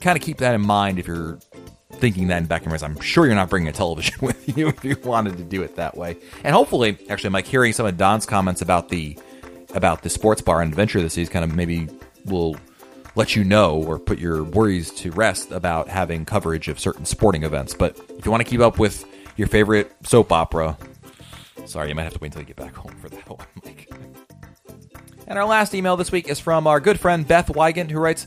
kind 0.00 0.18
of 0.18 0.22
keep 0.22 0.38
that 0.38 0.54
in 0.54 0.62
mind 0.62 0.98
if 0.98 1.06
you're 1.06 1.38
thinking 1.92 2.28
that 2.28 2.38
in 2.38 2.46
back 2.46 2.62
in 2.64 2.70
your 2.70 2.78
I'm 2.82 2.98
sure 3.00 3.26
you're 3.26 3.34
not 3.34 3.50
bringing 3.50 3.68
a 3.68 3.72
television 3.72 4.14
with 4.20 4.56
you 4.56 4.68
if 4.68 4.84
you 4.84 4.96
wanted 5.04 5.36
to 5.36 5.44
do 5.44 5.62
it 5.62 5.76
that 5.76 5.96
way. 5.96 6.16
And 6.44 6.54
hopefully, 6.54 6.98
actually, 7.08 7.30
Mike, 7.30 7.46
hearing 7.46 7.72
some 7.72 7.86
of 7.86 7.96
Don's 7.96 8.26
comments 8.26 8.62
about 8.62 8.88
the 8.88 9.18
about 9.74 10.02
the 10.02 10.10
sports 10.10 10.42
bar 10.42 10.60
and 10.62 10.72
adventure 10.72 11.00
this 11.00 11.14
season, 11.14 11.32
kind 11.32 11.44
of 11.44 11.54
maybe 11.54 11.88
will 12.24 12.56
let 13.14 13.36
you 13.36 13.44
know 13.44 13.82
or 13.82 13.98
put 13.98 14.18
your 14.18 14.42
worries 14.42 14.90
to 14.92 15.10
rest 15.12 15.50
about 15.52 15.88
having 15.88 16.24
coverage 16.24 16.68
of 16.68 16.78
certain 16.78 17.04
sporting 17.04 17.42
events. 17.44 17.74
But 17.74 17.98
if 18.18 18.24
you 18.24 18.30
want 18.30 18.42
to 18.44 18.48
keep 18.48 18.60
up 18.60 18.78
with 18.78 19.04
your 19.36 19.48
favorite 19.48 19.92
soap 20.04 20.32
opera, 20.32 20.76
sorry, 21.66 21.88
you 21.88 21.94
might 21.94 22.04
have 22.04 22.14
to 22.14 22.18
wait 22.20 22.28
until 22.28 22.42
you 22.42 22.46
get 22.46 22.56
back 22.56 22.74
home 22.74 22.94
for 23.00 23.08
that 23.08 23.28
one, 23.28 23.46
Mike. 23.64 23.90
And 25.26 25.38
our 25.38 25.44
last 25.44 25.74
email 25.74 25.96
this 25.96 26.10
week 26.10 26.28
is 26.28 26.40
from 26.40 26.66
our 26.66 26.80
good 26.80 26.98
friend 26.98 27.26
Beth 27.26 27.50
Wygant, 27.50 27.90
who 27.90 28.00
writes, 28.00 28.26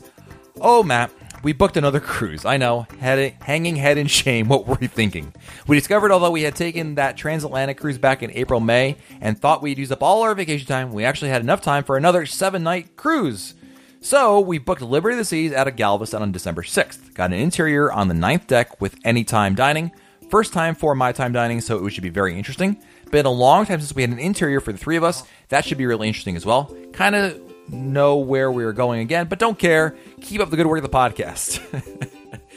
"Oh 0.60 0.82
Matt." 0.82 1.10
We 1.44 1.52
booked 1.52 1.76
another 1.76 2.00
cruise. 2.00 2.46
I 2.46 2.56
know, 2.56 2.86
hanging 3.00 3.76
head 3.76 3.98
in 3.98 4.06
shame. 4.06 4.48
What 4.54 4.66
were 4.66 4.78
we 4.80 4.86
thinking? 4.86 5.34
We 5.66 5.76
discovered, 5.76 6.10
although 6.10 6.30
we 6.30 6.42
had 6.42 6.56
taken 6.56 6.94
that 6.94 7.16
transatlantic 7.18 7.76
cruise 7.78 7.98
back 7.98 8.22
in 8.22 8.30
April, 8.30 8.60
May, 8.60 8.96
and 9.20 9.38
thought 9.38 9.62
we'd 9.62 9.78
use 9.78 9.92
up 9.92 10.02
all 10.02 10.22
our 10.22 10.34
vacation 10.34 10.66
time, 10.66 10.92
we 10.92 11.04
actually 11.04 11.30
had 11.30 11.42
enough 11.42 11.60
time 11.60 11.84
for 11.84 11.98
another 11.98 12.24
seven 12.24 12.62
night 12.62 12.96
cruise. 12.96 13.54
So 14.00 14.40
we 14.40 14.58
booked 14.58 14.80
Liberty 14.80 15.14
of 15.14 15.18
the 15.18 15.24
Seas 15.24 15.52
out 15.52 15.68
of 15.68 15.76
Galveston 15.76 16.22
on 16.22 16.32
December 16.32 16.62
6th. 16.62 17.12
Got 17.14 17.32
an 17.32 17.38
interior 17.38 17.92
on 17.92 18.08
the 18.08 18.14
ninth 18.14 18.46
deck 18.46 18.80
with 18.80 18.96
anytime 19.04 19.54
dining. 19.54 19.92
First 20.30 20.54
time 20.54 20.74
for 20.74 20.94
my 20.94 21.12
time 21.12 21.32
dining, 21.32 21.60
so 21.60 21.84
it 21.84 21.90
should 21.90 22.02
be 22.02 22.10
very 22.10 22.38
interesting. 22.38 22.80
Been 23.10 23.26
a 23.26 23.30
long 23.30 23.66
time 23.66 23.80
since 23.80 23.94
we 23.94 24.02
had 24.02 24.10
an 24.10 24.18
interior 24.18 24.60
for 24.60 24.72
the 24.72 24.78
three 24.78 24.96
of 24.96 25.04
us. 25.04 25.24
That 25.50 25.64
should 25.64 25.78
be 25.78 25.86
really 25.86 26.08
interesting 26.08 26.36
as 26.36 26.46
well. 26.46 26.74
Kind 26.92 27.14
of 27.14 27.53
know 27.68 28.16
where 28.16 28.50
we 28.50 28.64
are 28.64 28.72
going 28.72 29.00
again, 29.00 29.26
but 29.26 29.38
don't 29.38 29.58
care. 29.58 29.96
Keep 30.20 30.40
up 30.40 30.50
the 30.50 30.56
good 30.56 30.66
work 30.66 30.82
of 30.82 30.90
the 30.90 30.96
podcast. 30.96 31.60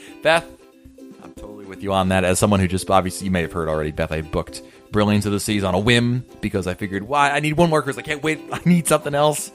Beth, 0.22 0.46
I'm 1.22 1.32
totally 1.34 1.64
with 1.64 1.82
you 1.82 1.92
on 1.92 2.08
that. 2.10 2.24
As 2.24 2.38
someone 2.38 2.60
who 2.60 2.68
just 2.68 2.90
obviously 2.90 3.26
you 3.26 3.30
may 3.30 3.42
have 3.42 3.52
heard 3.52 3.68
already, 3.68 3.92
Beth, 3.92 4.12
I 4.12 4.22
booked 4.22 4.62
Brilliance 4.90 5.26
of 5.26 5.32
the 5.32 5.40
Seas 5.40 5.64
on 5.64 5.74
a 5.74 5.78
whim 5.78 6.24
because 6.40 6.66
I 6.66 6.74
figured, 6.74 7.02
why? 7.04 7.30
I 7.30 7.40
need 7.40 7.56
one 7.56 7.70
more 7.70 7.82
cruise. 7.82 7.98
I 7.98 8.02
can't 8.02 8.22
wait. 8.22 8.40
I 8.52 8.60
need 8.64 8.86
something 8.86 9.14
else. 9.14 9.50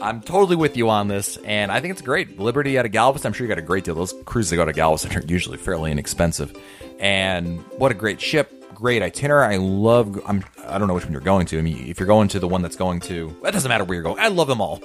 I'm 0.00 0.22
totally 0.22 0.56
with 0.56 0.78
you 0.78 0.88
on 0.88 1.08
this, 1.08 1.36
and 1.38 1.70
I 1.70 1.80
think 1.80 1.92
it's 1.92 2.00
great. 2.00 2.38
Liberty 2.38 2.78
out 2.78 2.86
of 2.86 2.92
Galveston, 2.92 3.28
I'm 3.28 3.32
sure 3.34 3.46
you 3.46 3.48
got 3.48 3.58
a 3.58 3.62
great 3.62 3.84
deal. 3.84 3.94
Those 3.94 4.14
cruises 4.24 4.48
that 4.50 4.56
go 4.56 4.64
to 4.64 4.72
Galveston 4.72 5.14
are 5.14 5.22
usually 5.26 5.58
fairly 5.58 5.92
inexpensive, 5.92 6.56
and 6.98 7.60
what 7.76 7.90
a 7.90 7.94
great 7.94 8.18
ship. 8.18 8.59
Great 8.80 9.02
itinerary. 9.02 9.54
I 9.54 9.58
love. 9.58 10.18
I'm. 10.26 10.42
I 10.66 10.78
don't 10.78 10.88
know 10.88 10.94
which 10.94 11.04
one 11.04 11.12
you're 11.12 11.20
going 11.20 11.44
to. 11.46 11.58
I 11.58 11.60
mean, 11.60 11.86
if 11.86 12.00
you're 12.00 12.06
going 12.06 12.28
to 12.28 12.40
the 12.40 12.48
one 12.48 12.62
that's 12.62 12.76
going 12.76 13.00
to, 13.00 13.36
that 13.42 13.52
doesn't 13.52 13.68
matter 13.68 13.84
where 13.84 13.94
you're 13.94 14.02
going. 14.02 14.18
I 14.18 14.28
love 14.28 14.48
them 14.48 14.62
all. 14.62 14.82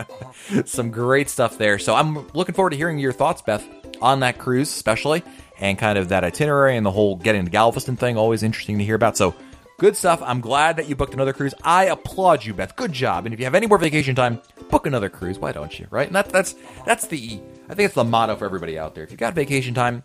Some 0.64 0.92
great 0.92 1.28
stuff 1.28 1.58
there. 1.58 1.80
So 1.80 1.96
I'm 1.96 2.28
looking 2.34 2.54
forward 2.54 2.70
to 2.70 2.76
hearing 2.76 3.00
your 3.00 3.12
thoughts, 3.12 3.42
Beth, 3.42 3.66
on 4.00 4.20
that 4.20 4.38
cruise, 4.38 4.68
especially, 4.68 5.24
and 5.58 5.76
kind 5.76 5.98
of 5.98 6.10
that 6.10 6.22
itinerary 6.22 6.76
and 6.76 6.86
the 6.86 6.92
whole 6.92 7.16
getting 7.16 7.44
to 7.44 7.50
Galveston 7.50 7.96
thing. 7.96 8.16
Always 8.16 8.44
interesting 8.44 8.78
to 8.78 8.84
hear 8.84 8.94
about. 8.94 9.16
So 9.16 9.34
Good 9.82 9.96
stuff. 9.96 10.22
I'm 10.22 10.40
glad 10.40 10.76
that 10.76 10.88
you 10.88 10.94
booked 10.94 11.12
another 11.12 11.32
cruise. 11.32 11.54
I 11.64 11.86
applaud 11.86 12.44
you, 12.44 12.54
Beth. 12.54 12.76
Good 12.76 12.92
job. 12.92 13.26
And 13.26 13.34
if 13.34 13.40
you 13.40 13.46
have 13.46 13.56
any 13.56 13.66
more 13.66 13.78
vacation 13.78 14.14
time, 14.14 14.40
book 14.70 14.86
another 14.86 15.08
cruise. 15.08 15.40
Why 15.40 15.50
don't 15.50 15.76
you? 15.76 15.88
Right? 15.90 16.06
And 16.06 16.14
that, 16.14 16.28
that's 16.28 16.54
that's 16.86 17.08
the 17.08 17.40
I 17.68 17.74
think 17.74 17.86
it's 17.86 17.96
the 17.96 18.04
motto 18.04 18.36
for 18.36 18.44
everybody 18.44 18.78
out 18.78 18.94
there. 18.94 19.02
If 19.02 19.10
you've 19.10 19.18
got 19.18 19.34
vacation 19.34 19.74
time, 19.74 20.04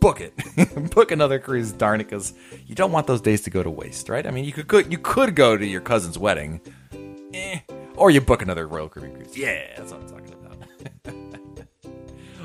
book 0.00 0.20
it. 0.20 0.90
book 0.94 1.10
another 1.10 1.38
cruise, 1.38 1.72
darn 1.72 2.00
it, 2.00 2.04
because 2.04 2.34
you 2.66 2.74
don't 2.74 2.92
want 2.92 3.06
those 3.06 3.20
days 3.20 3.42
to 3.42 3.50
go 3.50 3.62
to 3.62 3.70
waste, 3.70 4.08
right? 4.08 4.26
I 4.26 4.30
mean, 4.30 4.44
you 4.44 4.52
could 4.52 4.90
you 4.90 4.98
could 4.98 5.34
go 5.34 5.56
to 5.56 5.66
your 5.66 5.80
cousin's 5.80 6.18
wedding, 6.18 6.60
eh, 7.34 7.60
or 7.96 8.10
you 8.10 8.20
book 8.20 8.42
another 8.42 8.66
Royal 8.66 8.88
Caribbean 8.88 9.16
cruise. 9.16 9.36
Yeah, 9.36 9.62
that's 9.76 9.92
what 9.92 10.02
I'm 10.02 10.08
talking 10.08 10.34
about. 10.34 11.68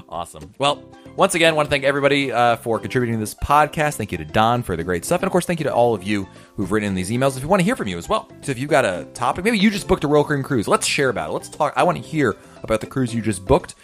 awesome. 0.10 0.54
Well, 0.58 0.84
once 1.16 1.34
again, 1.34 1.54
I 1.54 1.56
want 1.56 1.68
to 1.68 1.70
thank 1.70 1.86
everybody 1.86 2.32
uh, 2.32 2.58
for 2.58 2.78
contributing 2.78 3.16
to 3.16 3.20
this 3.20 3.34
podcast. 3.34 3.96
Thank 3.96 4.12
you 4.12 4.18
to 4.18 4.26
Don 4.26 4.64
for 4.64 4.76
the 4.76 4.84
great 4.84 5.06
stuff. 5.06 5.22
And 5.22 5.28
of 5.28 5.32
course, 5.32 5.46
thank 5.46 5.62
you 5.62 5.64
to 5.64 5.74
all 5.74 5.94
of 5.94 6.04
you 6.04 6.28
who've 6.58 6.70
written 6.70 6.90
in 6.90 6.96
these 6.96 7.10
emails. 7.10 7.38
If 7.38 7.44
you 7.44 7.48
want 7.48 7.62
to 7.62 7.64
hear 7.64 7.78
from 7.78 7.88
you 7.88 7.98
as 7.98 8.10
well. 8.10 8.30
So 8.42 8.52
if 8.52 8.60
you've 8.60 8.70
got 8.70 8.84
a 8.84 9.08
topic, 9.14 9.46
maybe 9.46 9.58
you 9.58 9.70
just 9.70 9.88
booked 9.88 10.04
a 10.04 10.08
Royal 10.08 10.26
Caribbean 10.26 10.44
cruise, 10.44 10.68
let's 10.68 10.86
share 10.86 11.08
about 11.08 11.30
it. 11.30 11.34
Let's 11.34 11.50
talk. 11.50 11.74
I 11.78 11.84
want 11.84 11.98
to 11.98 12.04
hear 12.04 12.36
about 12.64 12.82
the 12.82 12.88
cruise 12.88 13.16
you 13.16 13.22
just 13.22 13.46
booked. 13.46 13.76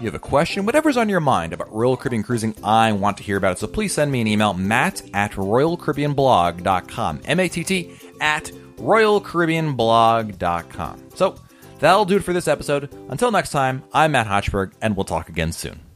You 0.00 0.06
have 0.06 0.14
a 0.14 0.18
question, 0.18 0.64
whatever's 0.64 0.96
on 0.96 1.10
your 1.10 1.20
mind 1.20 1.52
about 1.52 1.74
Royal 1.74 1.96
Caribbean 1.96 2.22
cruising, 2.22 2.54
I 2.64 2.92
want 2.92 3.18
to 3.18 3.22
hear 3.22 3.36
about 3.36 3.52
it. 3.52 3.58
So 3.58 3.66
please 3.66 3.92
send 3.92 4.10
me 4.10 4.22
an 4.22 4.26
email, 4.26 4.54
matt 4.54 5.02
at 5.12 5.32
royalcaribbeanblog.com. 5.32 7.20
M-A-T-T 7.26 7.92
at 8.20 8.44
royalcaribbeanblog.com. 8.76 11.04
So 11.14 11.34
that'll 11.80 12.06
do 12.06 12.16
it 12.16 12.24
for 12.24 12.32
this 12.32 12.48
episode. 12.48 12.88
Until 13.10 13.30
next 13.30 13.50
time, 13.50 13.82
I'm 13.92 14.12
Matt 14.12 14.26
Hochberg, 14.26 14.72
and 14.80 14.96
we'll 14.96 15.04
talk 15.04 15.28
again 15.28 15.52
soon. 15.52 15.89